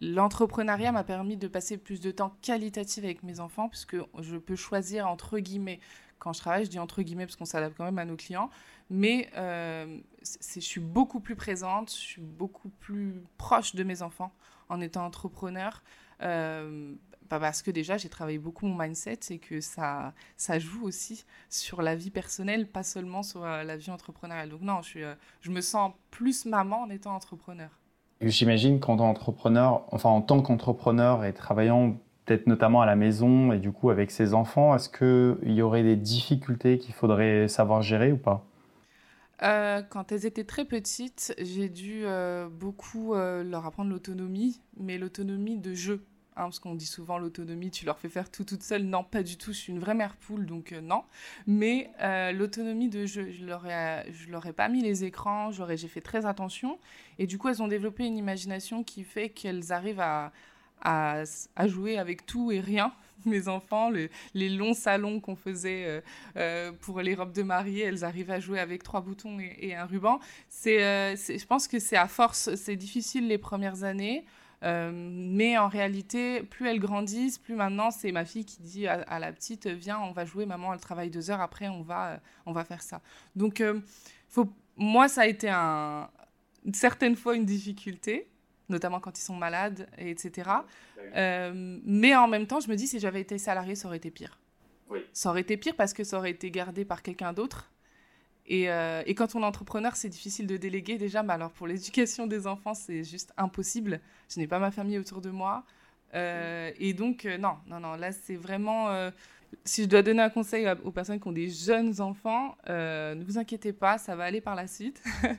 l'entrepreneuriat 0.00 0.92
m'a 0.92 1.04
permis 1.04 1.36
de 1.36 1.48
passer 1.48 1.76
plus 1.76 2.00
de 2.00 2.10
temps 2.10 2.34
qualitatif 2.42 3.04
avec 3.04 3.22
mes 3.22 3.40
enfants, 3.40 3.68
puisque 3.68 3.96
je 4.20 4.36
peux 4.36 4.56
choisir 4.56 5.08
entre 5.08 5.38
guillemets. 5.38 5.80
Quand 6.18 6.32
je 6.32 6.40
travaille, 6.40 6.64
je 6.66 6.70
dis 6.70 6.78
entre 6.78 7.02
guillemets 7.02 7.26
parce 7.26 7.36
qu'on 7.36 7.46
s'adapte 7.46 7.76
quand 7.76 7.84
même 7.84 7.98
à 7.98 8.04
nos 8.04 8.16
clients. 8.16 8.50
Mais 8.90 9.30
euh, 9.36 9.98
je 10.22 10.60
suis 10.60 10.80
beaucoup 10.80 11.20
plus 11.20 11.36
présente, 11.36 11.90
je 11.90 11.96
suis 11.96 12.22
beaucoup 12.22 12.68
plus 12.68 13.22
proche 13.38 13.74
de 13.74 13.84
mes 13.84 14.02
enfants 14.02 14.32
en 14.68 14.80
étant 14.80 15.04
entrepreneur. 15.04 15.82
Euh, 16.22 16.94
parce 17.38 17.62
que 17.62 17.70
déjà 17.70 17.96
j'ai 17.96 18.08
travaillé 18.08 18.38
beaucoup 18.38 18.66
mon 18.66 18.76
mindset 18.76 19.18
et 19.30 19.38
que 19.38 19.60
ça, 19.60 20.12
ça 20.36 20.58
joue 20.58 20.84
aussi 20.84 21.24
sur 21.48 21.82
la 21.82 21.94
vie 21.94 22.10
personnelle, 22.10 22.66
pas 22.66 22.82
seulement 22.82 23.22
sur 23.22 23.44
euh, 23.44 23.62
la 23.62 23.76
vie 23.76 23.90
entrepreneuriale. 23.90 24.48
Donc 24.48 24.62
non, 24.62 24.82
je, 24.82 24.88
suis, 24.88 25.04
euh, 25.04 25.14
je 25.40 25.50
me 25.50 25.60
sens 25.60 25.92
plus 26.10 26.44
maman 26.44 26.82
en 26.82 26.90
étant 26.90 27.14
entrepreneur. 27.14 27.70
J'imagine 28.20 28.80
qu'en 28.80 28.96
tant 28.96 29.14
qu'entrepreneur, 29.14 29.84
enfin 29.92 30.10
en 30.10 30.20
tant 30.20 30.42
qu'entrepreneur 30.42 31.24
et 31.24 31.32
travaillant 31.32 31.96
peut-être 32.26 32.46
notamment 32.46 32.82
à 32.82 32.86
la 32.86 32.96
maison 32.96 33.52
et 33.52 33.58
du 33.58 33.72
coup 33.72 33.90
avec 33.90 34.10
ses 34.10 34.34
enfants, 34.34 34.74
est-ce 34.74 34.88
qu'il 34.88 35.52
y 35.52 35.62
aurait 35.62 35.82
des 35.82 35.96
difficultés 35.96 36.78
qu'il 36.78 36.94
faudrait 36.94 37.48
savoir 37.48 37.80
gérer 37.80 38.12
ou 38.12 38.18
pas? 38.18 38.44
Euh, 39.42 39.80
quand 39.88 40.12
elles 40.12 40.26
étaient 40.26 40.44
très 40.44 40.66
petites, 40.66 41.34
j'ai 41.38 41.70
dû 41.70 42.04
beaucoup 42.50 43.14
leur 43.14 43.64
apprendre 43.64 43.90
l'autonomie, 43.90 44.60
mais 44.76 44.98
l'autonomie 44.98 45.56
de 45.56 45.72
jeu. 45.72 46.04
Hein, 46.36 46.44
parce 46.44 46.60
qu'on 46.60 46.76
dit 46.76 46.86
souvent 46.86 47.18
l'autonomie, 47.18 47.72
tu 47.72 47.84
leur 47.84 47.98
fais 47.98 48.08
faire 48.08 48.30
tout 48.30 48.44
toute 48.44 48.62
seule. 48.62 48.84
Non, 48.84 49.02
pas 49.02 49.22
du 49.22 49.36
tout. 49.36 49.52
Je 49.52 49.58
suis 49.58 49.72
une 49.72 49.80
vraie 49.80 49.94
mère 49.94 50.14
poule, 50.16 50.46
donc 50.46 50.72
euh, 50.72 50.80
non. 50.80 51.02
Mais 51.46 51.90
euh, 52.00 52.30
l'autonomie 52.30 52.88
de 52.88 53.04
jeu, 53.04 53.30
je 53.32 53.44
leur, 53.44 53.66
ai, 53.66 54.06
je 54.12 54.30
leur 54.30 54.46
ai 54.46 54.52
pas 54.52 54.68
mis 54.68 54.80
les 54.80 55.04
écrans, 55.04 55.50
j'ai 55.50 55.88
fait 55.88 56.00
très 56.00 56.26
attention. 56.26 56.78
Et 57.18 57.26
du 57.26 57.36
coup, 57.36 57.48
elles 57.48 57.62
ont 57.62 57.68
développé 57.68 58.06
une 58.06 58.16
imagination 58.16 58.84
qui 58.84 59.02
fait 59.02 59.30
qu'elles 59.30 59.72
arrivent 59.72 60.00
à, 60.00 60.32
jouer 61.66 61.98
avec 61.98 62.26
tout 62.26 62.52
et 62.52 62.60
rien. 62.60 62.92
Mes 63.26 63.48
enfants, 63.48 63.90
les 64.32 64.48
longs 64.48 64.72
salons 64.72 65.20
qu'on 65.20 65.36
faisait 65.36 66.02
euh, 66.36 66.72
pour 66.80 67.02
les 67.02 67.14
robes 67.14 67.32
de 67.32 67.42
mariée, 67.42 67.82
elles 67.82 68.04
arrivent 68.04 68.30
à 68.30 68.40
jouer 68.40 68.60
avec 68.60 68.82
trois 68.82 69.02
boutons 69.02 69.38
et, 69.40 69.56
et 69.58 69.74
un 69.74 69.84
ruban. 69.84 70.20
C'est, 70.48 70.78
je 71.16 71.44
pense 71.46 71.68
que 71.68 71.78
c'est 71.78 71.98
à 71.98 72.08
force, 72.08 72.54
c'est 72.54 72.76
difficile 72.76 73.28
les 73.28 73.36
premières 73.36 73.82
années. 73.84 74.24
Mais 74.62 75.56
en 75.58 75.68
réalité, 75.68 76.42
plus 76.42 76.68
elles 76.68 76.80
grandissent, 76.80 77.38
plus 77.38 77.54
maintenant 77.54 77.90
c'est 77.90 78.12
ma 78.12 78.24
fille 78.24 78.44
qui 78.44 78.60
dit 78.62 78.86
à, 78.86 79.18
la 79.18 79.32
petite 79.32 79.66
Viens, 79.66 79.98
on 80.00 80.12
va 80.12 80.24
jouer, 80.24 80.46
maman, 80.46 80.74
elle 80.74 80.80
travaille 80.80 81.10
deux 81.10 81.30
heures, 81.30 81.40
après 81.40 81.68
on 81.68 81.82
va, 81.82 82.20
on 82.46 82.52
va 82.52 82.64
faire 82.64 82.82
ça. 82.82 83.00
Donc, 83.36 83.62
faut, 84.28 84.52
moi, 84.76 85.08
ça 85.08 85.22
a 85.22 85.26
été 85.26 85.48
un, 85.50 86.08
certaines 86.72 87.16
fois 87.16 87.36
une 87.36 87.44
difficulté, 87.44 88.28
notamment 88.68 89.00
quand 89.00 89.18
ils 89.18 89.22
sont 89.22 89.36
malades, 89.36 89.88
etc. 89.98 90.50
Euh, 91.14 91.78
mais 91.84 92.14
en 92.14 92.28
même 92.28 92.46
temps, 92.46 92.60
je 92.60 92.68
me 92.68 92.76
dis, 92.76 92.86
si 92.86 92.98
j'avais 92.98 93.20
été 93.20 93.38
salarié, 93.38 93.74
ça 93.74 93.88
aurait 93.88 93.98
été 93.98 94.10
pire. 94.10 94.38
Ça 95.12 95.30
aurait 95.30 95.42
été 95.42 95.56
pire 95.56 95.76
parce 95.76 95.92
que 95.92 96.02
ça 96.02 96.18
aurait 96.18 96.32
été 96.32 96.50
gardé 96.50 96.84
par 96.84 97.02
quelqu'un 97.02 97.32
d'autre. 97.32 97.70
Et, 98.50 98.68
euh, 98.68 99.02
et, 99.06 99.14
quand 99.14 99.36
on 99.36 99.42
est 99.42 99.46
entrepreneur, 99.46 99.94
c'est 99.94 100.08
difficile 100.08 100.46
de 100.46 100.56
déléguer 100.56 100.98
déjà. 100.98 101.22
Mais 101.22 101.32
alors 101.32 101.52
pour 101.52 101.66
l'éducation 101.66 102.26
des 102.26 102.46
enfants, 102.46 102.74
c'est 102.74 103.04
juste 103.04 103.32
impossible. 103.36 104.00
Je 104.28 104.40
n'ai 104.40 104.46
pas 104.46 104.58
ma 104.58 104.70
famille 104.70 104.98
autour 104.98 105.20
de 105.20 105.30
moi. 105.30 105.64
Euh, 106.14 106.72
et 106.78 106.92
donc, 106.92 107.24
non, 107.38 107.56
non, 107.68 107.78
non, 107.80 107.94
là, 107.94 108.10
c'est 108.10 108.34
vraiment 108.34 108.88
si 109.64 109.84
je 109.84 109.88
dois 109.88 110.02
donner 110.02 110.22
un 110.22 110.30
conseil 110.30 110.66
aux 110.84 110.90
personnes 110.90 111.20
qui 111.20 111.28
ont 111.28 111.32
des 111.32 111.48
jeunes 111.48 112.00
enfants, 112.00 112.56
euh, 112.68 113.14
ne 113.14 113.24
vous 113.24 113.38
inquiétez 113.38 113.72
pas, 113.72 113.98
ça 113.98 114.16
va 114.16 114.24
aller 114.24 114.40
par 114.40 114.54
la 114.54 114.66
suite. 114.66 115.02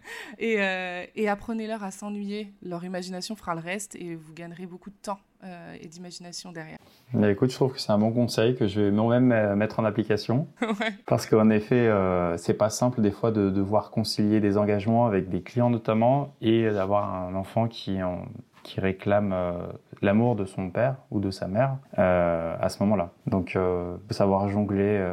Euh, 0.41 1.06
et, 1.15 1.30
apprenez-leur 1.30 1.84
à 1.84 1.91
s'ennuyer. 1.91 2.54
Leur 2.63 2.84
imagination 2.84 3.36
fera 3.36 3.54
le 3.54 3.62
reste 3.62 3.95
et 3.95 4.15
vous 4.15 4.34
gagnerez 4.34 4.65
beaucoup 4.65 4.89
de 4.89 4.95
temps 5.02 5.19
euh, 5.43 5.76
et 5.80 5.88
d'imagination 5.88 6.52
derrière. 6.52 6.78
Mais 7.13 7.32
écoute, 7.32 7.52
je 7.52 7.56
trouve 7.56 7.74
que 7.74 7.80
c'est 7.80 7.91
un 7.91 7.97
bon 7.97 8.12
conseil 8.12 8.56
que 8.56 8.67
je 8.67 8.82
vais 8.82 8.91
moi-même 8.91 9.56
mettre 9.56 9.80
en 9.80 9.86
application. 9.86 10.47
Parce 11.06 11.28
qu'en 11.28 11.50
effet, 11.50 11.89
c'est 12.38 12.56
pas 12.56 12.69
simple 12.69 13.02
des 13.02 13.12
fois 13.12 13.32
de 13.32 13.50
devoir 13.50 13.91
concilier 13.91 14.39
des 14.39 14.58
engagements 14.58 15.06
avec 15.06 15.30
des 15.30 15.41
clients 15.41 15.69
notamment 15.69 16.36
et 16.41 16.69
d'avoir 16.69 17.13
un 17.13 17.36
enfant 17.36 17.67
qui 17.67 18.02
en 18.02 18.26
qui 18.63 18.80
réclame 18.80 19.34
euh, 19.34 19.67
l'amour 20.02 20.36
de 20.36 20.45
son 20.45 20.69
père 20.69 20.97
ou 21.10 21.19
de 21.19 21.32
sa 21.32 21.47
mère 21.47 21.78
euh, 21.97 22.56
à 22.60 22.69
ce 22.69 22.82
moment-là. 22.84 23.12
Donc, 23.28 23.56
euh, 23.56 23.97
savoir 24.10 24.50
jongler 24.50 25.04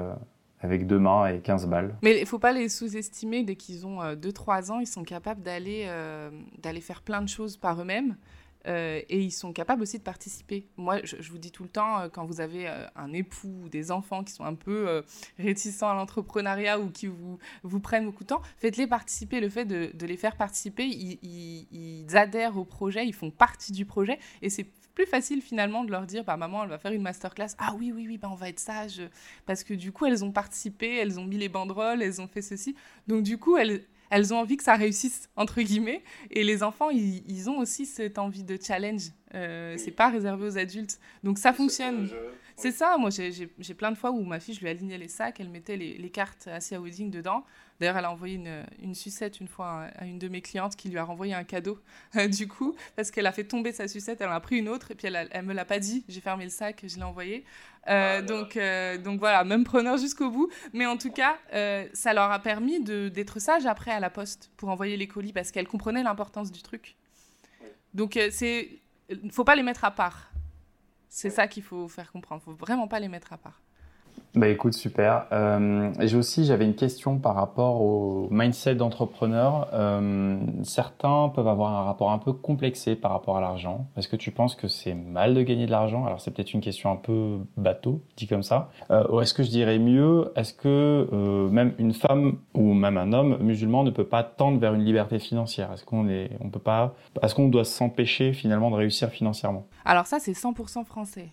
avec 0.60 0.86
deux 0.86 0.98
mains 0.98 1.26
et 1.28 1.40
15 1.40 1.66
balles. 1.66 1.94
Mais 2.02 2.18
il 2.20 2.26
faut 2.26 2.38
pas 2.38 2.52
les 2.52 2.68
sous-estimer. 2.68 3.44
Dès 3.44 3.56
qu'ils 3.56 3.86
ont 3.86 4.00
2-3 4.14 4.72
ans, 4.72 4.80
ils 4.80 4.86
sont 4.86 5.04
capables 5.04 5.42
d'aller 5.42 5.88
d'aller 6.62 6.80
faire 6.80 7.02
plein 7.02 7.22
de 7.22 7.28
choses 7.28 7.56
par 7.56 7.80
eux-mêmes. 7.80 8.16
Euh, 8.68 9.00
et 9.08 9.20
ils 9.20 9.30
sont 9.30 9.52
capables 9.52 9.82
aussi 9.82 9.98
de 9.98 10.02
participer. 10.02 10.66
Moi, 10.76 11.00
je, 11.02 11.16
vous 11.30 11.38
dis 11.38 11.50
tout 11.50 11.62
le 11.62 11.68
temps, 11.68 12.00
euh, 12.00 12.08
quand 12.08 12.26
vous 12.26 12.40
avez 12.40 12.68
euh, 12.68 12.86
un 12.96 13.12
époux 13.12 13.62
ou 13.64 13.68
des 13.68 13.90
enfants 13.90 14.22
qui 14.22 14.32
sont 14.32 14.44
un 14.44 14.54
peu 14.54 15.02
réticents 15.38 15.88
à 15.88 15.94
l'entrepreneuriat 15.94 16.78
ou 16.78 16.90
qui 16.90 17.06
vous, 17.06 17.38
vous 17.62 17.80
prennent 17.80 18.04
beaucoup 18.04 18.24
de 18.24 18.28
temps, 18.28 18.42
faites-les 18.58 18.86
participer. 18.86 19.40
Le 19.40 19.48
fait 19.48 19.64
de, 19.64 20.06
les 20.06 20.16
faire 20.16 20.36
participer, 20.36 20.86
ils, 20.86 21.18
ils, 21.72 22.16
adhèrent 22.16 22.56
au 22.56 22.64
projet, 22.64 23.06
ils 23.06 23.14
font 23.14 23.30
partie 23.30 23.72
du 23.72 23.84
projet. 23.84 24.18
Et 24.42 24.50
c'est 24.50 24.66
plus 24.94 25.06
facile 25.06 25.40
finalement 25.40 25.84
de 25.84 25.92
leur 25.92 26.06
dire 26.06 26.24
bah, 26.24 26.36
maman 26.36 26.64
elle 26.64 26.70
va 26.70 26.78
faire 26.78 26.90
une 26.90 27.02
masterclass 27.02 27.50
ah 27.58 27.72
oui 27.78 27.92
oui 27.94 28.06
oui 28.08 28.18
bah, 28.18 28.28
on 28.32 28.34
va 28.34 28.48
être 28.48 28.58
sage 28.58 29.00
parce 29.46 29.62
que 29.62 29.72
du 29.72 29.92
coup 29.92 30.06
elles 30.06 30.24
ont 30.24 30.32
participé 30.32 30.96
elles 30.96 31.20
ont 31.20 31.24
mis 31.24 31.38
les 31.38 31.48
banderoles 31.48 32.02
elles 32.02 32.20
ont 32.20 32.26
fait 32.26 32.42
ceci 32.42 32.74
donc 33.06 33.22
du 33.22 33.38
coup 33.38 33.56
elles 33.56 33.84
elles 34.10 34.32
ont 34.32 34.38
envie 34.38 34.56
que 34.56 34.64
ça 34.64 34.74
réussisse, 34.74 35.28
entre 35.36 35.60
guillemets. 35.60 36.02
Et 36.30 36.44
les 36.44 36.62
enfants, 36.62 36.90
ils, 36.90 37.50
ont 37.50 37.58
aussi 37.58 37.86
cette 37.86 38.18
envie 38.18 38.44
de 38.44 38.58
challenge. 38.60 39.10
Euh, 39.34 39.74
C'est 39.76 39.90
pas 39.90 40.10
réservé 40.10 40.46
aux 40.46 40.58
adultes. 40.58 40.98
Donc 41.22 41.38
ça 41.38 41.52
fonctionne. 41.52 42.08
C'est 42.58 42.72
ça, 42.72 42.96
moi 42.98 43.10
j'ai 43.10 43.74
plein 43.74 43.92
de 43.92 43.96
fois 43.96 44.10
où 44.10 44.20
ma 44.24 44.40
fille, 44.40 44.52
je 44.52 44.58
lui 44.58 44.68
alignais 44.68 44.98
les 44.98 45.06
sacs, 45.06 45.38
elle 45.38 45.48
mettait 45.48 45.76
les, 45.76 45.96
les 45.96 46.10
cartes 46.10 46.48
Asia 46.48 46.80
Wedding 46.80 47.08
dedans. 47.08 47.44
D'ailleurs, 47.78 47.96
elle 47.96 48.04
a 48.04 48.10
envoyé 48.10 48.34
une, 48.34 48.64
une, 48.82 48.96
sucette 48.96 49.38
une 49.38 49.46
fois 49.46 49.86
à 49.94 50.04
une 50.06 50.18
de 50.18 50.26
mes 50.26 50.40
clientes 50.40 50.74
qui 50.74 50.88
lui 50.88 50.98
a 50.98 51.04
renvoyé 51.04 51.34
un 51.34 51.44
cadeau, 51.44 51.78
euh, 52.16 52.26
du 52.28 52.48
coup, 52.48 52.74
parce 52.96 53.12
qu'elle 53.12 53.26
a 53.28 53.32
fait 53.32 53.44
tomber 53.44 53.70
sa 53.70 53.86
sucette, 53.86 54.20
elle 54.20 54.28
en 54.28 54.32
a 54.32 54.40
pris 54.40 54.58
une 54.58 54.68
autre, 54.68 54.90
et 54.90 54.96
puis 54.96 55.06
elle, 55.06 55.28
elle 55.30 55.44
me 55.44 55.54
l'a 55.54 55.64
pas 55.64 55.78
dit, 55.78 56.04
j'ai 56.08 56.20
fermé 56.20 56.42
le 56.42 56.50
sac, 56.50 56.82
je 56.84 56.96
l'ai 56.96 57.04
envoyé. 57.04 57.44
Euh, 57.86 58.18
ah, 58.18 58.22
donc, 58.22 58.56
euh, 58.56 58.98
donc 58.98 59.20
voilà, 59.20 59.44
même 59.44 59.62
preneur 59.62 59.96
jusqu'au 59.96 60.28
bout. 60.28 60.50
Mais 60.72 60.84
en 60.84 60.96
tout 60.96 61.12
cas, 61.12 61.38
ça 61.92 62.12
leur 62.12 62.32
a 62.32 62.40
permis 62.40 62.82
d'être 62.82 63.38
sages 63.38 63.66
après 63.66 63.92
à 63.92 64.00
la 64.00 64.10
poste 64.10 64.50
pour 64.56 64.68
envoyer 64.68 64.96
les 64.96 65.06
colis, 65.06 65.32
parce 65.32 65.52
qu'elles 65.52 65.68
comprenaient 65.68 66.02
l'importance 66.02 66.50
du 66.50 66.62
truc. 66.62 66.96
Donc, 67.94 68.18
c'est 68.32 68.68
faut 69.30 69.44
pas 69.44 69.54
les 69.54 69.62
mettre 69.62 69.84
à 69.84 69.92
part. 69.92 70.32
C'est 71.08 71.30
ça 71.30 71.48
qu'il 71.48 71.62
faut 71.62 71.88
faire 71.88 72.12
comprendre. 72.12 72.42
Il 72.42 72.44
faut 72.46 72.54
vraiment 72.54 72.88
pas 72.88 73.00
les 73.00 73.08
mettre 73.08 73.32
à 73.32 73.38
part. 73.38 73.60
Bah 74.34 74.48
écoute, 74.48 74.74
super. 74.74 75.26
Euh, 75.32 75.90
j'ai 76.00 76.16
aussi, 76.16 76.44
j'avais 76.44 76.64
une 76.64 76.74
question 76.74 77.18
par 77.18 77.34
rapport 77.34 77.80
au 77.80 78.28
mindset 78.30 78.74
d'entrepreneur. 78.76 79.68
Euh, 79.72 80.38
certains 80.62 81.30
peuvent 81.34 81.48
avoir 81.48 81.72
un 81.72 81.82
rapport 81.82 82.12
un 82.12 82.18
peu 82.18 82.32
complexé 82.32 82.94
par 82.94 83.12
rapport 83.12 83.36
à 83.36 83.40
l'argent. 83.40 83.86
Est-ce 83.96 84.08
que 84.08 84.16
tu 84.16 84.30
penses 84.30 84.54
que 84.54 84.68
c'est 84.68 84.94
mal 84.94 85.34
de 85.34 85.42
gagner 85.42 85.66
de 85.66 85.70
l'argent? 85.70 86.06
Alors 86.06 86.20
c'est 86.20 86.30
peut-être 86.30 86.52
une 86.52 86.60
question 86.60 86.90
un 86.90 86.96
peu 86.96 87.38
bateau, 87.56 88.02
dit 88.16 88.26
comme 88.26 88.42
ça. 88.42 88.70
Euh, 88.90 89.04
ou 89.10 89.20
est-ce 89.20 89.34
que 89.34 89.42
je 89.42 89.50
dirais 89.50 89.78
mieux 89.78 90.32
Est-ce 90.36 90.52
que 90.52 91.08
euh, 91.12 91.48
même 91.48 91.74
une 91.78 91.92
femme 91.92 92.38
ou 92.54 92.74
même 92.74 92.96
un 92.96 93.12
homme 93.12 93.38
musulman 93.40 93.82
ne 93.82 93.90
peut 93.90 94.06
pas 94.06 94.22
tendre 94.22 94.58
vers 94.58 94.74
une 94.74 94.84
liberté 94.84 95.18
financière? 95.18 95.72
Est-ce 95.72 95.84
qu'on 95.84 96.08
est, 96.08 96.30
on 96.40 96.50
peut 96.50 96.58
pas 96.58 96.94
Est-ce 97.22 97.34
qu'on 97.34 97.48
doit 97.48 97.64
s'empêcher 97.64 98.32
finalement 98.32 98.70
de 98.70 98.76
réussir 98.76 99.08
financièrement? 99.10 99.66
Alors 99.84 100.06
ça, 100.06 100.18
c'est 100.18 100.32
100% 100.32 100.84
français 100.84 101.30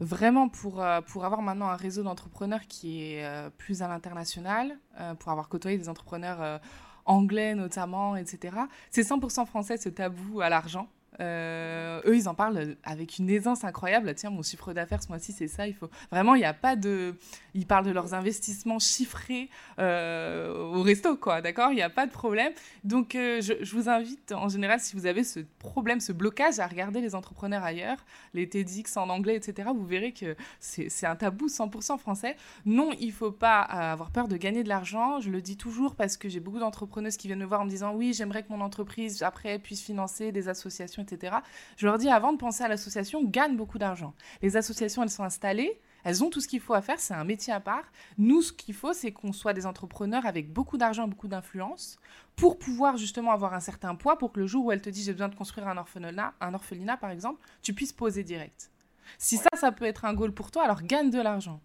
vraiment 0.00 0.48
pour, 0.48 0.82
euh, 0.82 1.00
pour 1.00 1.24
avoir 1.24 1.42
maintenant 1.42 1.68
un 1.68 1.76
réseau 1.76 2.02
d'entrepreneurs 2.02 2.66
qui 2.68 3.02
est 3.02 3.24
euh, 3.24 3.50
plus 3.50 3.82
à 3.82 3.88
l'international, 3.88 4.78
euh, 5.00 5.14
pour 5.14 5.30
avoir 5.32 5.48
côtoyé 5.48 5.78
des 5.78 5.88
entrepreneurs 5.88 6.60
anglais 7.04 7.54
notamment, 7.54 8.16
etc. 8.16 8.56
C'est 8.90 9.02
100% 9.02 9.46
français 9.46 9.76
ce 9.76 9.88
tabou 9.88 10.40
à 10.40 10.48
l'argent. 10.48 10.88
Euh, 11.20 12.00
eux, 12.06 12.16
ils 12.16 12.28
en 12.28 12.34
parlent 12.34 12.76
avec 12.84 13.18
une 13.18 13.30
aisance 13.30 13.64
incroyable. 13.64 14.14
Tiens, 14.14 14.30
mon 14.30 14.42
chiffre 14.42 14.72
d'affaires 14.72 15.02
ce 15.02 15.08
mois-ci, 15.08 15.32
c'est 15.32 15.48
ça. 15.48 15.66
Il 15.66 15.74
faut 15.74 15.90
vraiment, 16.10 16.34
il 16.34 16.38
n'y 16.38 16.44
a 16.44 16.54
pas 16.54 16.76
de. 16.76 17.14
Ils 17.54 17.66
parlent 17.66 17.86
de 17.86 17.90
leurs 17.90 18.14
investissements 18.14 18.78
chiffrés 18.78 19.48
euh, 19.78 20.54
au 20.74 20.82
resto, 20.82 21.16
quoi. 21.16 21.40
D'accord? 21.40 21.72
Il 21.72 21.76
n'y 21.76 21.82
a 21.82 21.90
pas 21.90 22.06
de 22.06 22.12
problème. 22.12 22.52
Donc, 22.84 23.14
euh, 23.14 23.40
je, 23.40 23.74
vous 23.74 23.88
invite, 23.88 24.32
en 24.32 24.48
général, 24.48 24.80
si 24.80 24.94
vous 24.94 25.06
avez 25.06 25.24
ce 25.24 25.40
problème, 25.58 26.00
ce 26.00 26.12
blocage, 26.12 26.58
à 26.58 26.66
regarder 26.66 27.00
les 27.00 27.14
entrepreneurs 27.14 27.64
ailleurs, 27.64 27.98
les 28.34 28.48
TEDx 28.48 28.96
en 28.96 29.08
anglais, 29.08 29.36
etc. 29.36 29.70
Vous 29.74 29.86
verrez 29.86 30.12
que 30.12 30.36
c'est 30.60 31.06
un 31.06 31.16
tabou 31.16 31.46
100% 31.46 31.98
français. 31.98 32.36
Non, 32.64 32.90
il 33.00 33.08
ne 33.08 33.12
faut 33.12 33.32
pas 33.32 33.60
avoir 33.60 34.10
peur 34.10 34.28
de 34.28 34.36
gagner 34.36 34.62
de 34.62 34.68
l'argent. 34.68 35.20
Je 35.20 35.30
le 35.30 35.40
dis 35.40 35.56
toujours 35.56 35.94
parce 35.94 36.16
que 36.16 36.28
j'ai 36.28 36.40
beaucoup 36.40 36.58
d'entrepreneuses 36.58 37.16
qui 37.16 37.26
viennent 37.26 37.38
me 37.38 37.46
voir 37.46 37.62
en 37.62 37.64
me 37.64 37.70
disant 37.70 37.94
oui, 37.94 38.12
j'aimerais 38.12 38.42
que 38.42 38.50
mon 38.50 38.60
entreprise 38.60 39.22
après 39.22 39.58
puisse 39.58 39.82
financer 39.82 40.32
des 40.32 40.48
associations 40.48 41.05
etc. 41.12 41.36
Je 41.76 41.86
leur 41.86 41.98
dis 41.98 42.08
avant 42.08 42.32
de 42.32 42.38
penser 42.38 42.64
à 42.64 42.68
l'association, 42.68 43.24
gagne 43.24 43.56
beaucoup 43.56 43.78
d'argent. 43.78 44.14
Les 44.42 44.56
associations, 44.56 45.02
elles 45.02 45.10
sont 45.10 45.24
installées, 45.24 45.80
elles 46.04 46.22
ont 46.22 46.30
tout 46.30 46.40
ce 46.40 46.46
qu'il 46.46 46.60
faut 46.60 46.74
à 46.74 46.82
faire, 46.82 47.00
c'est 47.00 47.14
un 47.14 47.24
métier 47.24 47.52
à 47.52 47.58
part. 47.58 47.84
Nous, 48.16 48.42
ce 48.42 48.52
qu'il 48.52 48.74
faut, 48.74 48.92
c'est 48.92 49.10
qu'on 49.10 49.32
soit 49.32 49.54
des 49.54 49.66
entrepreneurs 49.66 50.24
avec 50.24 50.52
beaucoup 50.52 50.78
d'argent, 50.78 51.08
beaucoup 51.08 51.26
d'influence, 51.26 51.98
pour 52.36 52.58
pouvoir 52.58 52.96
justement 52.96 53.32
avoir 53.32 53.54
un 53.54 53.60
certain 53.60 53.94
poids, 53.96 54.16
pour 54.16 54.32
que 54.32 54.40
le 54.40 54.46
jour 54.46 54.66
où 54.66 54.72
elle 54.72 54.82
te 54.82 54.90
dit 54.90 55.02
j'ai 55.02 55.12
besoin 55.12 55.28
de 55.28 55.34
construire 55.34 55.66
un 55.66 55.76
orphelinat, 55.76 56.34
un 56.40 56.54
orphelinat 56.54 56.96
par 56.96 57.10
exemple, 57.10 57.40
tu 57.62 57.74
puisses 57.74 57.92
poser 57.92 58.22
direct. 58.22 58.70
Si 59.18 59.36
ça, 59.36 59.50
ça 59.54 59.72
peut 59.72 59.84
être 59.84 60.04
un 60.04 60.14
goal 60.14 60.32
pour 60.32 60.50
toi, 60.50 60.64
alors 60.64 60.82
gagne 60.82 61.10
de 61.10 61.20
l'argent. 61.20 61.60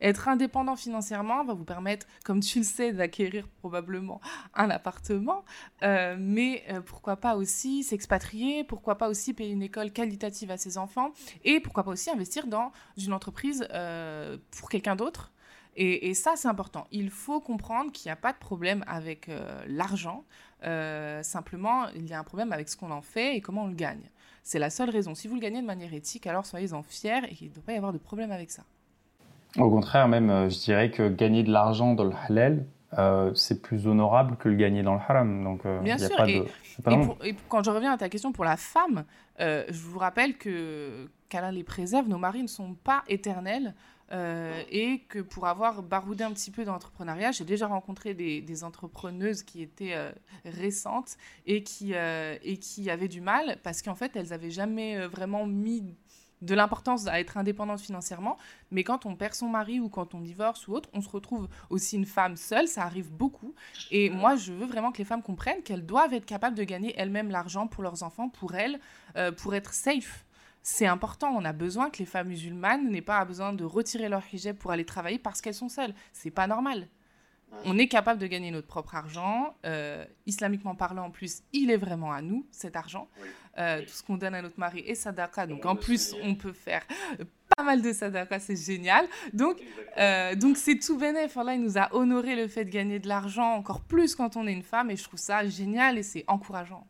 Être 0.00 0.28
indépendant 0.28 0.76
financièrement 0.76 1.44
va 1.44 1.54
vous 1.54 1.64
permettre, 1.64 2.06
comme 2.24 2.40
tu 2.40 2.58
le 2.58 2.64
sais, 2.64 2.92
d'acquérir 2.92 3.46
probablement 3.60 4.20
un 4.54 4.70
appartement, 4.70 5.44
euh, 5.82 6.16
mais 6.18 6.64
euh, 6.70 6.80
pourquoi 6.80 7.16
pas 7.16 7.36
aussi 7.36 7.82
s'expatrier, 7.82 8.64
pourquoi 8.64 8.98
pas 8.98 9.08
aussi 9.08 9.32
payer 9.32 9.52
une 9.52 9.62
école 9.62 9.90
qualitative 9.92 10.50
à 10.50 10.56
ses 10.56 10.78
enfants, 10.78 11.12
et 11.44 11.60
pourquoi 11.60 11.84
pas 11.84 11.90
aussi 11.90 12.10
investir 12.10 12.46
dans 12.46 12.72
une 12.96 13.12
entreprise 13.12 13.66
euh, 13.72 14.36
pour 14.58 14.68
quelqu'un 14.68 14.96
d'autre. 14.96 15.32
Et, 15.78 16.14
ça, 16.14 16.36
c'est 16.36 16.48
important. 16.48 16.86
Il 16.90 17.10
faut 17.10 17.38
comprendre 17.38 17.92
qu'il 17.92 18.08
n'y 18.08 18.12
a 18.12 18.16
pas 18.16 18.32
de 18.32 18.38
problème 18.38 18.82
avec 18.86 19.30
l'argent. 19.66 20.24
simplement, 21.20 21.88
il 21.88 22.06
y 22.06 22.14
a 22.14 22.18
un 22.18 22.24
problème 22.24 22.50
avec 22.50 22.70
ce 22.70 22.78
qu'on 22.78 22.90
en 22.90 23.02
fait 23.02 23.36
et 23.36 23.42
comment 23.42 23.64
on 23.64 23.66
le 23.66 23.74
gagne. 23.74 24.08
C'est 24.42 24.58
la 24.58 24.70
seule 24.70 24.88
raison. 24.88 25.14
Si 25.14 25.28
vous 25.28 25.34
le 25.34 25.40
gagnez 25.42 25.60
de 25.60 25.66
manière 25.66 25.92
éthique, 25.92 26.26
alors 26.26 26.46
soyez-en 26.46 26.82
fiers 26.82 27.26
et 27.28 27.36
il 27.42 27.48
ne 27.50 27.54
doit 27.54 27.62
pas 27.62 27.72
y 27.74 27.76
avoir 27.76 27.92
de 27.92 27.98
problème 27.98 28.32
avec 28.32 28.50
ça. 28.50 28.64
Au 29.58 29.70
contraire, 29.70 30.08
même, 30.08 30.30
euh, 30.30 30.50
je 30.50 30.58
dirais 30.58 30.90
que 30.90 31.08
gagner 31.08 31.42
de 31.42 31.50
l'argent 31.50 31.94
dans 31.94 32.04
le 32.04 32.12
halal, 32.28 32.66
euh, 32.98 33.32
c'est 33.34 33.62
plus 33.62 33.86
honorable 33.86 34.36
que 34.36 34.48
le 34.48 34.56
gagner 34.56 34.82
dans 34.82 34.94
le 34.94 35.00
haram. 35.00 35.42
Donc, 35.42 35.66
euh, 35.66 35.80
Bien 35.80 35.98
sûr. 35.98 36.24
et, 36.26 36.44
quand 37.48 37.64
je 37.64 37.70
reviens 37.70 37.92
à 37.92 37.98
ta 37.98 38.08
question 38.08 38.32
pour 38.32 38.44
la 38.44 38.56
femme, 38.56 39.04
je 39.38 39.78
vous 39.82 39.98
rappelle 39.98 40.36
que 40.36 41.08
qu'Allah 41.28 41.50
les 41.50 41.64
préserve, 41.64 42.08
nos 42.08 42.18
maris 42.18 42.42
ne 42.42 42.48
sont 42.48 42.74
pas 42.74 43.02
éternels. 43.08 43.74
et 44.70 45.02
que 45.08 45.18
pour 45.18 45.46
avoir 45.48 45.82
baroudé 45.82 46.22
un 46.22 46.32
petit 46.32 46.52
peu 46.52 46.64
d'entrepreneuriat, 46.64 47.32
j'ai 47.32 47.44
déjà 47.44 47.66
rencontré 47.66 48.14
des, 48.14 48.64
entrepreneuses 48.64 49.42
qui 49.42 49.62
étaient 49.62 49.96
récentes 50.44 51.16
et 51.46 51.62
qui, 51.62 51.92
et 51.92 52.56
qui 52.58 52.88
avaient 52.88 53.08
du 53.08 53.20
mal 53.20 53.56
parce 53.64 53.82
qu'en 53.82 53.96
fait, 53.96 54.14
elles 54.14 54.28
n'avaient 54.28 54.52
jamais 54.52 55.06
vraiment 55.06 55.44
mis 55.44 55.96
de 56.46 56.54
l'importance 56.54 57.06
à 57.06 57.20
être 57.20 57.36
indépendante 57.36 57.80
financièrement, 57.80 58.38
mais 58.70 58.84
quand 58.84 59.04
on 59.04 59.16
perd 59.16 59.34
son 59.34 59.48
mari 59.48 59.80
ou 59.80 59.88
quand 59.88 60.14
on 60.14 60.20
divorce 60.20 60.66
ou 60.68 60.72
autre, 60.72 60.88
on 60.94 61.00
se 61.00 61.08
retrouve 61.08 61.48
aussi 61.68 61.96
une 61.96 62.06
femme 62.06 62.36
seule, 62.36 62.68
ça 62.68 62.84
arrive 62.84 63.12
beaucoup. 63.12 63.54
Et 63.90 64.08
moi, 64.08 64.36
je 64.36 64.52
veux 64.52 64.66
vraiment 64.66 64.92
que 64.92 64.98
les 64.98 65.04
femmes 65.04 65.22
comprennent 65.22 65.62
qu'elles 65.62 65.84
doivent 65.84 66.14
être 66.14 66.24
capables 66.24 66.56
de 66.56 66.64
gagner 66.64 66.94
elles-mêmes 66.96 67.30
l'argent 67.30 67.66
pour 67.66 67.82
leurs 67.82 68.02
enfants, 68.02 68.28
pour 68.28 68.54
elles, 68.54 68.78
euh, 69.16 69.32
pour 69.32 69.54
être 69.54 69.74
safe. 69.74 70.24
C'est 70.62 70.86
important, 70.86 71.28
on 71.28 71.44
a 71.44 71.52
besoin 71.52 71.90
que 71.90 71.98
les 71.98 72.06
femmes 72.06 72.28
musulmanes 72.28 72.90
n'aient 72.90 73.00
pas 73.00 73.24
besoin 73.24 73.52
de 73.52 73.64
retirer 73.64 74.08
leur 74.08 74.22
hijab 74.32 74.56
pour 74.56 74.72
aller 74.72 74.84
travailler 74.84 75.18
parce 75.18 75.40
qu'elles 75.40 75.54
sont 75.54 75.68
seules. 75.68 75.94
C'est 76.12 76.30
pas 76.30 76.46
normal. 76.46 76.88
On 77.64 77.78
est 77.78 77.88
capable 77.88 78.20
de 78.20 78.26
gagner 78.26 78.50
notre 78.50 78.66
propre 78.66 78.94
argent. 78.94 79.56
Euh, 79.64 80.04
islamiquement 80.26 80.74
parlant, 80.74 81.06
en 81.06 81.10
plus, 81.10 81.42
il 81.52 81.70
est 81.70 81.76
vraiment 81.76 82.12
à 82.12 82.22
nous, 82.22 82.46
cet 82.50 82.76
argent. 82.76 83.08
Euh, 83.58 83.80
tout 83.82 83.88
ce 83.88 84.02
qu'on 84.02 84.16
donne 84.16 84.34
à 84.34 84.42
notre 84.42 84.58
mari 84.60 84.80
est 84.80 84.94
sadaqa. 84.94 85.46
Donc, 85.46 85.64
en 85.64 85.76
plus, 85.76 86.14
on 86.22 86.34
peut 86.34 86.52
faire 86.52 86.86
pas 87.56 87.62
mal 87.62 87.82
de 87.82 87.92
sadaqa, 87.92 88.38
c'est 88.38 88.56
génial. 88.56 89.06
Donc, 89.32 89.58
euh, 89.98 90.34
donc 90.34 90.56
c'est 90.56 90.78
tout 90.78 90.98
bénéf. 90.98 91.34
Là, 91.36 91.54
il 91.54 91.62
nous 91.62 91.78
a 91.78 91.94
honoré 91.94 92.36
le 92.36 92.48
fait 92.48 92.64
de 92.64 92.70
gagner 92.70 92.98
de 92.98 93.08
l'argent, 93.08 93.54
encore 93.54 93.80
plus 93.80 94.14
quand 94.14 94.36
on 94.36 94.46
est 94.46 94.52
une 94.52 94.62
femme. 94.62 94.90
Et 94.90 94.96
je 94.96 95.04
trouve 95.04 95.20
ça 95.20 95.46
génial 95.46 95.98
et 95.98 96.02
c'est 96.02 96.24
encourageant. 96.28 96.86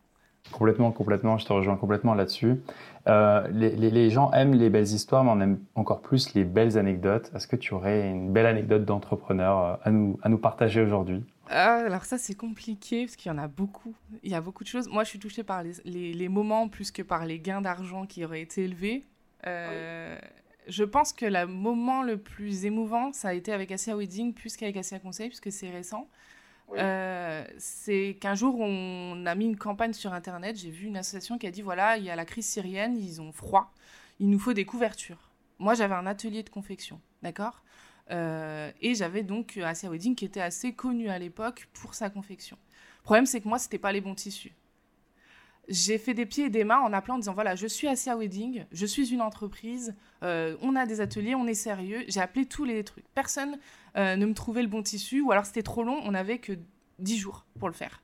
Complètement, 0.52 0.92
complètement, 0.92 1.38
je 1.38 1.46
te 1.46 1.52
rejoins 1.52 1.76
complètement 1.76 2.14
là-dessus. 2.14 2.60
Euh, 3.08 3.46
les, 3.50 4.10
gens 4.10 4.32
aiment 4.32 4.54
les 4.54 4.70
belles 4.70 4.86
histoires, 4.86 5.22
mais 5.22 5.30
on 5.30 5.40
aime 5.40 5.58
encore 5.74 6.00
plus 6.00 6.34
les 6.34 6.44
belles 6.44 6.76
anecdotes. 6.78 7.30
Est-ce 7.34 7.46
que 7.46 7.56
tu 7.56 7.74
aurais 7.74 8.08
une 8.08 8.32
belle 8.32 8.46
anecdote 8.46 8.84
d'entrepreneur 8.84 9.58
euh, 9.58 9.76
à 9.84 9.90
nous, 9.90 10.18
à 10.22 10.28
nous 10.28 10.38
partager 10.38 10.80
aujourd'hui? 10.80 11.24
Euh, 11.52 11.86
alors 11.86 12.04
ça 12.04 12.18
c'est 12.18 12.34
compliqué 12.34 13.04
parce 13.04 13.14
qu'il 13.14 13.30
y 13.30 13.34
en 13.34 13.38
a 13.38 13.46
beaucoup. 13.46 13.94
Il 14.24 14.30
y 14.30 14.34
a 14.34 14.40
beaucoup 14.40 14.64
de 14.64 14.68
choses. 14.68 14.88
Moi 14.88 15.04
je 15.04 15.10
suis 15.10 15.20
touchée 15.20 15.44
par 15.44 15.62
les, 15.62 16.28
moments 16.28 16.68
plus 16.68 16.90
que 16.90 17.02
par 17.02 17.24
les 17.24 17.38
gains 17.38 17.60
d'argent 17.60 18.04
qui 18.06 18.24
auraient 18.24 18.42
été 18.42 18.64
élevés. 18.64 19.04
Je 19.44 20.82
pense 20.82 21.12
que 21.12 21.26
le 21.26 21.46
moment 21.46 22.02
le 22.02 22.16
plus 22.16 22.64
émouvant 22.64 23.12
ça 23.12 23.28
a 23.28 23.32
été 23.34 23.52
avec 23.52 23.70
Asia 23.70 23.96
Wedding 23.96 24.34
plus 24.34 24.56
qu'avec 24.56 24.76
Asia 24.76 24.98
Conseil 24.98 25.28
puisque 25.28 25.52
c'est 25.52 25.70
récent. 25.70 26.08
Euh, 26.74 27.44
c'est 27.58 28.16
qu'un 28.20 28.34
jour, 28.34 28.58
on 28.58 29.24
a 29.26 29.34
mis 29.34 29.46
une 29.46 29.56
campagne 29.56 29.92
sur 29.92 30.12
Internet. 30.12 30.56
J'ai 30.56 30.70
vu 30.70 30.86
une 30.86 30.96
association 30.96 31.38
qui 31.38 31.46
a 31.46 31.50
dit 31.50 31.62
voilà, 31.62 31.96
il 31.96 32.04
y 32.04 32.10
a 32.10 32.16
la 32.16 32.24
crise 32.24 32.46
syrienne, 32.46 32.96
ils 32.98 33.20
ont 33.20 33.32
froid, 33.32 33.72
il 34.18 34.28
nous 34.28 34.38
faut 34.38 34.52
des 34.52 34.64
couvertures. 34.64 35.30
Moi, 35.58 35.74
j'avais 35.74 35.94
un 35.94 36.06
atelier 36.06 36.42
de 36.42 36.50
confection, 36.50 37.00
d'accord? 37.22 37.62
Euh, 38.10 38.70
Et 38.80 38.94
j'avais 38.94 39.22
donc 39.22 39.56
Asia 39.56 39.88
Wedding 39.90 40.14
qui 40.14 40.24
était 40.24 40.40
assez 40.40 40.72
connu 40.72 41.08
à 41.08 41.18
l'époque 41.18 41.68
pour 41.72 41.94
sa 41.94 42.10
confection. 42.10 42.58
Le 42.98 43.02
problème, 43.02 43.26
c'est 43.26 43.40
que 43.40 43.48
moi, 43.48 43.58
c'était 43.58 43.78
pas 43.78 43.92
les 43.92 44.00
bons 44.00 44.14
tissus 44.14 44.52
j'ai 45.68 45.98
fait 45.98 46.14
des 46.14 46.26
pieds 46.26 46.46
et 46.46 46.50
des 46.50 46.64
mains 46.64 46.78
en 46.80 46.92
appelant 46.92 47.16
en 47.16 47.18
disant 47.18 47.34
voilà, 47.34 47.54
je 47.56 47.66
suis 47.66 47.88
Asia 47.88 48.16
Wedding, 48.16 48.66
je 48.70 48.86
suis 48.86 49.12
une 49.12 49.20
entreprise, 49.20 49.94
euh, 50.22 50.56
on 50.62 50.76
a 50.76 50.86
des 50.86 51.00
ateliers, 51.00 51.34
on 51.34 51.46
est 51.46 51.54
sérieux. 51.54 52.04
J'ai 52.08 52.20
appelé 52.20 52.46
tous 52.46 52.64
les 52.64 52.84
trucs. 52.84 53.04
Personne 53.14 53.58
euh, 53.96 54.16
ne 54.16 54.26
me 54.26 54.34
trouvait 54.34 54.62
le 54.62 54.68
bon 54.68 54.82
tissu 54.82 55.20
ou 55.20 55.32
alors 55.32 55.44
c'était 55.44 55.62
trop 55.62 55.82
long, 55.82 56.00
on 56.04 56.12
n'avait 56.12 56.38
que 56.38 56.52
10 56.98 57.18
jours 57.18 57.46
pour 57.58 57.68
le 57.68 57.74
faire. 57.74 58.02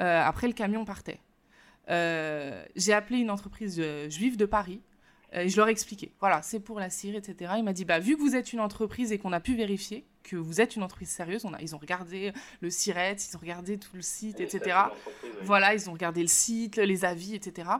Euh, 0.00 0.22
après, 0.22 0.46
le 0.46 0.54
camion 0.54 0.84
partait. 0.84 1.20
j'ai 1.88 2.92
appelé 2.92 3.18
une 3.18 3.30
entreprise 3.30 3.82
juive 4.08 4.36
de 4.36 4.46
Paris 4.46 4.80
et 5.32 5.48
je 5.48 5.56
leur 5.56 5.68
ai 5.68 5.72
expliqué 5.72 6.12
voilà, 6.20 6.40
c'est 6.42 6.60
pour 6.60 6.80
la 6.80 6.90
Syrie, 6.90 7.16
etc. 7.16 7.52
Il 7.58 7.64
m'a 7.64 7.72
dit 7.72 7.84
bah, 7.84 7.98
vu 7.98 8.16
que 8.16 8.20
vous 8.22 8.34
êtes 8.34 8.52
une 8.52 8.60
entreprise 8.60 9.12
et 9.12 9.18
qu'on 9.18 9.32
a 9.32 9.40
pu 9.40 9.54
vérifier, 9.54 10.06
que 10.24 10.36
vous 10.36 10.60
êtes 10.60 10.74
une 10.74 10.82
entreprise 10.82 11.10
sérieuse. 11.10 11.44
On 11.44 11.52
a, 11.52 11.62
ils 11.62 11.76
ont 11.76 11.78
regardé 11.78 12.32
le 12.60 12.70
SIRET, 12.70 13.16
ils 13.30 13.36
ont 13.36 13.40
regardé 13.40 13.78
tout 13.78 13.94
le 13.94 14.02
site, 14.02 14.40
etc. 14.40 14.76
Voilà, 15.42 15.74
ils 15.74 15.88
ont 15.88 15.92
regardé 15.92 16.22
le 16.22 16.28
site, 16.28 16.76
les 16.76 17.04
avis, 17.04 17.36
etc. 17.36 17.70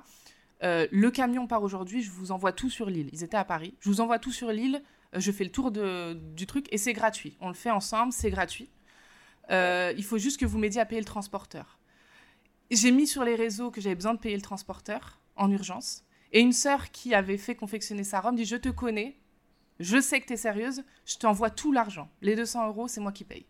Euh, 0.62 0.86
le 0.92 1.10
camion 1.10 1.46
part 1.46 1.62
aujourd'hui, 1.62 2.02
je 2.02 2.10
vous 2.10 2.30
envoie 2.30 2.52
tout 2.52 2.70
sur 2.70 2.88
l'île. 2.88 3.10
Ils 3.12 3.24
étaient 3.24 3.36
à 3.36 3.44
Paris. 3.44 3.74
Je 3.80 3.88
vous 3.88 4.00
envoie 4.00 4.18
tout 4.18 4.32
sur 4.32 4.52
l'île, 4.52 4.82
euh, 5.14 5.20
je 5.20 5.32
fais 5.32 5.44
le 5.44 5.50
tour 5.50 5.70
de, 5.70 6.14
du 6.34 6.46
truc 6.46 6.66
et 6.70 6.78
c'est 6.78 6.92
gratuit. 6.92 7.36
On 7.40 7.48
le 7.48 7.54
fait 7.54 7.70
ensemble, 7.70 8.12
c'est 8.12 8.30
gratuit. 8.30 8.70
Euh, 9.50 9.92
il 9.96 10.04
faut 10.04 10.18
juste 10.18 10.40
que 10.40 10.46
vous 10.46 10.58
m'aidiez 10.58 10.80
à 10.80 10.86
payer 10.86 11.00
le 11.00 11.06
transporteur. 11.06 11.78
J'ai 12.70 12.92
mis 12.92 13.06
sur 13.06 13.24
les 13.24 13.34
réseaux 13.34 13.70
que 13.70 13.80
j'avais 13.80 13.94
besoin 13.94 14.14
de 14.14 14.18
payer 14.18 14.36
le 14.36 14.42
transporteur 14.42 15.20
en 15.36 15.50
urgence. 15.50 16.04
Et 16.32 16.40
une 16.40 16.52
sœur 16.52 16.90
qui 16.90 17.14
avait 17.14 17.36
fait 17.36 17.54
confectionner 17.54 18.04
sa 18.04 18.20
robe 18.20 18.36
dit 18.36 18.44
Je 18.44 18.56
te 18.56 18.68
connais, 18.68 19.16
je 19.80 20.00
sais 20.00 20.20
que 20.20 20.26
tu 20.26 20.34
es 20.34 20.36
sérieuse, 20.36 20.84
je 21.06 21.16
t'envoie 21.16 21.50
tout 21.50 21.72
l'argent. 21.72 22.08
Les 22.22 22.36
200 22.36 22.68
euros, 22.68 22.88
c'est 22.88 23.00
moi 23.00 23.12
qui 23.12 23.24
paye. 23.24 23.46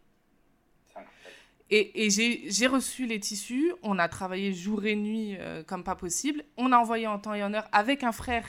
Et, 1.70 2.09
j'ai 2.11 2.66
reçu 2.66 3.07
les 3.07 3.18
tissus, 3.18 3.72
on 3.83 3.99
a 3.99 4.09
travaillé 4.09 4.53
jour 4.53 4.85
et 4.85 4.95
nuit 4.95 5.37
euh, 5.39 5.62
comme 5.64 5.83
pas 5.83 5.97
possible. 5.97 6.45
On 6.57 6.72
a 6.72 6.79
envoyé 6.79 7.07
en 7.07 7.18
temps 7.18 7.35
et 7.35 7.43
en 7.43 7.53
heure 7.53 7.68
avec 7.72 8.05
un 8.05 8.12
frère 8.12 8.47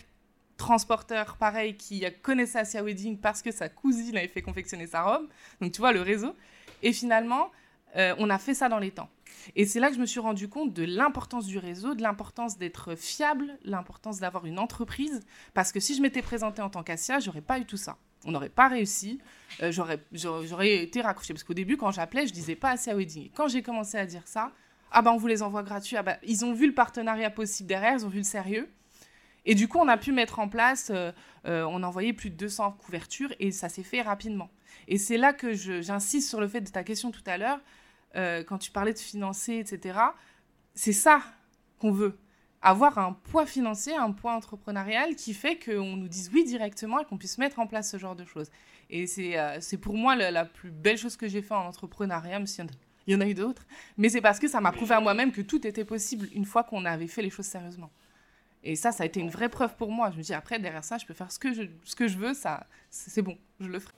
transporteur 0.58 1.38
pareil 1.38 1.76
qui 1.76 2.06
connaissait 2.22 2.60
Asia 2.60 2.84
Wedding 2.84 3.18
parce 3.18 3.42
que 3.42 3.52
sa 3.52 3.70
cousine 3.70 4.18
avait 4.18 4.28
fait 4.28 4.42
confectionner 4.42 4.88
sa 4.88 5.04
robe. 5.04 5.28
Donc 5.62 5.72
tu 5.72 5.80
vois 5.80 5.92
le 5.92 6.02
réseau. 6.02 6.36
Et 6.84 6.94
finalement, 6.94 7.52
euh, 7.96 8.14
on 8.20 8.30
a 8.30 8.38
fait 8.38 8.54
ça 8.54 8.70
dans 8.70 8.80
les 8.80 8.92
temps. 8.92 9.10
Et 9.56 9.66
c'est 9.66 9.80
là 9.80 9.90
que 9.90 9.96
je 9.96 10.02
me 10.02 10.06
suis 10.06 10.20
rendu 10.20 10.50
compte 10.50 10.74
de 10.74 10.84
l'importance 10.84 11.46
du 11.46 11.58
réseau, 11.58 11.94
de 11.94 12.02
l'importance 12.02 12.58
d'être 12.58 12.96
fiable, 12.96 13.58
l'importance 13.64 14.20
d'avoir 14.20 14.46
une 14.46 14.60
entreprise. 14.60 15.22
Parce 15.54 15.72
que 15.72 15.80
si 15.80 15.96
je 15.96 16.02
m'étais 16.02 16.22
présentée 16.22 16.62
en 16.62 16.70
tant 16.70 16.84
qu'Asia, 16.84 17.20
j'aurais 17.20 17.42
pas 17.42 17.60
eu 17.60 17.66
tout 17.66 17.78
ça. 17.78 17.98
On 18.26 18.32
n'aurait 18.32 18.50
pas 18.50 18.68
réussi. 18.68 19.20
Euh, 19.62 19.72
j'aurais, 19.72 20.00
été 20.84 21.02
raccrochée. 21.02 21.34
Parce 21.34 21.44
qu'au 21.44 21.54
début, 21.54 21.78
quand 21.78 21.92
j'appelais, 21.92 22.28
je 22.28 22.34
disais 22.34 22.56
pas 22.56 22.72
Asia 22.72 22.96
Wedding. 22.96 23.26
Et 23.26 23.32
quand 23.36 23.48
j'ai 23.48 23.62
commencé 23.62 23.98
à 23.98 24.06
dire 24.06 24.24
ça, 24.26 24.52
ah 24.92 25.02
ben 25.02 25.12
on 25.12 25.18
vous 25.18 25.28
les 25.28 25.44
envoie 25.44 25.64
gratuits. 25.64 25.98
Ah 25.98 26.04
ben, 26.04 26.18
ils 26.24 26.44
ont 26.46 26.54
vu 26.54 26.68
le 26.68 26.74
partenariat 26.74 27.30
possible 27.30 27.68
derrière, 27.68 27.94
ils 27.94 28.06
ont 28.06 28.10
vu 28.10 28.20
le 28.20 28.24
sérieux. 28.24 28.70
Et 29.46 29.54
du 29.54 29.68
coup, 29.68 29.78
on 29.78 29.88
a 29.88 29.98
pu 29.98 30.12
mettre 30.12 30.40
en 30.40 30.50
place, 30.50 30.92
euh, 30.94 31.12
euh, 31.46 31.64
on 31.70 31.84
a 31.84 31.88
envoyé 31.88 32.14
plus 32.14 32.32
de 32.32 32.36
200 32.36 32.78
couvertures 32.84 33.32
et 33.40 33.52
ça 33.52 33.70
s'est 33.70 33.84
fait 33.84 34.02
rapidement. 34.02 34.50
Et 34.88 34.98
c'est 34.98 35.18
là 35.18 35.34
que 35.34 35.54
j'insiste 35.54 36.30
sur 36.30 36.42
le 36.42 36.48
fait 36.48 36.62
de 36.62 36.70
ta 36.70 36.84
question 36.84 37.12
tout 37.12 37.24
à 37.26 37.38
l'heure. 37.38 37.60
Euh, 38.16 38.44
quand 38.44 38.58
tu 38.58 38.72
parlais 38.72 38.94
de 38.94 39.00
financer, 39.00 39.56
etc. 39.56 40.00
C'est 40.74 40.94
ça 40.94 41.22
qu'on 41.80 41.92
veut. 41.92 42.18
Avoir 42.62 42.98
un 42.98 43.14
poids 43.14 43.46
financier, 43.46 43.96
un 43.96 44.12
poids 44.12 44.34
entrepreneurial 44.34 45.16
qui 45.16 45.34
fait 45.34 45.60
qu'on 45.60 45.98
nous 45.98 46.08
dise 46.08 46.32
oui 46.34 46.46
directement 46.46 47.00
et 47.00 47.06
qu'on 47.06 47.18
puisse 47.18 47.38
mettre 47.38 47.60
en 47.60 47.68
place 47.68 47.92
ce 47.92 47.98
genre 47.98 48.16
de 48.16 48.26
choses. 48.26 48.50
Et 48.90 49.06
c'est 49.06 49.38
euh, 49.38 49.60
pour 49.82 49.96
moi 49.96 50.16
la, 50.16 50.46
plus 50.46 50.72
belle 50.72 50.98
chose 50.98 51.18
que 51.18 51.28
j'ai 51.28 51.42
fait 51.42 51.54
en 51.54 51.66
entrepreneuriat, 51.68 52.40
même 52.40 52.48
s'il 52.48 52.66
y, 53.08 53.16
en 53.16 53.22
a 53.22 53.28
eu 53.28 53.34
d'autres. 53.34 53.66
Mais 53.98 54.10
c'est 54.10 54.22
parce 54.22 54.40
que 54.40 54.48
ça 54.48 54.62
m'a 54.62 54.72
prouvé 54.72 54.96
à 54.96 55.00
moi-même 55.00 55.32
que 55.32 55.42
tout 55.42 55.66
était 55.68 55.86
possible 55.86 56.28
une 56.34 56.46
fois 56.46 56.64
qu'on 56.64 56.86
avait 56.86 57.08
fait 57.08 57.22
les 57.22 57.30
choses 57.30 57.46
sérieusement. 57.46 57.92
Et 58.64 58.76
ça, 58.76 58.92
ça 58.92 59.04
a 59.04 59.06
été 59.06 59.20
une 59.20 59.30
vraie 59.30 59.50
preuve 59.50 59.76
pour 59.76 59.92
moi. 59.92 60.10
Je 60.10 60.18
me 60.18 60.24
dis, 60.24 60.34
après, 60.34 60.58
derrière 60.58 60.84
ça, 60.84 60.98
je 60.98 61.06
peux 61.06 61.14
faire 61.14 61.32
ce 61.32 61.38
que 61.38 61.54
je, 61.54 61.64
ce 61.84 61.96
que 61.96 62.08
je 62.08 62.18
veux, 62.18 62.34
ça, 62.34 62.66
c'est 62.90 63.22
bon, 63.22 63.38
je 63.60 63.68
le 63.68 63.80
ferai. 63.80 63.94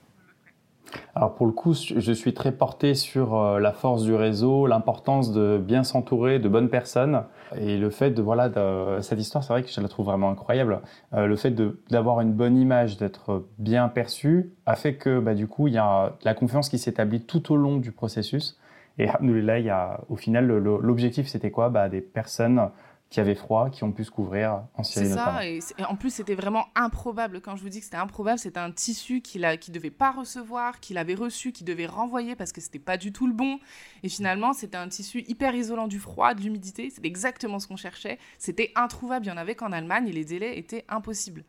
Alors 1.14 1.34
pour 1.34 1.46
le 1.46 1.52
coup, 1.52 1.74
je 1.74 2.12
suis 2.12 2.34
très 2.34 2.52
porté 2.52 2.94
sur 2.94 3.34
euh, 3.34 3.58
la 3.58 3.72
force 3.72 4.04
du 4.04 4.14
réseau, 4.14 4.66
l'importance 4.66 5.32
de 5.32 5.58
bien 5.58 5.84
s'entourer 5.84 6.38
de 6.38 6.48
bonnes 6.48 6.68
personnes 6.68 7.24
et 7.56 7.76
le 7.76 7.90
fait 7.90 8.10
de 8.10 8.22
voilà 8.22 8.48
de, 8.48 9.00
cette 9.00 9.18
histoire, 9.18 9.42
c'est 9.42 9.52
vrai 9.52 9.62
que 9.62 9.70
je 9.70 9.80
la 9.80 9.88
trouve 9.88 10.06
vraiment 10.06 10.30
incroyable. 10.30 10.80
Euh, 11.14 11.26
le 11.26 11.36
fait 11.36 11.54
d'avoir 11.90 12.20
une 12.20 12.32
bonne 12.32 12.56
image, 12.56 12.96
d'être 12.96 13.46
bien 13.58 13.88
perçu, 13.88 14.52
a 14.66 14.76
fait 14.76 14.94
que 14.94 15.18
bah, 15.20 15.34
du 15.34 15.46
coup 15.46 15.66
il 15.66 15.74
y 15.74 15.78
a 15.78 16.12
la 16.22 16.34
confiance 16.34 16.68
qui 16.68 16.78
s'établit 16.78 17.22
tout 17.22 17.52
au 17.52 17.56
long 17.56 17.76
du 17.76 17.92
processus. 17.92 18.58
Et 19.00 19.06
là, 19.20 19.60
il 19.60 19.64
y 19.64 19.70
a, 19.70 20.00
au 20.08 20.16
final, 20.16 20.48
l'objectif 20.48 21.28
c'était 21.28 21.52
quoi? 21.52 21.68
Bah, 21.68 21.88
Des 21.88 22.00
personnes 22.00 22.68
qui 23.10 23.20
avaient 23.20 23.34
froid, 23.34 23.70
qui 23.70 23.84
ont 23.84 23.92
pu 23.92 24.04
se 24.04 24.10
couvrir 24.10 24.64
en 24.74 24.82
Syrie 24.82 25.06
C'est 25.06 25.14
ça, 25.14 25.46
et, 25.46 25.60
en 25.88 25.96
plus 25.96 26.10
c'était 26.10 26.34
vraiment 26.34 26.66
improbable. 26.74 27.40
Quand 27.40 27.56
je 27.56 27.62
vous 27.62 27.70
dis 27.70 27.78
que 27.78 27.84
c'était 27.84 27.96
improbable, 27.96 28.38
c'était 28.38 28.60
un 28.60 28.70
tissu 28.70 29.22
qu'il 29.22 29.42
ne 29.42 29.54
qui 29.54 29.70
devait 29.70 29.90
pas 29.90 30.10
recevoir, 30.10 30.78
qu'il 30.80 30.98
avait 30.98 31.14
reçu, 31.14 31.52
qu'il 31.52 31.66
devait 31.66 31.86
renvoyer 31.86 32.36
parce 32.36 32.52
que 32.52 32.60
c'était 32.60 32.78
pas 32.78 32.98
du 32.98 33.12
tout 33.12 33.26
le 33.26 33.32
bon. 33.32 33.60
Et 34.02 34.10
finalement, 34.10 34.52
c'était 34.52 34.76
un 34.76 34.88
tissu 34.88 35.24
hyper 35.26 35.54
isolant 35.54 35.88
du 35.88 35.98
froid, 35.98 36.34
de 36.34 36.42
l'humidité. 36.42 36.90
C'est 36.90 37.04
exactement 37.06 37.58
ce 37.58 37.66
qu'on 37.66 37.76
cherchait. 37.76 38.18
C'était 38.38 38.72
introuvable. 38.74 39.24
Il 39.24 39.28
y 39.30 39.32
en 39.32 39.38
avait 39.38 39.54
qu'en 39.54 39.72
Allemagne 39.72 40.08
et 40.08 40.12
les 40.12 40.24
délais 40.26 40.58
étaient 40.58 40.84
impossibles. 40.88 41.44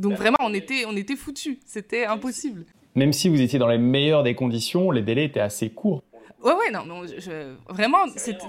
Donc 0.00 0.12
bah, 0.12 0.18
vraiment, 0.18 0.38
on 0.40 0.52
était, 0.52 0.84
on 0.86 0.96
était 0.96 1.16
foutus. 1.16 1.58
C'était 1.64 2.06
impossible. 2.06 2.64
Même 2.96 3.12
si 3.12 3.28
vous 3.28 3.40
étiez 3.40 3.60
dans 3.60 3.68
les 3.68 3.78
meilleures 3.78 4.24
des 4.24 4.34
conditions, 4.34 4.90
les 4.90 5.02
délais 5.02 5.26
étaient 5.26 5.40
assez 5.40 5.70
courts. 5.70 6.02
Ouais, 6.42 6.52
ouais, 6.52 6.70
non, 6.72 6.84
non 6.84 7.06
je, 7.06 7.54
vraiment, 7.68 8.06
c'était 8.16 8.44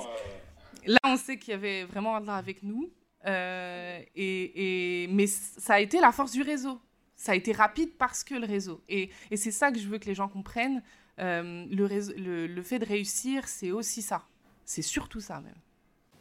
là, 0.86 0.98
on 1.04 1.18
sait 1.18 1.38
qu'il 1.38 1.52
y 1.52 1.54
avait 1.56 1.84
vraiment 1.84 2.16
Allah 2.16 2.36
avec 2.36 2.64
nous. 2.64 2.90
Euh, 3.28 4.00
et, 4.16 5.08
mais 5.12 5.28
ça 5.28 5.76
a 5.76 5.80
été 5.80 6.00
la 6.00 6.12
force 6.12 6.32
du 6.32 6.42
réseau. 6.42 6.80
Ça 7.16 7.32
a 7.32 7.36
été 7.36 7.54
rapide 7.54 7.90
parce 7.98 8.24
que 8.24 8.36
le 8.36 8.46
réseau. 8.46 8.82
Et, 8.90 9.10
c'est 9.36 9.52
ça 9.52 9.72
que 9.72 9.80
je 9.80 9.88
veux 9.88 9.98
que 9.98 10.06
les 10.06 10.16
gens 10.16 10.28
comprennent. 10.28 10.84
Euh, 11.20 11.66
le, 11.72 12.62
fait 12.62 12.80
de 12.80 12.86
réussir, 12.86 13.48
c'est 13.48 13.72
aussi 13.72 14.02
ça. 14.02 14.24
C'est 14.66 14.82
surtout 14.82 15.22
ça 15.22 15.40
même. 15.42 15.56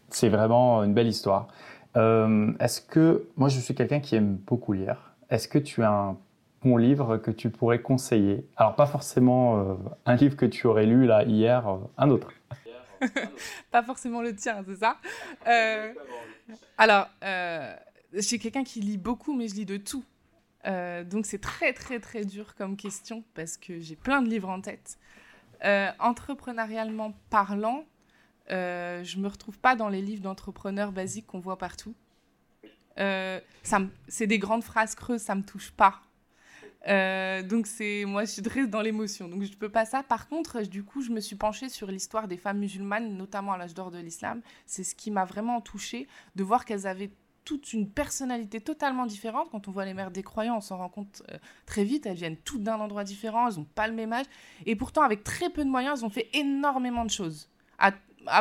C'est 0.09 0.29
vraiment 0.29 0.83
une 0.85 0.95
belle 0.95 1.09
histoire. 1.09 1.49
Euh, 1.97 2.53
est-ce 2.61 2.81
que 2.81 3.29
moi 3.37 3.49
je 3.49 3.59
suis 3.61 3.75
quelqu'un 3.75 4.01
qui 4.01 4.17
aime 4.17 4.37
beaucoup 4.37 4.73
lire. 4.73 5.15
Est-ce 5.31 5.49
que 5.49 5.59
tu 5.59 5.83
as 5.83 5.91
un 5.91 6.17
bon 6.63 6.77
livre 6.77 7.17
que 7.17 7.31
tu 7.31 7.51
pourrais 7.51 7.81
conseiller? 7.81 8.47
Alors 8.57 8.77
pas 8.77 8.87
forcément 8.87 9.79
un 10.05 10.15
livre 10.17 10.37
que 10.37 10.47
tu 10.47 10.67
aurais 10.67 10.87
lu 10.87 11.07
là 11.07 11.25
hier, 11.25 11.67
un 11.97 12.11
autre. 12.11 12.33
pas 13.71 13.83
forcément 13.83 14.23
le 14.23 14.35
tien, 14.35 14.65
c'est 14.67 14.77
ça 14.77 14.99
euh, 15.47 15.93
Alors, 16.79 17.09
euh, 17.23 17.75
je 18.13 18.21
suis 18.21 18.39
quelqu'un 18.39 18.65
qui 18.65 18.81
lit 18.81 18.99
beaucoup, 18.99 19.35
mais 19.35 19.49
je 19.49 19.55
lis 19.55 19.67
de 19.67 19.77
tout. 19.77 20.05
Euh, 20.67 21.05
donc 21.05 21.27
c'est 21.27 21.41
très 21.41 21.75
très 21.75 22.01
très 22.01 22.25
dur 22.25 22.55
comme 22.55 22.79
question 22.79 23.23
parce 23.35 23.59
que 23.59 23.81
j'ai 23.81 23.97
plein 23.97 24.23
de 24.23 24.29
livres 24.29 24.49
en 24.49 24.61
tête. 24.61 24.99
Euh, 25.65 25.91
entrepreneurialement 25.99 27.15
parlant, 27.29 27.85
je 28.49 29.19
me 29.19 29.29
retrouve 29.29 29.59
pas 29.59 29.77
dans 29.77 29.89
les 29.89 30.01
livres 30.01 30.23
d'entrepreneurs 30.23 30.93
basiques 30.93 31.27
qu'on 31.27 31.41
voit 31.41 31.59
partout. 31.59 31.95
C'est 32.97 34.27
des 34.27 34.39
grandes 34.39 34.65
phrases 34.65 34.95
creuses, 34.95 35.23
ça 35.23 35.35
me 35.35 35.43
touche 35.43 35.73
pas. 35.73 36.01
Donc 36.87 37.67
c'est 37.67 38.05
moi 38.07 38.25
je 38.25 38.31
suis 38.31 38.43
très 38.43 38.67
dans 38.67 38.83
l'émotion 38.83 39.29
donc 39.29 39.43
je 39.43 39.57
peux 39.57 39.71
pas 39.71 39.87
ça 39.87 40.03
par 40.03 40.29
contre 40.29 40.63
du 40.63 40.85
coup 40.85 41.01
je 41.01 41.11
me 41.11 41.21
suis 41.21 41.37
penchée 41.37 41.69
sur 41.71 41.87
l'histoire 41.87 42.29
des 42.29 42.37
femmes 42.37 42.59
musulmanes 42.59 43.17
notamment 43.17 43.53
à 43.53 43.59
l'âge 43.59 43.73
d'or 43.73 43.91
de 43.91 43.99
l'islam 43.99 44.43
c'est 44.67 44.85
ce 44.85 44.95
qui 44.95 45.11
m'a 45.11 45.25
vraiment 45.25 45.63
touchée 45.63 46.07
de 46.37 46.45
voir 46.45 46.67
qu'elles 46.67 46.87
avaient 46.87 47.11
toute 47.45 47.73
une 47.73 47.89
personnalité 47.89 48.61
totalement 48.61 49.07
différente. 49.07 49.49
Quand 49.51 49.69
on 49.69 49.71
voit 49.71 49.85
les 49.85 49.95
mères 49.95 50.11
des 50.11 50.23
croyants, 50.23 50.57
on 50.57 50.61
s'en 50.61 50.79
rend 50.79 50.89
compte 50.89 51.23
euh, 51.31 51.39
très 51.67 51.85
vite. 51.85 52.07
Elles 52.07 52.17
viennent 52.17 52.37
toutes 52.37 52.63
d'un 52.63 52.77
endroit 52.77 53.05
différent, 53.05 53.49
elles 53.49 53.57
n'ont 53.57 53.65
pas 53.65 53.87
le 53.87 53.95
même 53.95 54.13
âge. 54.13 54.27
Et 54.67 54.77
pourtant, 54.77 55.03
avec 55.03 55.25
très 55.25 55.51
peu 55.51 55.65
de 55.65 55.71
moyens, 55.71 56.01
elles 56.01 56.07
ont 56.07 56.11
fait 56.11 56.29
énormément 56.33 57.05
de 57.05 57.11
choses, 57.11 57.49
à, 57.79 57.93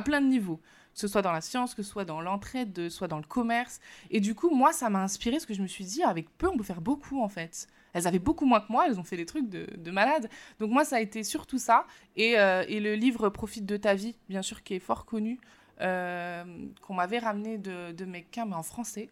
plein 0.01 0.21
de 0.21 0.27
niveaux. 0.27 0.57
Que 0.93 0.99
ce 0.99 1.07
soit 1.07 1.21
dans 1.21 1.31
la 1.31 1.41
science, 1.41 1.73
que 1.73 1.83
ce 1.83 1.89
soit 1.89 2.05
dans 2.05 2.21
l'entraide, 2.21 2.89
soit 2.89 3.07
dans 3.07 3.17
le 3.17 3.23
commerce. 3.23 3.79
Et 4.11 4.19
du 4.19 4.35
coup, 4.35 4.55
moi, 4.55 4.71
ça 4.73 4.89
m'a 4.89 5.01
inspiré 5.01 5.39
ce 5.39 5.47
que 5.47 5.53
je 5.53 5.61
me 5.61 5.67
suis 5.67 5.85
dit, 5.85 6.03
avec 6.03 6.29
peu, 6.37 6.47
on 6.47 6.55
peut 6.55 6.63
faire 6.63 6.81
beaucoup, 6.81 7.21
en 7.21 7.29
fait. 7.29 7.67
Elles 7.93 8.07
avaient 8.07 8.19
beaucoup 8.19 8.45
moins 8.45 8.59
que 8.59 8.71
moi, 8.71 8.85
elles 8.87 8.99
ont 8.99 9.03
fait 9.03 9.17
des 9.17 9.25
trucs 9.25 9.49
de, 9.49 9.67
de 9.77 9.91
malades. 9.91 10.29
Donc 10.59 10.71
moi, 10.71 10.83
ça 10.83 10.97
a 10.97 10.99
été 10.99 11.23
surtout 11.23 11.59
ça. 11.59 11.85
Et, 12.15 12.39
euh, 12.39 12.63
et 12.67 12.79
le 12.79 12.95
livre 12.95 13.29
Profite 13.29 13.65
de 13.65 13.77
ta 13.77 13.93
vie, 13.93 14.15
bien 14.29 14.41
sûr, 14.41 14.63
qui 14.63 14.75
est 14.75 14.79
fort 14.79 15.05
connu. 15.05 15.39
Euh, 15.81 16.43
qu'on 16.81 16.93
m'avait 16.93 17.17
ramené 17.17 17.57
de, 17.57 17.91
de 17.91 18.05
mais 18.05 18.25
en 18.35 18.61
français, 18.61 19.09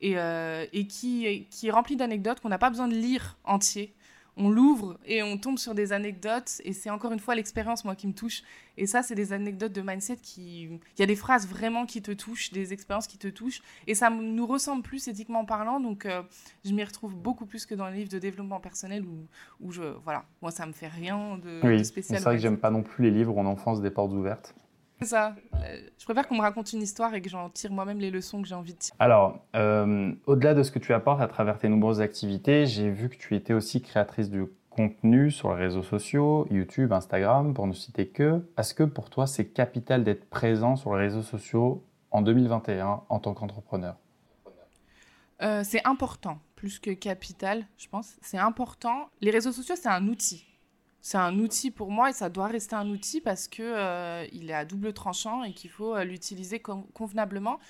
et, 0.00 0.16
euh, 0.16 0.64
et 0.72 0.86
qui, 0.86 1.46
qui 1.50 1.66
est 1.66 1.70
rempli 1.70 1.96
d'anecdotes 1.96 2.40
qu'on 2.40 2.48
n'a 2.48 2.58
pas 2.58 2.70
besoin 2.70 2.86
de 2.86 2.94
lire 2.94 3.36
entier. 3.44 3.92
On 4.36 4.50
l'ouvre 4.50 4.98
et 5.04 5.22
on 5.22 5.38
tombe 5.38 5.58
sur 5.58 5.74
des 5.74 5.92
anecdotes, 5.92 6.60
et 6.64 6.72
c'est 6.72 6.90
encore 6.90 7.12
une 7.12 7.20
fois 7.20 7.34
l'expérience, 7.34 7.84
moi, 7.84 7.94
qui 7.94 8.06
me 8.06 8.12
touche. 8.12 8.42
Et 8.76 8.86
ça, 8.86 9.02
c'est 9.02 9.14
des 9.14 9.32
anecdotes 9.32 9.72
de 9.72 9.80
mindset 9.80 10.16
qui. 10.16 10.64
Il 10.64 10.80
y 10.98 11.02
a 11.02 11.06
des 11.06 11.14
phrases 11.14 11.46
vraiment 11.46 11.86
qui 11.86 12.02
te 12.02 12.10
touchent, 12.10 12.50
des 12.52 12.72
expériences 12.72 13.06
qui 13.06 13.18
te 13.18 13.28
touchent, 13.28 13.62
et 13.86 13.94
ça 13.94 14.10
nous 14.10 14.46
ressemble 14.46 14.82
plus 14.82 15.06
éthiquement 15.06 15.44
parlant, 15.44 15.78
donc 15.78 16.06
euh, 16.06 16.22
je 16.64 16.72
m'y 16.72 16.82
retrouve 16.82 17.14
beaucoup 17.14 17.46
plus 17.46 17.64
que 17.66 17.74
dans 17.74 17.88
les 17.88 17.98
livres 17.98 18.10
de 18.10 18.18
développement 18.18 18.60
personnel 18.60 19.04
où, 19.04 19.26
où 19.60 19.70
je. 19.70 19.82
Voilà, 20.02 20.24
moi, 20.42 20.50
ça 20.50 20.66
me 20.66 20.72
fait 20.72 20.88
rien 20.88 21.38
de, 21.38 21.60
oui, 21.62 21.78
de 21.78 21.82
spécial. 21.84 22.18
C'est 22.18 22.24
vrai 22.24 22.36
que 22.36 22.42
j'aime 22.42 22.58
pas 22.58 22.70
non 22.70 22.82
plus 22.82 23.04
les 23.04 23.10
livres 23.10 23.36
où 23.36 23.40
on 23.40 23.46
enfonce 23.46 23.80
des 23.80 23.90
portes 23.90 24.12
ouvertes. 24.12 24.54
C'est 25.00 25.08
ça. 25.08 25.34
Euh, 25.54 25.80
je 25.98 26.04
préfère 26.04 26.26
qu'on 26.28 26.36
me 26.36 26.40
raconte 26.40 26.72
une 26.72 26.82
histoire 26.82 27.14
et 27.14 27.20
que 27.20 27.28
j'en 27.28 27.50
tire 27.50 27.72
moi-même 27.72 27.98
les 27.98 28.10
leçons 28.10 28.40
que 28.40 28.48
j'ai 28.48 28.54
envie 28.54 28.74
de 28.74 28.78
tirer. 28.78 28.96
Alors, 28.98 29.44
euh, 29.56 30.12
au-delà 30.26 30.54
de 30.54 30.62
ce 30.62 30.70
que 30.70 30.78
tu 30.78 30.92
apportes 30.94 31.20
à 31.20 31.26
travers 31.26 31.58
tes 31.58 31.68
nombreuses 31.68 32.00
activités, 32.00 32.66
j'ai 32.66 32.90
vu 32.90 33.08
que 33.08 33.16
tu 33.16 33.34
étais 33.34 33.52
aussi 33.52 33.82
créatrice 33.82 34.30
de 34.30 34.52
contenu 34.70 35.30
sur 35.30 35.54
les 35.54 35.62
réseaux 35.62 35.82
sociaux, 35.82 36.46
YouTube, 36.50 36.92
Instagram, 36.92 37.54
pour 37.54 37.66
ne 37.66 37.72
citer 37.72 38.08
que. 38.08 38.44
Est-ce 38.58 38.74
que 38.74 38.82
pour 38.82 39.10
toi, 39.10 39.26
c'est 39.26 39.46
capital 39.46 40.04
d'être 40.04 40.28
présent 40.28 40.76
sur 40.76 40.94
les 40.96 41.02
réseaux 41.02 41.22
sociaux 41.22 41.84
en 42.10 42.22
2021 42.22 43.02
en 43.08 43.18
tant 43.18 43.34
qu'entrepreneur? 43.34 43.96
Euh, 45.42 45.62
C'est 45.64 45.84
important, 45.86 46.38
plus 46.56 46.78
que 46.78 46.90
capital, 46.90 47.66
je 47.76 47.88
pense. 47.88 48.16
C'est 48.22 48.38
important. 48.38 49.08
Les 49.20 49.30
réseaux 49.30 49.52
sociaux, 49.52 49.74
c'est 49.76 49.88
un 49.88 50.06
outil 50.08 50.44
c'est 51.04 51.18
un 51.18 51.38
outil 51.38 51.70
pour 51.70 51.90
moi 51.90 52.08
et 52.08 52.12
ça 52.14 52.30
doit 52.30 52.46
rester 52.46 52.74
un 52.74 52.88
outil 52.88 53.20
parce 53.20 53.46
que 53.46 53.62
euh, 53.62 54.26
il 54.32 54.48
est 54.48 54.54
à 54.54 54.64
double 54.64 54.94
tranchant 54.94 55.44
et 55.44 55.52
qu'il 55.52 55.68
faut 55.68 55.94
euh, 55.94 56.02
l'utiliser 56.02 56.60
convenablement. 56.60 57.60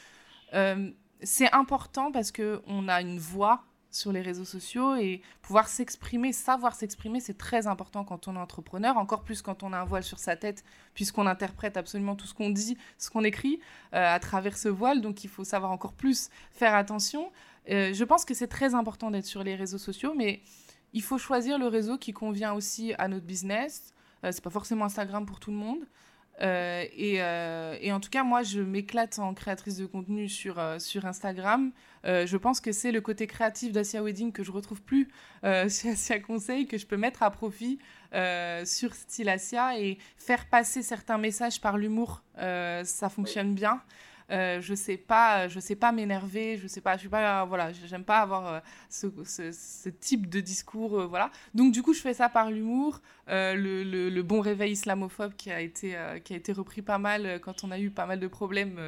Euh, 0.55 0.93
c'est 1.20 1.53
important 1.53 2.12
parce 2.12 2.30
que 2.30 2.62
on 2.68 2.87
a 2.87 3.01
une 3.01 3.18
voix 3.18 3.64
sur 3.91 4.12
les 4.12 4.20
réseaux 4.20 4.45
sociaux 4.45 4.95
et 4.95 5.20
pouvoir 5.43 5.66
s'exprimer, 5.66 6.32
savoir 6.32 6.76
s'exprimer, 6.76 7.18
c'est 7.18 7.37
très 7.37 7.66
important 7.66 8.05
quand 8.05 8.28
on 8.28 8.37
est 8.37 8.39
entrepreneur, 8.39 8.97
encore 8.99 9.24
plus 9.24 9.43
quand 9.43 9.64
on 9.64 9.72
a 9.72 9.78
un 9.78 9.85
voile 9.85 10.05
sur 10.05 10.20
sa 10.20 10.37
tête, 10.37 10.62
puisqu'on 10.95 11.26
interprète 11.26 11.76
absolument 11.76 12.14
tout 12.14 12.28
ce 12.28 12.35
qu'on 12.35 12.51
dit, 12.51 12.78
ce 12.99 13.11
qu'on 13.11 13.24
écrit 13.24 13.59
à 13.91 14.18
travers 14.20 14.57
ce 14.57 14.68
voile, 14.68 15.01
donc 15.01 15.24
il 15.24 15.30
faut 15.30 15.45
savoir 15.45 15.72
encore 15.72 15.95
plus 15.95 16.28
faire 16.53 16.74
attention. 16.74 17.32
je 17.66 18.05
pense 18.05 18.24
que 18.24 18.35
c'est 18.35 18.49
très 18.49 18.74
important 18.74 19.11
d'être 19.12 19.26
sur 19.26 19.45
les 19.45 19.55
réseaux 19.55 19.78
sociaux, 19.78 20.12
mais 20.16 20.43
il 20.95 21.03
faut 21.03 21.19
choisir 21.19 21.59
le 21.59 21.67
réseau 21.67 21.99
qui 21.99 22.13
convient 22.13 22.55
aussi 22.55 22.95
à 22.99 23.09
notre 23.09 23.27
business. 23.27 23.93
Ce 24.23 24.29
euh, 24.29 24.33
c'est 24.33 24.43
pas 24.43 24.51
forcément 24.51 24.87
Instagram 24.87 25.27
pour 25.27 25.41
tout 25.41 25.51
le 25.51 25.57
monde. 25.57 25.81
Euh, 26.41 26.85
euh, 26.99 27.77
et, 27.81 27.93
en 27.93 28.01
tout 28.01 28.11
cas, 28.11 28.25
moi, 28.25 28.43
je 28.43 28.61
m'éclate 28.61 29.19
en 29.19 29.35
créatrice 29.35 29.77
de 29.77 29.87
contenu 29.87 30.29
sur, 30.29 30.61
sur 30.79 31.05
Instagram. 31.05 31.73
je 32.05 32.37
pense 32.37 32.61
que 32.61 32.73
c'est 32.73 32.93
le 32.93 33.01
côté 33.01 33.27
créatif 33.27 33.73
d'Asia 33.73 34.03
Wedding 34.03 34.33
que 34.33 34.43
je 34.43 34.51
retrouve 34.51 34.83
plus 34.83 35.09
chez 35.43 35.91
Asia 35.91 36.19
Conseil, 36.21 36.67
que 36.67 36.79
je 36.79 36.87
peux 36.87 36.97
mettre 36.97 37.23
à 37.23 37.31
profit 37.31 37.79
sur 38.65 38.95
Style 38.95 39.29
Asia 39.29 39.79
et 39.79 39.99
faire 40.17 40.49
passer 40.49 40.83
certains 40.83 41.19
messages 41.19 41.61
par 41.61 41.77
l'humour. 41.77 42.23
ça 42.37 43.09
fonctionne 43.11 43.55
bien. 43.55 43.81
Euh, 44.31 44.61
je 44.61 44.75
sais 44.75 44.97
pas, 44.97 45.49
je 45.49 45.61
sais 45.61 45.77
pas 45.77 45.93
m'énerver, 45.93 46.57
je 46.57 46.66
sais 46.66 46.81
pas, 46.81 46.95
je 46.95 47.01
suis 47.01 47.09
pas, 47.09 47.45
voilà, 47.45 47.72
j'aime 47.72 48.05
pas 48.05 48.20
avoir 48.20 48.55
euh, 48.55 48.61
ce, 48.89 49.89
type 49.91 50.31
de 50.31 50.41
discours, 50.41 50.99
euh, 50.99 51.07
voilà. 51.07 51.31
Donc 51.55 51.72
du 51.72 51.83
coup, 51.83 51.93
je 51.93 52.01
fais 52.01 52.14
ça 52.14 52.31
par 52.31 52.51
l'humour, 52.51 53.03
le, 53.29 53.83
le, 54.09 54.22
bon 54.22 54.41
réveil 54.41 54.72
islamophobe 54.72 55.35
qui 55.35 55.51
a 55.51 55.61
été 55.61 55.97
qui 56.25 56.33
a 56.33 56.37
été 56.37 56.53
repris 56.53 56.81
pas 56.81 56.99
mal 56.99 57.41
quand 57.43 57.64
on 57.64 57.70
a 57.70 57.79
eu 57.79 57.91
pas 57.91 58.07
mal 58.07 58.18
de 58.18 58.27
problèmes 58.27 58.79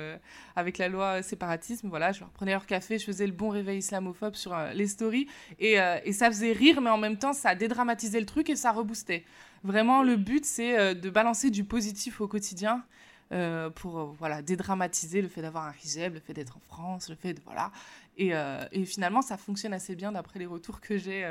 avec 0.56 0.78
la 0.78 0.88
loi 0.88 1.22
séparatisme, 1.22 1.88
voilà. 1.88 2.12
Je 2.12 2.20
leur 2.20 2.30
prenais 2.30 2.52
leur 2.52 2.66
café, 2.66 2.98
je 2.98 3.04
faisais 3.04 3.26
le 3.26 3.32
bon 3.32 3.50
réveil 3.50 3.78
islamophobe 3.78 4.34
sur 4.34 4.56
les 4.74 4.86
stories 4.86 5.28
et, 5.58 5.76
et 6.04 6.12
ça 6.12 6.28
faisait 6.28 6.52
rire, 6.52 6.80
mais 6.80 6.90
en 6.90 6.98
même 6.98 7.18
temps, 7.18 7.34
ça 7.34 7.54
dédramatisait 7.54 8.20
le 8.20 8.26
truc 8.26 8.48
et 8.48 8.56
ça 8.56 8.72
reboostait. 8.72 9.24
Vraiment, 9.64 10.02
le 10.02 10.16
but, 10.16 10.44
c'est 10.44 10.94
de 10.94 11.10
balancer 11.10 11.50
du 11.50 11.64
positif 11.64 12.20
au 12.20 12.28
quotidien. 12.28 12.84
Euh, 13.32 13.70
pour 13.70 13.98
euh, 13.98 14.04
voilà 14.20 14.40
dédramatiser 14.40 15.20
le 15.20 15.26
fait 15.26 15.42
d'avoir 15.42 15.64
un 15.64 15.72
hijab, 15.84 16.14
le 16.14 16.20
fait 16.20 16.32
d'être 16.32 16.56
en 16.56 16.60
France, 16.60 17.08
le 17.08 17.16
fait 17.16 17.34
de 17.34 17.40
voilà. 17.44 17.72
Et, 18.16 18.30
euh, 18.32 18.64
et, 18.70 18.84
finalement, 18.84 19.20
ça 19.20 19.36
fonctionne 19.36 19.72
assez 19.72 19.96
bien 19.96 20.12
d'après 20.12 20.38
les 20.38 20.46
retours 20.46 20.80
que 20.80 20.96
j'ai 20.96 21.28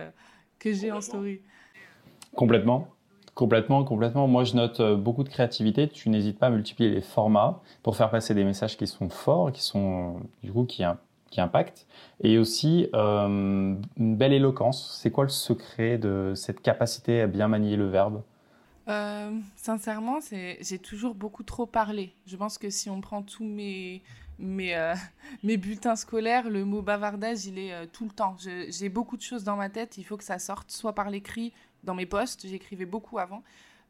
que 0.60 0.74
j'ai 0.74 0.92
en 0.92 1.02
story. 1.02 1.40
Complètement. 2.36 2.90
Complètement, 3.34 3.84
complètement. 3.84 4.28
Moi, 4.28 4.44
je 4.44 4.56
note 4.56 4.82
beaucoup 4.98 5.24
de 5.24 5.30
créativité. 5.30 5.88
Tu 5.90 6.10
n'hésites 6.10 6.38
pas 6.38 6.48
à 6.48 6.50
multiplier 6.50 6.90
les 6.90 7.02
formats 7.02 7.62
pour 7.84 7.96
faire 7.98 8.10
passer 8.10 8.34
des 8.34 8.44
messages 8.44 8.78
qui 8.78 8.88
sont 8.88 9.10
forts, 9.10 9.52
qui 9.52 9.62
sont 9.62 10.22
du 10.44 10.52
coup 10.54 10.64
qui, 10.66 10.84
qui 11.32 11.42
impactent, 11.42 11.86
et 12.22 12.38
aussi 12.38 12.90
une 12.94 13.80
belle 13.98 14.34
éloquence. 14.34 14.98
C'est 15.02 15.12
quoi 15.12 15.24
le 15.24 15.30
secret 15.30 15.98
de 15.98 16.34
cette 16.36 16.62
capacité 16.62 17.22
à 17.22 17.28
bien 17.28 17.48
manier 17.48 17.78
le 17.78 17.88
verbe? 17.88 18.22
Euh, 18.88 19.40
sincèrement, 19.56 20.20
j'ai 20.32 20.80
toujours 20.80 21.16
beaucoup 21.16 21.44
trop 21.44 21.66
parlé. 21.66 22.14
Je 22.28 22.38
pense 22.38 22.58
que 22.58 22.70
si 22.70 22.90
on 22.90 23.02
prend 23.02 23.24
tous 23.24 23.44
mes, 23.44 24.04
mes, 24.38 24.76
euh, 24.76 24.94
mes 25.44 25.58
bulletins 25.58 25.96
scolaires, 25.96 26.50
le 26.50 26.66
mot 26.66 26.82
bavardage, 26.82 27.46
il 27.46 27.58
est 27.58 27.74
euh, 27.74 27.86
tout 27.92 28.06
le 28.06 28.12
temps. 28.12 28.36
J'ai 28.40 28.90
beaucoup 28.90 29.18
de 29.18 29.22
choses 29.22 29.44
dans 29.44 29.56
ma 29.56 29.70
tête, 29.70 29.98
il 29.98 30.04
faut 30.04 30.18
que 30.18 30.24
ça 30.24 30.40
sorte, 30.40 30.72
soit 30.72 30.94
par 30.94 31.10
l'écrit, 31.10 31.54
dans 31.84 31.96
mes 31.96 32.06
posts, 32.06 32.48
j'écrivais 32.48 32.86
beaucoup 32.86 33.20
avant. 33.20 33.44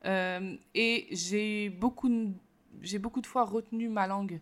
et 0.05 1.07
j'ai 1.11 1.69
beaucoup, 1.69 2.33
beaucoup 2.99 3.21
de 3.21 3.27
fois 3.27 3.45
retenu 3.45 3.89
ma 3.89 4.05
langue. 4.05 4.39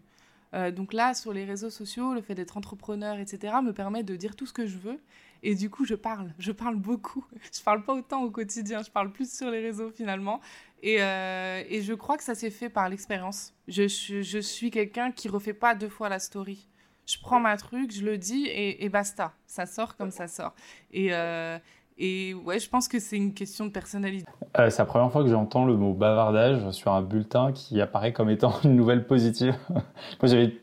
donc 0.75 0.91
là, 0.91 1.13
sur 1.13 1.33
les 1.33 1.45
réseaux 1.45 1.69
sociaux, 1.69 2.13
le 2.13 2.21
fait 2.21 2.35
d'être 2.35 2.57
entrepreneur, 2.57 3.19
etc., 3.19 3.55
me 3.63 3.71
permet 3.71 4.03
de 4.03 4.15
dire 4.15 4.35
tout 4.35 4.47
ce 4.47 4.53
que 4.53 4.65
je 4.65 4.77
veux 4.77 4.99
et 5.43 5.55
du 5.55 5.69
coup, 5.69 5.85
je 5.85 5.95
parle, 5.95 6.33
je 6.39 6.51
parle 6.51 6.77
beaucoup. 6.77 7.25
Je 7.51 7.61
parle 7.61 7.83
pas 7.83 7.93
autant 7.93 8.23
au 8.23 8.31
quotidien, 8.31 8.81
je 8.81 8.89
parle 8.89 9.11
plus 9.11 9.31
sur 9.31 9.51
les 9.51 9.59
réseaux 9.59 9.91
finalement. 9.91 10.39
Et, 10.81 10.97
euh, 11.01 11.63
et 11.69 11.81
je 11.81 11.93
crois 11.93 12.17
que 12.17 12.23
ça 12.23 12.33
s'est 12.33 12.49
fait 12.49 12.69
par 12.69 12.89
l'expérience. 12.89 13.53
Je, 13.67 13.87
je, 13.87 14.39
suis 14.39 14.71
quelqu'un 14.71 15.11
qui 15.11 15.27
refait 15.27 15.53
pas 15.53 15.75
deux 15.75 15.89
fois 15.89 16.09
la 16.09 16.19
story. 16.19 16.67
Je 17.05 17.17
prends 17.21 17.39
ma 17.39 17.57
truc, 17.57 17.91
je 17.93 18.03
le 18.03 18.17
dis 18.17 18.45
et, 18.47 18.85
et 18.85 18.89
basta. 18.89 19.33
Ça 19.45 19.65
sort 19.65 19.97
comme 19.97 20.11
ça 20.11 20.27
sort. 20.27 20.53
Et, 20.91 21.13
euh, 21.13 21.57
et 21.97 22.33
ouais, 22.33 22.59
je 22.59 22.69
pense 22.69 22.87
que 22.87 22.99
c'est 22.99 23.17
une 23.17 23.33
question 23.33 23.65
de 23.65 23.71
personnalité. 23.71 24.25
Euh, 24.57 24.69
c'est 24.69 24.79
la 24.79 24.85
première 24.85 25.11
fois 25.11 25.23
que 25.23 25.29
j'entends 25.29 25.65
le 25.65 25.75
mot 25.75 25.93
bavardage 25.93 26.71
sur 26.71 26.91
un 26.93 27.01
bulletin 27.01 27.51
qui 27.51 27.79
apparaît 27.81 28.13
comme 28.13 28.29
étant 28.29 28.53
une 28.63 28.75
nouvelle 28.75 29.05
positive. 29.05 29.55
Moi, 29.69 29.83
j'avais. 30.23 30.57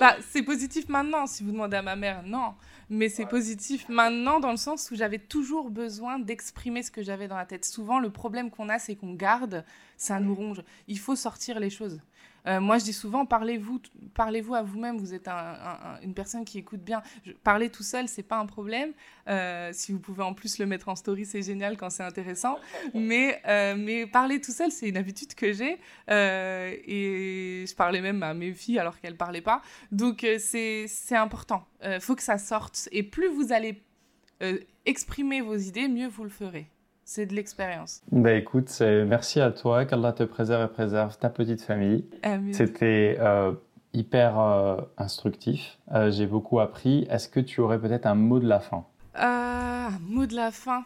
Bah, 0.00 0.16
c'est 0.30 0.42
positif 0.42 0.88
maintenant, 0.88 1.26
si 1.26 1.42
vous 1.42 1.52
demandez 1.52 1.76
à 1.76 1.82
ma 1.82 1.96
mère, 1.96 2.22
non. 2.24 2.54
Mais 2.90 3.08
c'est 3.08 3.26
positif 3.26 3.88
maintenant 3.88 4.40
dans 4.40 4.50
le 4.50 4.56
sens 4.56 4.90
où 4.90 4.96
j'avais 4.96 5.18
toujours 5.18 5.70
besoin 5.70 6.18
d'exprimer 6.18 6.82
ce 6.82 6.90
que 6.90 7.02
j'avais 7.02 7.28
dans 7.28 7.36
la 7.36 7.46
tête. 7.46 7.64
Souvent, 7.64 7.98
le 7.98 8.10
problème 8.10 8.50
qu'on 8.50 8.68
a, 8.68 8.78
c'est 8.78 8.96
qu'on 8.96 9.14
garde 9.14 9.64
ça 9.96 10.20
nous 10.20 10.34
ronge. 10.34 10.62
Il 10.88 10.98
faut 10.98 11.16
sortir 11.16 11.60
les 11.60 11.70
choses. 11.70 12.00
Euh, 12.46 12.60
moi, 12.60 12.78
je 12.78 12.84
dis 12.84 12.92
souvent, 12.92 13.24
parlez-vous, 13.26 13.80
parlez-vous 14.14 14.54
à 14.54 14.62
vous-même. 14.62 14.98
Vous 14.98 15.14
êtes 15.14 15.28
une 16.02 16.14
personne 16.14 16.44
qui 16.44 16.58
écoute 16.58 16.80
bien. 16.80 17.02
parler 17.44 17.70
tout 17.70 17.82
seul, 17.82 18.08
c'est 18.08 18.22
pas 18.22 18.38
un 18.38 18.46
problème. 18.46 18.92
Euh, 19.28 19.70
si 19.72 19.92
vous 19.92 20.00
pouvez 20.00 20.22
en 20.22 20.34
plus 20.34 20.58
le 20.58 20.66
mettre 20.66 20.88
en 20.88 20.96
story, 20.96 21.24
c'est 21.24 21.42
génial 21.42 21.76
quand 21.76 21.90
c'est 21.90 22.02
intéressant. 22.02 22.58
Mais, 22.94 23.40
euh, 23.46 24.06
parler 24.06 24.40
tout 24.40 24.52
seul, 24.52 24.72
c'est 24.72 24.88
une 24.88 24.96
habitude 24.96 25.34
que 25.34 25.52
j'ai. 25.52 25.78
et 26.08 27.64
je 27.66 27.74
parlais 27.74 28.00
même 28.00 28.22
à 28.22 28.34
mes 28.34 28.52
filles 28.52 28.78
alors 28.78 28.98
qu'elles 28.98 29.16
parlaient 29.16 29.40
pas. 29.40 29.62
Donc 29.90 30.26
c'est 30.38 30.88
important. 31.12 31.66
Il 31.84 32.00
faut 32.00 32.16
que 32.16 32.22
ça 32.22 32.38
sorte. 32.38 32.88
Et 32.92 33.02
plus 33.02 33.28
vous 33.28 33.52
allez 33.52 33.82
exprimer 34.84 35.40
vos 35.40 35.56
idées, 35.56 35.88
mieux 35.88 36.08
vous 36.08 36.24
le 36.24 36.30
ferez. 36.30 36.71
C'est 37.04 37.26
de 37.26 37.34
l'expérience. 37.34 38.02
Bah 38.10 38.32
écoute, 38.32 38.70
merci 38.80 39.40
à 39.40 39.50
toi, 39.50 39.84
qu'Allah 39.84 40.12
te 40.12 40.22
préserve 40.22 40.64
et 40.64 40.72
préserve 40.72 41.18
ta 41.18 41.28
petite 41.30 41.62
famille. 41.62 42.04
C'était 42.52 43.16
euh, 43.20 43.52
hyper 43.92 44.38
euh, 44.38 44.80
instructif. 44.98 45.78
Euh, 45.92 46.10
j'ai 46.10 46.26
beaucoup 46.26 46.60
appris. 46.60 47.06
Est-ce 47.10 47.28
que 47.28 47.40
tu 47.40 47.60
aurais 47.60 47.80
peut-être 47.80 48.06
un 48.06 48.14
mot 48.14 48.38
de 48.38 48.48
la 48.48 48.60
fin? 48.60 48.84
Un 49.14 49.90
mot 50.00 50.26
de 50.26 50.34
la 50.34 50.50
fin 50.50 50.84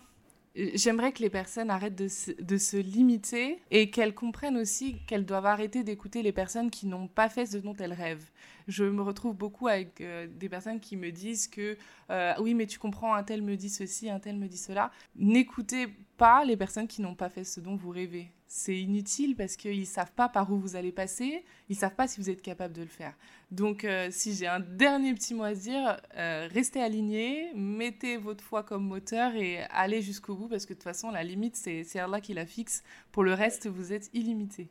J'aimerais 0.74 1.12
que 1.12 1.20
les 1.20 1.28
personnes 1.28 1.68
arrêtent 1.68 1.94
de 1.94 2.08
se, 2.08 2.76
limiter 2.78 3.58
et 3.70 3.90
qu'elles 3.90 4.14
comprennent 4.14 4.56
aussi 4.56 4.96
qu'elles 5.06 5.26
doivent 5.26 5.44
arrêter 5.44 5.84
d'écouter 5.84 6.22
les 6.22 6.32
personnes 6.32 6.70
qui 6.70 6.86
n'ont 6.86 7.08
pas 7.08 7.28
fait 7.28 7.44
ce 7.44 7.58
dont 7.58 7.74
elles 7.78 7.92
rêvent. 7.92 8.30
Je 8.68 8.84
me 8.84 9.02
retrouve 9.02 9.36
beaucoup 9.36 9.68
avec 9.68 10.00
euh, 10.00 10.26
des 10.28 10.48
personnes 10.48 10.80
qui 10.80 10.96
me 10.96 11.10
disent 11.10 11.46
que 11.46 11.76
euh, 12.10 12.34
oui, 12.40 12.54
mais 12.54 12.66
tu 12.66 12.78
comprends, 12.78 13.14
un 13.14 13.22
tel 13.22 13.42
me 13.42 13.56
dit 13.56 13.70
ceci, 13.70 14.10
un 14.10 14.18
tel 14.18 14.36
me 14.36 14.48
dit 14.48 14.58
cela. 14.58 14.90
N'écoutez 15.14 15.86
pas 16.16 16.44
les 16.44 16.56
personnes 16.56 16.88
qui 16.88 17.00
n'ont 17.00 17.14
pas 17.14 17.28
fait 17.28 17.44
ce 17.44 17.60
dont 17.60 17.76
vous 17.76 17.90
rêvez 17.90 18.32
c'est 18.48 18.78
inutile 18.78 19.34
parce 19.34 19.56
qu'ils 19.56 19.80
ne 19.80 19.84
savent 19.84 20.12
pas 20.12 20.28
par 20.28 20.52
où 20.52 20.56
vous 20.56 20.76
allez 20.76 20.92
passer, 20.92 21.44
ils 21.68 21.72
ne 21.72 21.78
savent 21.78 21.96
pas 21.96 22.06
si 22.06 22.20
vous 22.20 22.30
êtes 22.30 22.40
capable 22.40 22.72
de 22.74 22.82
le 22.82 22.88
faire. 22.88 23.12
Donc 23.50 23.84
euh, 23.84 24.06
si 24.12 24.34
j'ai 24.34 24.46
un 24.46 24.60
dernier 24.60 25.12
petit 25.14 25.34
mot 25.34 25.42
à 25.42 25.52
dire, 25.52 25.96
restez 26.14 26.80
alignés, 26.80 27.50
mettez 27.56 28.16
votre 28.16 28.44
foi 28.44 28.62
comme 28.62 28.84
moteur 28.84 29.34
et 29.34 29.64
allez 29.70 30.00
jusqu'au 30.00 30.36
bout 30.36 30.46
parce 30.46 30.64
que 30.64 30.74
de 30.74 30.78
toute 30.78 30.84
façon 30.84 31.10
la 31.10 31.24
limite 31.24 31.56
c'est 31.56 31.98
Allah 31.98 32.20
qui 32.20 32.34
la 32.34 32.46
fixe. 32.46 32.84
Pour 33.10 33.24
le 33.24 33.34
reste 33.34 33.66
vous 33.66 33.92
êtes 33.92 34.10
illimité. 34.14 34.68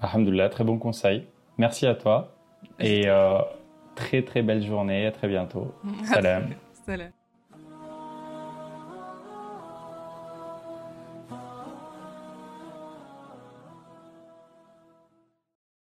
Alhamdulillah, 0.00 0.50
très 0.50 0.62
bon 0.62 0.78
conseil. 0.78 1.26
Merci 1.56 1.86
à 1.86 1.94
toi 1.94 2.35
et 2.80 3.08
euh, 3.08 3.38
très 3.94 4.22
très 4.22 4.42
belle 4.42 4.64
journée, 4.64 5.06
à 5.06 5.12
très 5.12 5.28
bientôt. 5.28 5.74
Salam. 6.04 6.50
Salam. 6.86 7.10